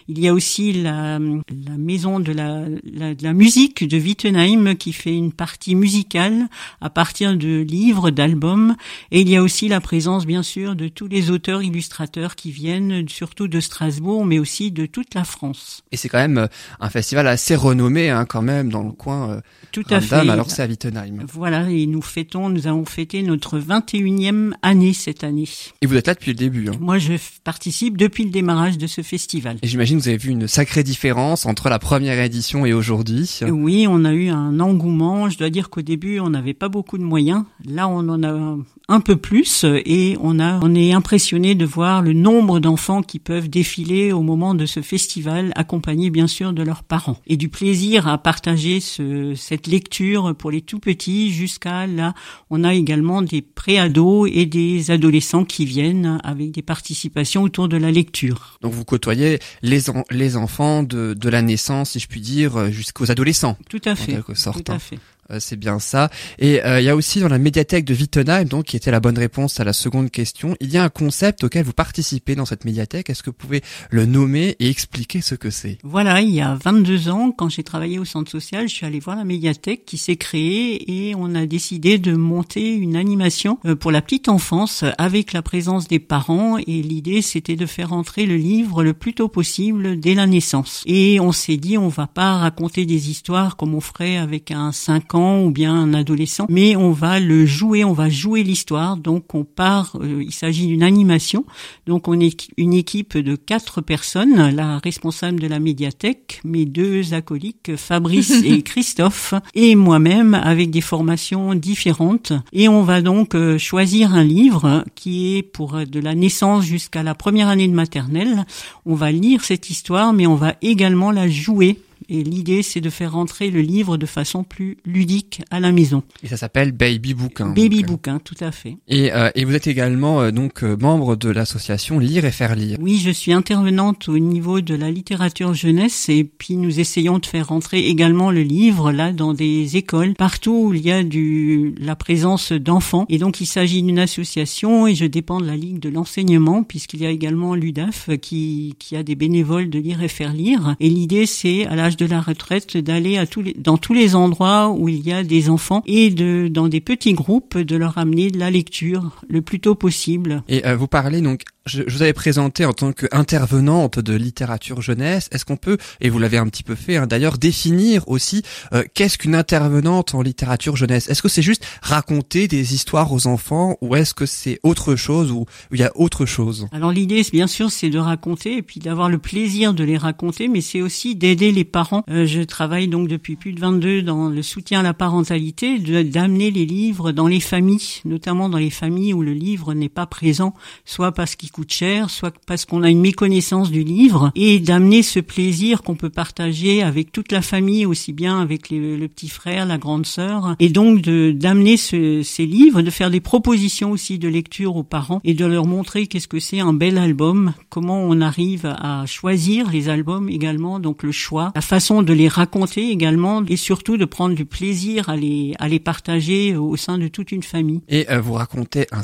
[0.08, 4.76] Il y a aussi la, la maison de la, la, de la musique de Wittenheim
[4.76, 6.48] qui fait une partie musicale
[6.82, 8.76] à partir de livres, d'albums.
[9.12, 12.52] Et il y a aussi la présence, bien sûr, de tous les auteurs illustrateurs qui
[12.52, 15.84] viennent surtout de Strasbourg, mais aussi de toute la France.
[15.92, 16.48] Et c'est quand même euh,
[16.80, 19.42] un festival assez renommé hein, quand même dans le coin euh,
[19.72, 20.16] Tout à fait.
[20.30, 21.26] alors c'est à Wittenheim.
[21.32, 25.48] Voilà, et nous fêtons, nous avons fêté notre 21e année cette année.
[25.82, 26.70] Et vous êtes là depuis le début.
[26.70, 26.74] Hein.
[26.80, 27.14] Moi, je
[27.44, 29.57] participe depuis le démarrage de ce festival.
[29.62, 33.40] Et j'imagine que vous avez vu une sacrée différence entre la première édition et aujourd'hui.
[33.50, 35.30] Oui, on a eu un engouement.
[35.30, 37.44] Je dois dire qu'au début, on n'avait pas beaucoup de moyens.
[37.66, 38.58] Là, on en a
[38.90, 43.20] un peu plus et on a, on est impressionné de voir le nombre d'enfants qui
[43.20, 47.50] peuvent défiler au moment de ce festival, accompagnés bien sûr de leurs parents et du
[47.50, 52.14] plaisir à partager ce, cette lecture pour les tout petits jusqu'à là.
[52.50, 57.78] On a également des préados et des adolescents qui viennent avec des participations autour de
[57.78, 58.58] la lecture.
[58.62, 62.72] Donc vous côtoyez les, en- les enfants de, de la naissance, si je puis dire,
[62.72, 63.58] jusqu'aux adolescents.
[63.70, 64.14] Tout à En fait.
[64.14, 64.64] quelque sorte.
[64.64, 64.76] Tout hein.
[64.76, 65.00] à fait.
[65.32, 66.10] Euh, c'est bien ça.
[66.40, 69.00] Et euh, il y a aussi dans la médiathèque de Wittenheim, donc qui était la
[69.00, 72.46] bonne réponse à la seconde question, il y a un concept auquel vous participez dans
[72.46, 73.10] cette médiathèque.
[73.10, 75.78] Est-ce que vous pouvez le nommer et expliquer ce que c'est?
[75.84, 79.00] Voilà, il y a 22 ans, quand j'ai travaillé au centre social, je suis allée
[79.00, 83.76] voir la médiathèque qui s'est créée et on a décidé de monter une animation euh,
[83.76, 88.26] pour la petite enfance avec la présence des parents et l'idée c'était de faire entrer
[88.26, 90.84] le livre le plus tôt possible dès la naissance.
[90.86, 94.72] Et on s'est dit on va pas raconter des histoires comme on ferait avec un
[94.72, 98.98] 5 ans ou bien un adolescent, mais on va le jouer, on va jouer l'histoire.
[98.98, 101.46] Donc on part, euh, il s'agit d'une animation.
[101.86, 107.14] Donc on est une équipe de quatre personnes, la responsable de la médiathèque, mes deux
[107.14, 112.34] acolytes, Fabrice et Christophe, et moi-même avec des formations différentes.
[112.54, 116.66] Et on va donc euh, choisir un livre qui est pour euh, de la naissance
[116.66, 118.46] jusqu'à la première année de maternelle.
[118.86, 121.80] On va lire cette histoire, mais on va également la jouer.
[122.10, 126.04] Et l'idée, c'est de faire rentrer le livre de façon plus ludique à la maison.
[126.24, 127.48] Et ça s'appelle Baby Bouquin.
[127.48, 128.78] Baby donc, euh, book, hein, tout à fait.
[128.88, 132.56] Et, euh, et vous êtes également euh, donc euh, membre de l'association Lire et faire
[132.56, 132.78] lire.
[132.82, 137.26] Oui, je suis intervenante au niveau de la littérature jeunesse et puis nous essayons de
[137.26, 141.76] faire rentrer également le livre là dans des écoles, partout où il y a du
[141.80, 143.06] la présence d'enfants.
[143.10, 147.02] Et donc il s'agit d'une association et je dépends de la Ligue de l'enseignement puisqu'il
[147.02, 150.76] y a également l'UDAF qui, qui a des bénévoles de lire et faire lire.
[150.80, 154.16] Et l'idée c'est à l'âge de la retraite d'aller à tous les, dans tous les
[154.16, 157.98] endroits où il y a des enfants et de dans des petits groupes de leur
[157.98, 160.44] amener de la lecture le plus tôt possible.
[160.48, 164.82] Et euh, vous parlez donc, je, je vous avais présenté en tant qu'intervenante de littérature
[164.82, 165.28] jeunesse.
[165.32, 168.44] Est-ce qu'on peut, et vous l'avez un petit peu fait hein, d'ailleurs, définir aussi
[168.74, 171.10] euh, qu'est-ce qu'une intervenante en littérature jeunesse?
[171.10, 175.32] Est-ce que c'est juste raconter des histoires aux enfants ou est-ce que c'est autre chose
[175.32, 176.68] ou il y a autre chose?
[176.72, 180.48] Alors l'idée, bien sûr, c'est de raconter et puis d'avoir le plaisir de les raconter,
[180.48, 181.87] mais c'est aussi d'aider les parents.
[182.10, 186.52] Euh, je travaille donc depuis plus de 22 dans le soutien à la parentalité, d'amener
[186.52, 190.54] les livres dans les familles, notamment dans les familles où le livre n'est pas présent,
[190.86, 195.02] soit parce qu'il coûte cher, soit parce qu'on a une méconnaissance du livre, et d'amener
[195.04, 199.66] ce plaisir qu'on peut partager avec toute la famille, aussi bien avec le petit frère,
[199.66, 204.28] la grande sœur, et donc d'amener ce- ces livres, de faire des propositions aussi de
[204.28, 208.22] lecture aux parents et de leur montrer qu'est-ce que c'est un bel album, comment on
[208.22, 213.44] arrive à choisir les albums également, donc le choix, la façon de les raconter également,
[213.48, 217.32] et surtout de prendre du plaisir à les à les partager au sein de toute
[217.32, 217.82] une famille.
[217.88, 219.02] Et euh, vous racontez un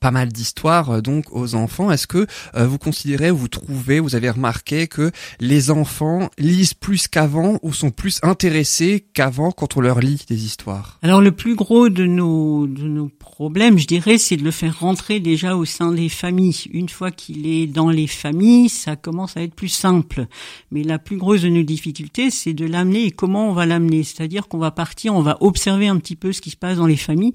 [0.00, 1.90] pas mal d'histoires euh, donc aux enfants.
[1.90, 5.10] Est-ce que euh, vous considérez, ou vous trouvez, vous avez remarqué que
[5.40, 10.44] les enfants lisent plus qu'avant ou sont plus intéressés qu'avant quand on leur lit des
[10.44, 10.98] histoires?
[11.02, 14.78] Alors le plus gros de nos, de nos problèmes, je dirais, c'est de le faire
[14.80, 16.68] rentrer déjà au sein des familles.
[16.72, 20.26] Une fois qu'il est dans les familles, ça commence à être plus simple.
[20.70, 24.02] Mais la plus grosse de nos difficultés, c'est de l'amener et comment on va l'amener.
[24.02, 26.86] C'est-à-dire qu'on va partir, on va observer un petit peu ce qui se passe dans
[26.86, 27.32] les familles.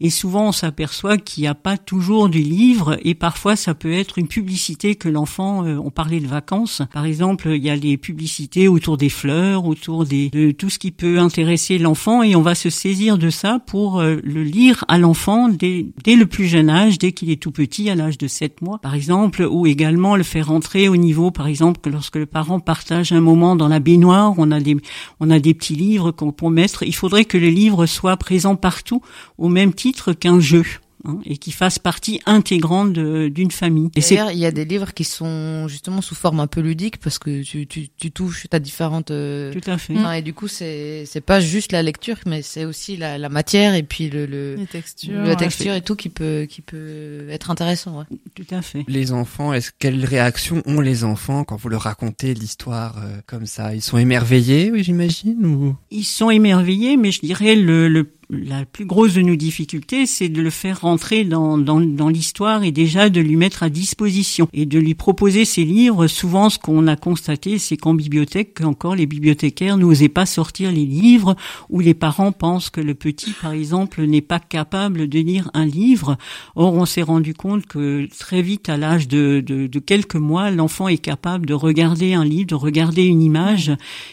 [0.00, 3.92] Et souvent, on s'aperçoit qu'il n'y a pas toujours du livre et parfois, ça peut
[3.92, 6.82] être une publicité que l'enfant, euh, on parlait de vacances.
[6.92, 10.78] Par exemple, il y a des publicités autour des fleurs, autour des, de tout ce
[10.78, 14.84] qui peut intéresser l'enfant et on va se saisir de ça pour euh, le lire
[14.88, 18.18] à l'enfant dès, dès le plus jeune âge, dès qu'il est tout petit, à l'âge
[18.18, 21.90] de 7 mois, par exemple, ou également le faire rentrer au niveau, par exemple, que
[21.90, 24.76] lorsque le parent partage un moment dans la baignoire, on a des,
[25.20, 26.82] on a des petits livres qu'on peut mettre.
[26.82, 29.02] Il faudrait que le livre soit présent partout
[29.38, 30.64] au même titre qu'un jeu.
[31.04, 33.90] Hein, et qui fasse partie intégrante d'une famille.
[33.96, 36.98] Et D'ailleurs, il y a des livres qui sont justement sous forme un peu ludique
[36.98, 39.10] parce que tu, tu, tu touches à différentes.
[39.10, 39.96] euh, tout à fait.
[39.96, 43.28] enfin, et du coup, c'est c'est pas juste la lecture, mais c'est aussi la, la
[43.28, 45.22] matière et puis le, le Les textures.
[45.22, 47.98] la texture et tout qui peut qui peut être intéressant.
[47.98, 48.04] Ouais.
[48.34, 48.84] Tout à fait.
[48.88, 53.46] Les enfants, est-ce quelles réactions ont les enfants quand vous leur racontez l'histoire euh, comme
[53.46, 53.74] ça?
[53.74, 55.76] Ils sont émerveillés, oui, j'imagine ou?
[55.90, 60.28] Ils sont émerveillés, mais je dirais le, le la plus grosse de nos difficultés, c'est
[60.28, 64.48] de le faire rentrer dans, dans, dans l'histoire et déjà de lui mettre à disposition
[64.52, 66.06] et de lui proposer ses livres.
[66.06, 70.86] Souvent, ce qu'on a constaté, c'est qu'en bibliothèque, encore les bibliothécaires n'osaient pas sortir les
[70.86, 71.36] livres
[71.68, 75.66] ou les parents pensent que le petit, par exemple, n'est pas capable de lire un
[75.66, 76.16] livre.
[76.54, 80.50] Or, on s'est rendu compte que très vite, à l'âge de, de, de quelques mois,
[80.50, 83.72] l'enfant est capable de regarder un livre, de regarder une image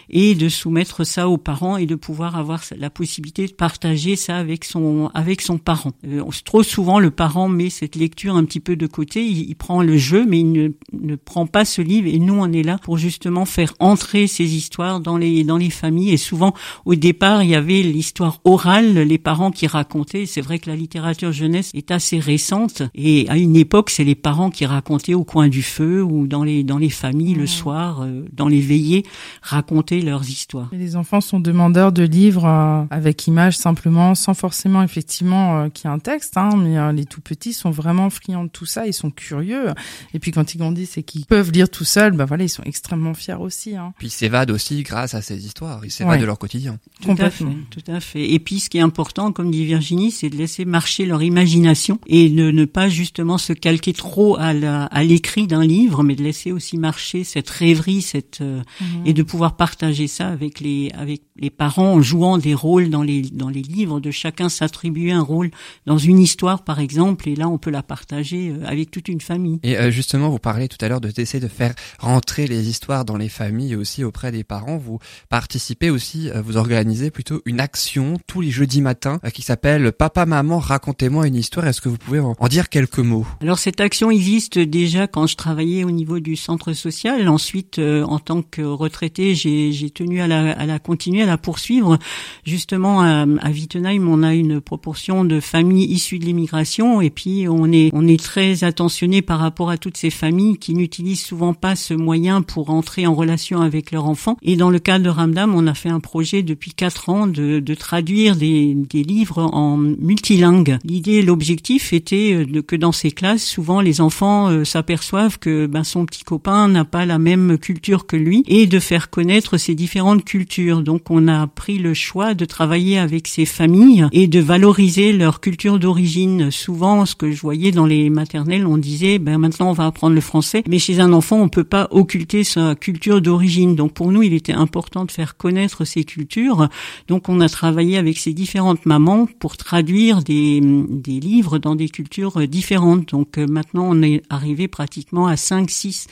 [0.09, 4.37] et de soumettre ça aux parents et de pouvoir avoir la possibilité de partager ça
[4.37, 5.91] avec son avec son parent.
[6.05, 9.55] Euh, trop souvent le parent met cette lecture un petit peu de côté, il, il
[9.55, 12.07] prend le jeu mais il ne, ne prend pas ce livre.
[12.07, 15.69] Et nous on est là pour justement faire entrer ces histoires dans les dans les
[15.69, 16.11] familles.
[16.11, 16.53] Et souvent
[16.85, 20.75] au départ il y avait l'histoire orale, les parents qui racontaient, c'est vrai que la
[20.75, 22.83] littérature jeunesse est assez récente.
[22.95, 26.43] Et à une époque c'est les parents qui racontaient au coin du feu ou dans
[26.43, 29.03] les dans les familles le soir euh, dans les veillées
[29.41, 30.69] raconter leurs histoires.
[30.73, 35.69] Et les enfants sont demandeurs de livres euh, avec images simplement, sans forcément effectivement euh,
[35.69, 38.49] qu'il y ait un texte, hein, mais euh, les tout petits sont vraiment friands de
[38.49, 39.67] tout ça, ils sont curieux.
[40.13, 42.63] Et puis quand ils grandissent et qu'ils peuvent lire tout seuls, bah voilà, ils sont
[42.63, 43.75] extrêmement fiers aussi.
[43.75, 43.93] Hein.
[43.97, 46.17] Puis ils s'évadent aussi grâce à ces histoires, ils s'évadent Ouais.
[46.19, 46.77] de leur quotidien.
[47.01, 48.31] Tout à fait, tout à fait.
[48.31, 51.99] Et puis, ce qui est important, comme dit Virginie, c'est de laisser marcher leur imagination
[52.07, 56.15] et de ne pas justement se calquer trop à la- à l'écrit d'un livre, mais
[56.15, 58.61] de laisser aussi marcher cette rêverie, cette euh,
[59.05, 63.03] et de pouvoir partager ça avec les avec les parents en jouant des rôles dans
[63.03, 65.51] les dans les livres, de chacun s'attribuer un rôle
[65.85, 69.21] dans une histoire, par exemple, et là, on peut la partager euh, avec toute une
[69.21, 69.59] famille.
[69.63, 73.03] Et euh, justement, vous parlez tout à l'heure de d'essayer de faire rentrer les histoires
[73.03, 74.77] dans les familles et aussi auprès des parents.
[74.77, 74.99] Vous
[75.29, 80.25] participez aussi, euh, vous organisez plutôt une action tous les jeudis matins qui s'appelle Papa
[80.25, 81.67] Maman racontez-moi une histoire.
[81.67, 83.25] Est-ce que vous pouvez en, dire quelques mots?
[83.41, 87.27] Alors cette action existe déjà quand je travaillais au niveau du centre social.
[87.27, 91.25] Ensuite, euh, en tant que retraité, j'ai j'ai tenu à la, à la continuer, à
[91.25, 91.97] la poursuivre.
[92.45, 97.47] Justement, à, à Wittenheim, on a une proportion de familles issues de l'immigration et puis
[97.49, 101.53] on est on est très attentionné par rapport à toutes ces familles qui n'utilisent souvent
[101.53, 104.37] pas ce moyen pour entrer en relation avec leurs enfants.
[104.41, 107.59] Et dans le cadre de Ramdam, on a fait un projet depuis quatre ans de,
[107.59, 110.77] de traduire des, des livres en multilingue.
[110.83, 115.83] L'idée, l'objectif était euh, que dans ces classes, souvent les enfants euh, s'aperçoivent que ben,
[115.83, 119.75] son petit copain n'a pas la même culture que lui et de faire connaître ces
[119.75, 120.81] différentes cultures.
[120.81, 125.39] Donc on a pris le choix de travailler avec ces familles et de valoriser leur
[125.41, 126.51] culture d'origine.
[126.51, 130.15] Souvent, ce que je voyais dans les maternelles, on disait ben maintenant on va apprendre
[130.15, 133.75] le français, mais chez un enfant on peut pas occulter sa culture d'origine.
[133.75, 136.69] Donc pour nous, il était important de faire connaître ces cultures.
[137.07, 141.89] Donc on a travaillé avec ces différentes mamans pour traduire des, des livres dans des
[141.89, 143.09] cultures différentes.
[143.09, 146.07] Donc euh, maintenant on est arrivé pratiquement à 5 6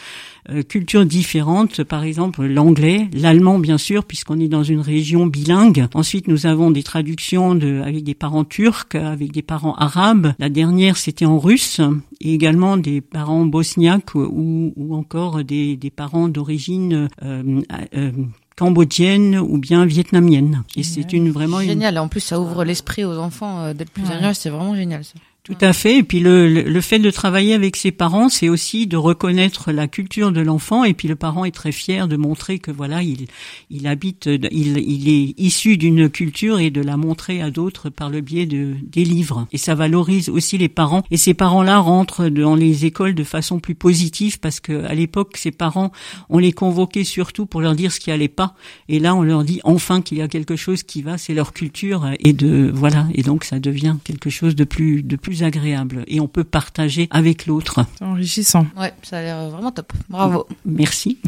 [0.49, 5.87] euh, cultures différentes, par exemple l'anglais, l'allemand bien sûr puisqu'on est dans une région bilingue.
[5.93, 10.33] Ensuite nous avons des traductions de, avec des parents turcs, avec des parents arabes.
[10.39, 11.79] La dernière, c'était en russe,
[12.19, 17.61] et également des parents bosniaques ou, ou encore des, des parents d'origine euh,
[17.95, 18.11] euh,
[18.59, 20.63] cambodgienne ou bien vietnamienne.
[20.75, 21.97] Et c'est une vraiment une Génial.
[21.97, 24.35] En plus, ça ouvre l'esprit aux enfants euh, dès le plus jeune âge.
[24.35, 25.03] C'est vraiment génial.
[25.05, 25.13] Ça.
[25.43, 25.97] Tout à fait.
[25.97, 29.87] Et puis le, le, fait de travailler avec ses parents, c'est aussi de reconnaître la
[29.87, 30.83] culture de l'enfant.
[30.83, 33.25] Et puis le parent est très fier de montrer que voilà, il,
[33.71, 38.09] il habite, il, il est issu d'une culture et de la montrer à d'autres par
[38.09, 39.47] le biais de des livres.
[39.51, 41.03] Et ça valorise aussi les parents.
[41.09, 45.35] Et ces parents-là rentrent dans les écoles de façon plus positive parce que à l'époque,
[45.37, 45.91] ces parents,
[46.29, 48.53] on les convoquait surtout pour leur dire ce qui allait pas.
[48.87, 51.17] Et là, on leur dit enfin qu'il y a quelque chose qui va.
[51.17, 53.07] C'est leur culture et de voilà.
[53.15, 57.07] Et donc ça devient quelque chose de plus de plus agréable et on peut partager
[57.11, 57.85] avec l'autre.
[57.97, 58.67] C'est enrichissant.
[58.77, 59.93] Ouais, ça a l'air vraiment top.
[60.09, 60.47] Bravo.
[60.65, 61.19] Merci.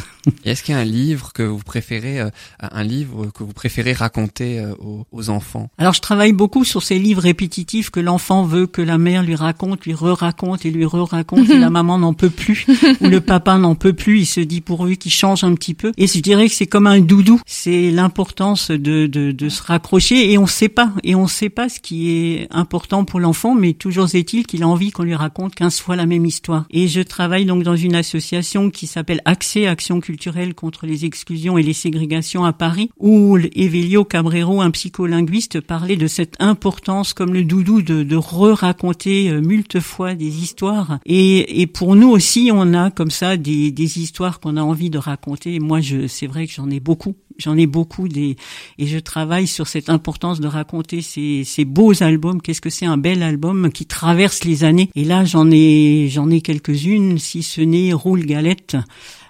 [0.45, 2.30] Est-ce qu'il y a un livre que vous préférez, euh,
[2.60, 5.69] un livre que vous préférez raconter euh, aux, aux enfants?
[5.78, 9.36] Alors je travaille beaucoup sur ces livres répétitifs que l'enfant veut que la mère lui
[9.36, 12.65] raconte, lui re-raconte et lui re-raconte et la maman n'en peut plus
[13.02, 15.91] ou le papa n'en peut plus, il se dit pourvu qu'il change un petit peu.
[15.98, 20.32] Et je dirais que c'est comme un doudou, c'est l'importance de, de, de se raccrocher
[20.32, 23.73] et on sait pas et on sait pas ce qui est important pour l'enfant, mais
[23.91, 26.65] toujours est-il qu'il a envie qu'on lui raconte 15 fois la même histoire.
[26.69, 31.57] Et je travaille donc dans une association qui s'appelle Accès Action culturelle contre les exclusions
[31.57, 37.34] et les ségrégations à Paris, où Evelio Cabrero, un psycholinguiste, parlait de cette importance comme
[37.34, 39.41] le doudou de, de re-raconter euh,
[39.81, 40.99] fois des histoires.
[41.05, 44.89] Et, et pour nous aussi, on a comme ça des, des histoires qu'on a envie
[44.89, 45.59] de raconter.
[45.59, 47.15] Moi, je, c'est vrai que j'en ai beaucoup.
[47.38, 48.36] J'en ai beaucoup des
[48.78, 52.41] et je travaille sur cette importance de raconter ces, ces beaux albums.
[52.41, 54.90] Qu'est-ce que c'est un bel album qui traverse les années?
[54.95, 58.78] Et là, j'en ai j'en ai quelques-unes, si ce n'est Roule Galette.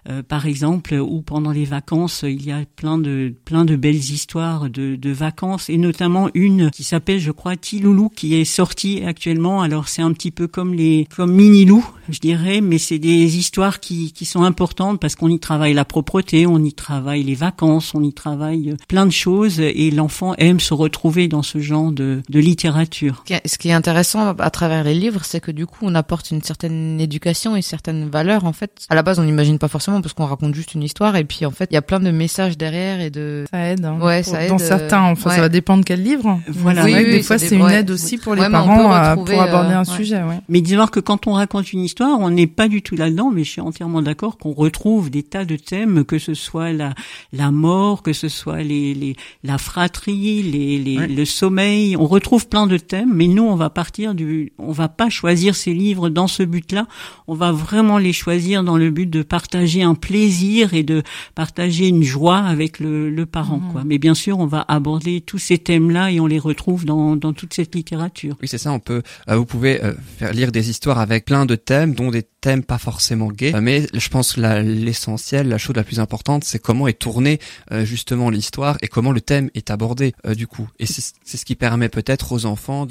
[0.09, 3.95] Euh, par exemple, où pendant les vacances, il y a plein de plein de belles
[3.95, 9.03] histoires de, de vacances et notamment une qui s'appelle, je crois, Tiloulou, qui est sortie
[9.05, 9.61] actuellement.
[9.61, 13.37] Alors c'est un petit peu comme les comme Mini Lou, je dirais, mais c'est des
[13.37, 17.35] histoires qui qui sont importantes parce qu'on y travaille la propreté, on y travaille les
[17.35, 21.91] vacances, on y travaille plein de choses et l'enfant aime se retrouver dans ce genre
[21.91, 23.23] de de littérature.
[23.45, 26.41] Ce qui est intéressant à travers les livres, c'est que du coup, on apporte une
[26.41, 28.45] certaine éducation et certaines valeurs.
[28.45, 31.15] En fait, à la base, on n'imagine pas forcément parce qu'on raconte juste une histoire.
[31.17, 33.43] Et puis, en fait, il y a plein de messages derrière et de.
[33.51, 33.83] Ça aide.
[33.83, 33.97] hein.
[34.01, 35.35] Ouais, Pour- ça Dans aide, euh, certains, enfin, ouais.
[35.35, 36.39] ça va dépendre quel livre.
[36.47, 36.83] Voilà.
[36.83, 37.93] C'est vrai Oui, que oui, des fois, c'est une aide ouais.
[37.95, 39.97] aussi pour les parents à- pour aborder euh, un ouais.
[39.97, 40.21] sujet.
[40.23, 40.39] Ouais.
[40.47, 43.43] Mais dis que quand on raconte une histoire, on n'est pas du tout là-dedans, mais
[43.43, 46.93] je suis entièrement d'accord qu'on retrouve des tas de thèmes, que ce soit la,
[47.33, 51.07] la mort, que ce soit les, les, la fratrie, les, les, Ouais.
[51.07, 51.95] le sommeil.
[51.97, 55.55] On retrouve plein de thèmes, mais nous, on va partir du, on va pas choisir
[55.55, 56.85] ces livres dans ce but-là.
[57.27, 61.03] On va vraiment les choisir dans le but de partager un plaisir et de
[61.35, 63.71] partager une joie avec le, le parent, Mhm.
[63.71, 63.83] quoi.
[63.85, 67.33] Mais bien sûr, on va aborder tous ces thèmes-là et on les retrouve dans, dans
[67.33, 68.35] toute cette littérature.
[68.41, 68.71] Oui, c'est ça.
[68.71, 72.11] On peut, euh, vous pouvez euh, faire lire des histoires avec plein de thèmes, dont
[72.11, 73.53] des thèmes pas forcément gays.
[73.61, 77.39] Mais je pense que l'essentiel, la chose la plus importante, c'est comment est tournée
[77.71, 80.67] euh, justement l'histoire et comment le thème est abordé euh, du coup.
[80.79, 82.87] Et c'est ce qui permet peut-être aux enfants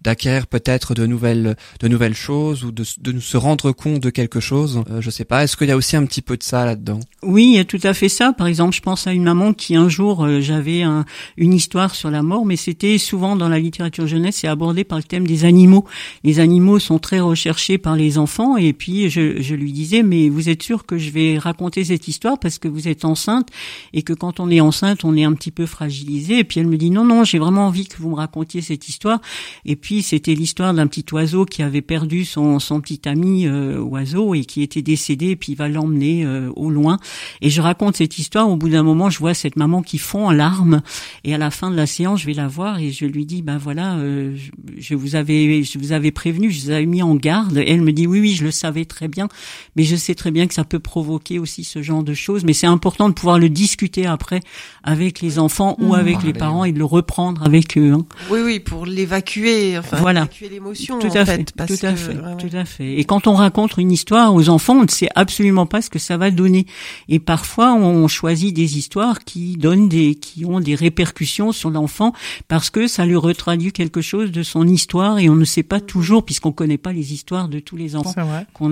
[0.00, 4.40] d'acquérir peut-être de nouvelles de nouvelles choses ou de, de se rendre compte de quelque
[4.40, 4.82] chose.
[4.90, 5.42] Euh, je sais pas.
[5.44, 7.00] Est-ce qu'il y a aussi un petit peu de ça là-dedans?
[7.22, 8.32] Oui, il y a tout à fait ça.
[8.32, 11.04] Par exemple, je pense à une maman qui un jour euh, j'avais un-
[11.36, 14.98] une histoire sur la mort, mais c'était souvent dans la littérature jeunesse, c'est abordé par
[14.98, 15.84] le thème des animaux.
[16.22, 20.48] Les animaux sont très recherchés par les enfants, et puis je, lui disais, mais vous
[20.48, 23.48] êtes sûr que je vais raconter cette histoire parce que vous êtes enceinte
[23.92, 26.38] et que quand on est enceinte, on est un petit peu fragilisé.
[26.38, 28.88] Et puis elle me dit, non, non, j'ai vraiment envie que vous me racontiez cette
[28.88, 29.20] histoire.
[29.64, 33.78] Et puis c'était l'histoire d'un petit oiseau qui avait perdu son, son petit ami euh,
[33.80, 36.98] oiseau et qui était décédé, et puis il va l'emmener euh, au loin.
[37.40, 38.48] Et je raconte cette histoire.
[38.48, 40.82] Au bout d'un moment, je vois cette maman qui fond en larmes.
[41.24, 43.42] Et à la fin de la séance, je vais la voir et je lui dis,
[43.42, 47.02] ben voilà, euh, je, je vous avais, je vous avais prévenu, je vous avais mis
[47.02, 47.58] en garde.
[47.58, 49.28] Et elle me dit, oui, oui, je le savais très bien,
[49.76, 52.44] mais je sais très bien que ça peut provoquer aussi ce genre de choses.
[52.44, 54.40] Mais c'est important de pouvoir le discuter après
[54.82, 55.94] avec les enfants ou Mmh.
[55.94, 57.92] avec les parents et de le reprendre avec eux.
[57.92, 58.04] hein.
[58.30, 60.20] Oui, oui, pour l'évacuer, enfin, Voilà.
[60.22, 61.36] évacuer l'émotion, Tout en à fait.
[61.36, 62.36] fait, parce tout à que- fait, ouais, ouais.
[62.38, 62.94] tout à fait.
[62.98, 65.98] Et quand on raconte une histoire aux enfants, on ne sait absolument pas ce que
[65.98, 66.66] ça va donner.
[67.08, 72.12] Et parfois, on choisit des histoires qui donnent des, qui ont des répercussions sur l'enfant
[72.48, 75.80] parce que ça lui retraduit quelque chose de son histoire et on ne sait pas
[75.80, 78.12] toujours puisqu'on connaît pas les histoires de tous les enfants.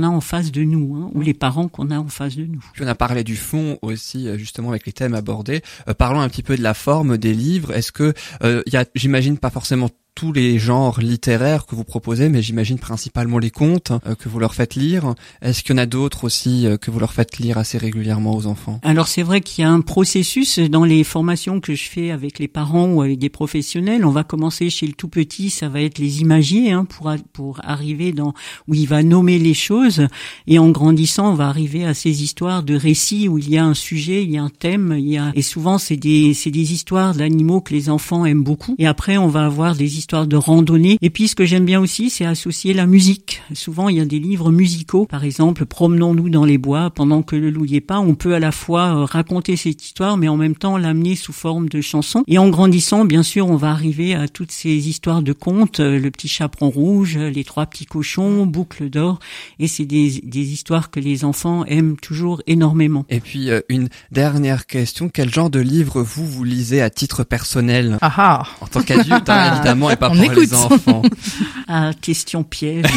[0.00, 2.44] Qu'on a en face de nous hein, ou les parents qu'on a en face de
[2.44, 2.64] nous.
[2.72, 5.62] Puis on a parlé du fond aussi, euh, justement avec les thèmes abordés.
[5.88, 7.72] Euh, parlons un petit peu de la forme des livres.
[7.72, 9.90] Est-ce que euh, il y a, j'imagine pas forcément
[10.20, 14.38] tous les genres littéraires que vous proposez, mais j'imagine principalement les contes euh, que vous
[14.38, 15.14] leur faites lire.
[15.40, 18.36] Est-ce qu'il y en a d'autres aussi euh, que vous leur faites lire assez régulièrement
[18.36, 18.80] aux enfants?
[18.82, 22.38] Alors c'est vrai qu'il y a un processus dans les formations que je fais avec
[22.38, 24.04] les parents ou avec des professionnels.
[24.04, 27.62] On va commencer chez le tout petit, ça va être les imagiers hein, pour pour
[27.64, 28.34] arriver dans
[28.68, 30.06] où il va nommer les choses
[30.46, 33.64] et en grandissant, on va arriver à ces histoires de récits où il y a
[33.64, 36.50] un sujet, il y a un thème, il y a et souvent c'est des c'est
[36.50, 38.74] des histoires d'animaux que les enfants aiment beaucoup.
[38.78, 40.98] Et après on va avoir des histoires de randonnée.
[41.02, 43.42] Et puis ce que j'aime bien aussi, c'est associer la musique.
[43.54, 47.36] Souvent il y a des livres musicaux, par exemple, promenons-nous dans les bois pendant que
[47.36, 48.00] le loup y est pas.
[48.00, 51.32] On peut à la fois euh, raconter cette histoire, mais en même temps l'amener sous
[51.32, 52.24] forme de chanson.
[52.26, 55.98] Et en grandissant, bien sûr, on va arriver à toutes ces histoires de contes, euh,
[55.98, 59.18] le petit chaperon rouge, les trois petits cochons, boucle d'or.
[59.58, 63.04] Et c'est des, des histoires que les enfants aiment toujours énormément.
[63.08, 67.24] Et puis euh, une dernière question, quel genre de livre vous vous lisez à titre
[67.24, 67.98] personnel?
[68.00, 70.38] Ah ah en tant qu'adulte hein, évidemment et pas On pour écoute.
[70.50, 71.02] les enfants
[71.68, 72.84] Ah, question piège.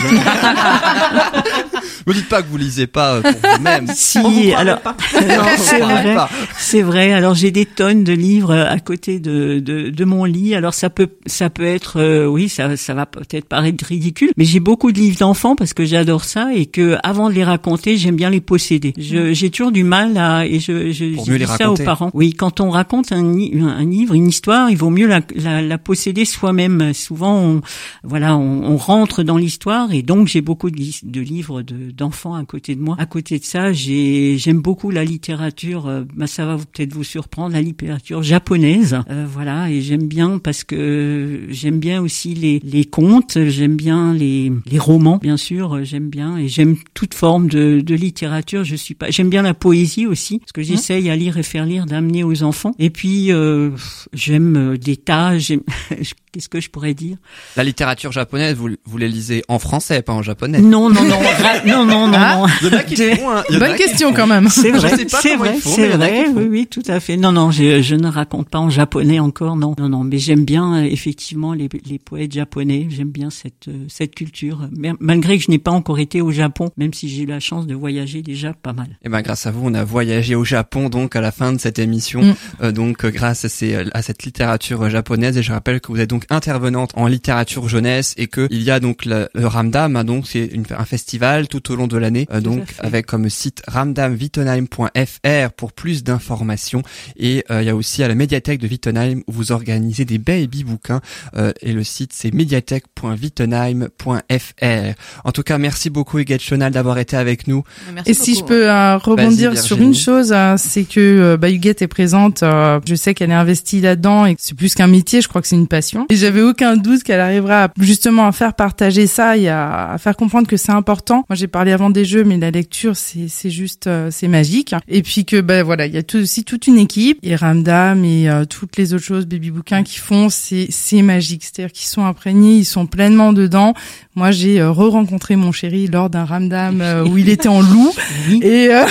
[2.08, 3.88] Me dites pas que vous lisez pas euh, pour vous-même.
[3.94, 4.96] si, vous alors, pas.
[5.22, 6.16] Non, c'est vrai.
[6.58, 7.14] C'est vrai.
[7.14, 10.56] Alors j'ai des tonnes de livres à côté de, de, de mon lit.
[10.56, 14.46] Alors ça peut ça peut être euh, oui ça ça va peut-être paraître ridicule, mais
[14.46, 17.98] j'ai beaucoup de livres d'enfants parce que j'adore ça et que avant de les raconter
[17.98, 18.94] j'aime bien les posséder.
[18.98, 21.54] Je j'ai toujours du mal à et je je Pour je mieux dis les ça
[21.54, 21.84] aux raconter.
[21.86, 22.12] parents.
[22.14, 25.62] Oui, quand on raconte un, un, un livre, une histoire, il vaut mieux la la,
[25.62, 26.83] la posséder soi-même.
[26.92, 27.62] Souvent on
[28.04, 32.34] voilà on, on rentre dans l'histoire et donc j'ai beaucoup de, de livres de d'enfants
[32.36, 32.96] à côté de moi.
[33.00, 35.88] À côté de ça, j'ai j'aime beaucoup la littérature.
[35.88, 38.98] euh, bah, ça va peut-être vous surprendre, la littérature japonaise.
[39.10, 43.38] Euh, voilà, et j'aime bien parce que j'aime bien aussi les les contes.
[43.48, 45.76] J'aime bien les les romans, bien sûr.
[45.76, 48.64] euh, J'aime bien et j'aime toute forme de de littérature.
[48.64, 49.12] Je suis pas.
[49.12, 52.42] J'aime bien la poésie aussi parce que j'essaye à lire et faire lire d'amener aux
[52.44, 52.74] enfants.
[52.80, 53.70] Et puis euh,
[54.14, 55.38] j'aime euh, des tas.
[55.38, 55.62] J'aime
[56.34, 57.16] qu'est-ce que je pourrais dire?
[57.56, 60.60] La littérature japonaise, vous, vous les lisez en français, pas en japonais.
[60.60, 62.36] Non, non, non, ra- non, non, non, Ah.
[62.40, 62.46] non.
[62.62, 63.44] Il y en a qui De- font, hein.
[63.50, 64.16] Il y en a Bonne qui question font.
[64.16, 64.50] quand même.
[64.50, 67.16] C'est Je vrai, sais pas c'est vrai, c'est vrai, oui, oui, tout à fait.
[67.16, 70.44] Non, non, je, je ne raconte pas en japonais encore, non, non, non, mais j'aime
[70.44, 72.88] bien euh, effectivement les, les poètes japonais.
[72.90, 74.68] J'aime bien cette euh, cette culture,
[75.00, 77.68] malgré que je n'ai pas encore été au Japon, même si j'ai eu la chance
[77.68, 78.98] de voyager déjà pas mal.
[79.04, 81.60] Et ben grâce à vous, on a voyagé au Japon donc à la fin de
[81.60, 82.22] cette émission.
[82.24, 82.34] Mm.
[82.64, 86.10] Euh, donc grâce à, ces, à cette littérature japonaise et je rappelle que vous êtes
[86.10, 90.04] donc intervenante en littérature jeunesse et que il y a donc le, le Ramdam, hein,
[90.04, 95.52] donc c'est un festival tout au long de l'année, euh, donc avec comme site ramdamwittenheim.fr
[95.56, 96.82] pour plus d'informations
[97.18, 100.18] et euh, il y a aussi à la médiathèque de Wittenheim où vous organisez des
[100.18, 101.02] baby bouquins
[101.36, 104.94] euh, et le site c'est médiathèque.wittenheim.fr.
[105.24, 107.64] En tout cas, merci beaucoup Huguette Chonal d'avoir été avec nous.
[107.94, 108.50] Merci Et si je beaucoup.
[108.50, 112.44] peux euh, rebondir sur une chose, euh, c'est que euh, bah, Huguette est présente.
[112.44, 115.22] euh, je sais qu'elle est investie là-dedans et que c'est plus qu'un métier.
[115.22, 116.06] Je crois que c'est une passion.
[116.14, 120.48] Et j'avais aucun doute qu'elle arrivera justement à faire partager ça et à, faire comprendre
[120.48, 121.26] que c'est important.
[121.28, 124.76] Moi, j'ai parlé avant des jeux, mais la lecture, c'est c'est juste, euh, c'est magique.
[124.88, 128.06] Et puis que bah voilà, il y a tout, aussi toute une équipe et Ramdam
[128.06, 131.46] et euh, toutes les autres choses, baby bouquins qui font, c'est c'est magique.
[131.46, 133.74] C'est-à-dire qu'ils sont imprégnés, ils sont pleinement dedans.
[134.16, 137.92] Moi, j'ai euh, re-rencontré mon chéri lors d'un Ramdam euh, où il était en loup.
[138.30, 138.84] Oui, Et euh,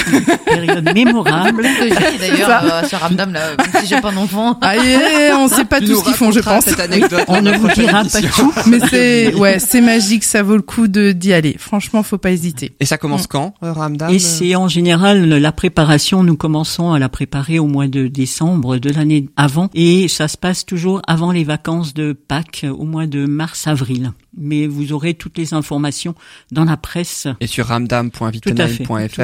[0.44, 1.62] période mémorable.
[2.20, 4.58] D'ailleurs, euh, ce ramdam là, même si j'ai pas d'enfant.
[4.60, 6.64] ah, et on sait pas Tu tout ce qu'ils font, je pense.
[6.64, 8.52] Cette anecdote On ne vous dira pas tout.
[8.66, 11.54] Mais c'est ouais, c'est magique, ça vaut le coup de d'y aller.
[11.56, 12.72] Franchement, faut pas hésiter.
[12.80, 16.98] Et ça commence quand, euh, Ramdam Et c'est en général la préparation, nous commençons à
[16.98, 21.30] la préparer au mois de décembre de l'année avant et ça se passe toujours avant
[21.30, 24.10] les vacances de Pâques au mois de mars-avril.
[24.36, 26.14] Mais vous aurez toutes les informations
[26.50, 27.26] dans la presse.
[27.40, 27.66] et sur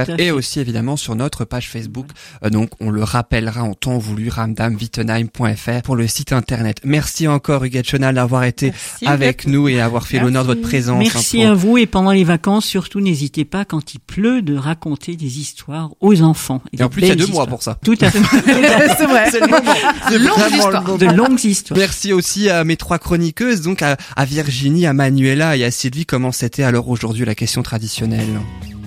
[0.04, 0.22] fait.
[0.22, 2.06] et aussi évidemment sur notre page Facebook.
[2.44, 6.78] Euh, donc on le rappellera en temps voulu ramdamwittenheim.fr pour le site internet.
[6.84, 10.62] Merci encore Huguette Chenal d'avoir été Merci, avec nous et avoir fait l'honneur de votre
[10.62, 10.98] présence.
[10.98, 14.54] Merci hein, à vous et pendant les vacances, surtout n'hésitez pas quand il pleut de
[14.56, 16.58] raconter des histoires aux enfants.
[16.58, 17.46] pour- Et en plus il y a deux mois histoires.
[17.48, 17.78] pour ça.
[17.84, 18.18] Tout à fait.
[18.98, 19.30] c'est vrai.
[19.30, 19.72] C'est le moment.
[20.08, 20.82] C'est Longue vraiment le histoire.
[20.82, 20.96] moment.
[20.98, 21.78] de longues histoires.
[21.78, 26.04] Merci aussi à mes trois chroniqueuses, donc à, à Virginie, à Manuela et à Sylvie.
[26.06, 28.40] Comment c'était alors aujourd'hui la question traditionnelle?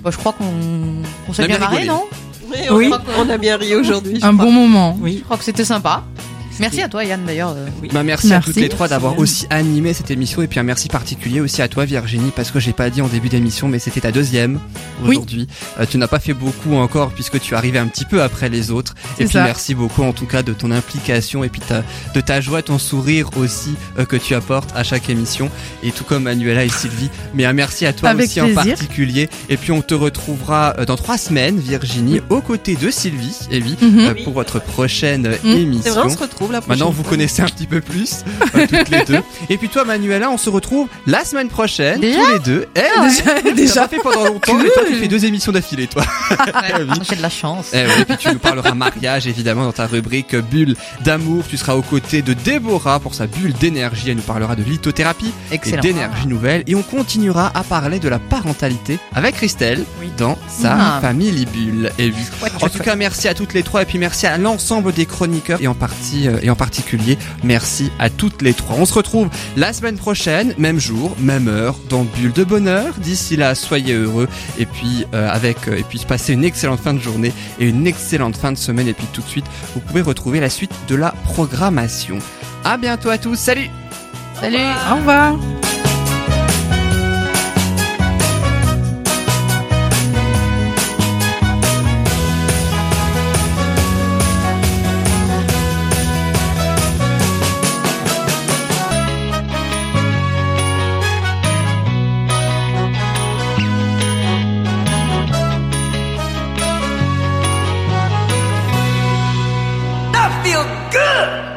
[0.04, 2.02] Bah, je crois qu'on on On s'est bien bien marré, non?
[2.50, 2.90] Oui, on, Oui.
[3.18, 4.16] on a bien ri aujourd'hui.
[4.22, 4.44] Un crois.
[4.44, 4.98] bon moment.
[5.00, 5.16] Oui.
[5.20, 6.04] Je crois que c'était sympa.
[6.60, 7.54] Merci à toi, Yann, d'ailleurs.
[7.56, 10.62] euh, Bah merci, à toutes les trois d'avoir aussi animé cette émission et puis un
[10.62, 13.78] merci particulier aussi à toi Virginie parce que j'ai pas dit en début d'émission mais
[13.78, 14.60] c'était ta deuxième
[15.02, 15.16] Oui.
[15.16, 15.48] aujourd'hui.
[15.80, 18.48] Euh, tu n'as pas fait beaucoup encore puisque tu es arrivé un petit peu après
[18.48, 18.94] les autres.
[19.18, 19.44] Et puis ça.
[19.44, 21.82] merci beaucoup en tout cas de ton implication et puis ta,
[22.14, 25.50] de ta joie, ton sourire aussi euh, que tu apportes à chaque émission
[25.82, 27.10] et tout comme Manuela et Sylvie.
[27.34, 29.28] Mais un merci à toi Avec aussi en particulier.
[29.48, 33.60] Et puis on te retrouvera euh, dans trois semaines Virginie aux côtés de Sylvie et
[33.62, 33.98] oui Mhm.
[34.00, 35.50] euh, pour votre prochaine Mhm.
[35.56, 35.82] émission.
[35.84, 37.10] C'est vrai, on se retrouve retrouve la prochaine Maintenant, vous fois.
[37.10, 38.24] connaissez un petit peu plus,
[38.54, 39.20] euh, toutes les deux.
[39.50, 42.66] Et puis toi, Manuela, on se retrouve la semaine prochaine, Déjà tous les deux.
[42.74, 43.80] Eh, Déjà, T'as déjà.
[43.82, 46.04] pas fait pendant longtemps, mais toi, tu fais deux émissions d'affilée, toi.
[47.08, 47.66] J'ai de la chance.
[47.72, 51.44] Eh et puis tu nous parleras mariage, évidemment, dans ta rubrique bulle d'amour.
[51.48, 54.10] Tu seras aux côtés de Déborah pour sa bulle d'énergie.
[54.10, 55.82] Elle nous parlera de lithothérapie et Excellent.
[55.82, 56.62] d'énergie nouvelle.
[56.66, 59.84] Et on continuera à parler de la parentalité avec Christelle
[60.18, 60.98] dans sa Ah.
[61.00, 61.90] famille bulle.
[61.98, 62.12] Et
[62.60, 65.60] En tout cas, merci à toutes les trois et puis merci à l'ensemble des chroniqueurs
[65.60, 68.76] et en partie et en particulier merci à toutes les trois.
[68.78, 72.94] On se retrouve la semaine prochaine, même jour, même heure, dans Bulle de bonheur.
[72.98, 74.28] D'ici là, soyez heureux
[74.58, 77.86] et puis euh, avec euh, et puis passez une excellente fin de journée et une
[77.86, 80.94] excellente fin de semaine et puis tout de suite, vous pouvez retrouver la suite de
[80.94, 82.18] la programmation.
[82.64, 83.36] À bientôt à tous.
[83.36, 83.70] Salut.
[84.40, 84.58] Salut.
[84.90, 85.36] Au revoir.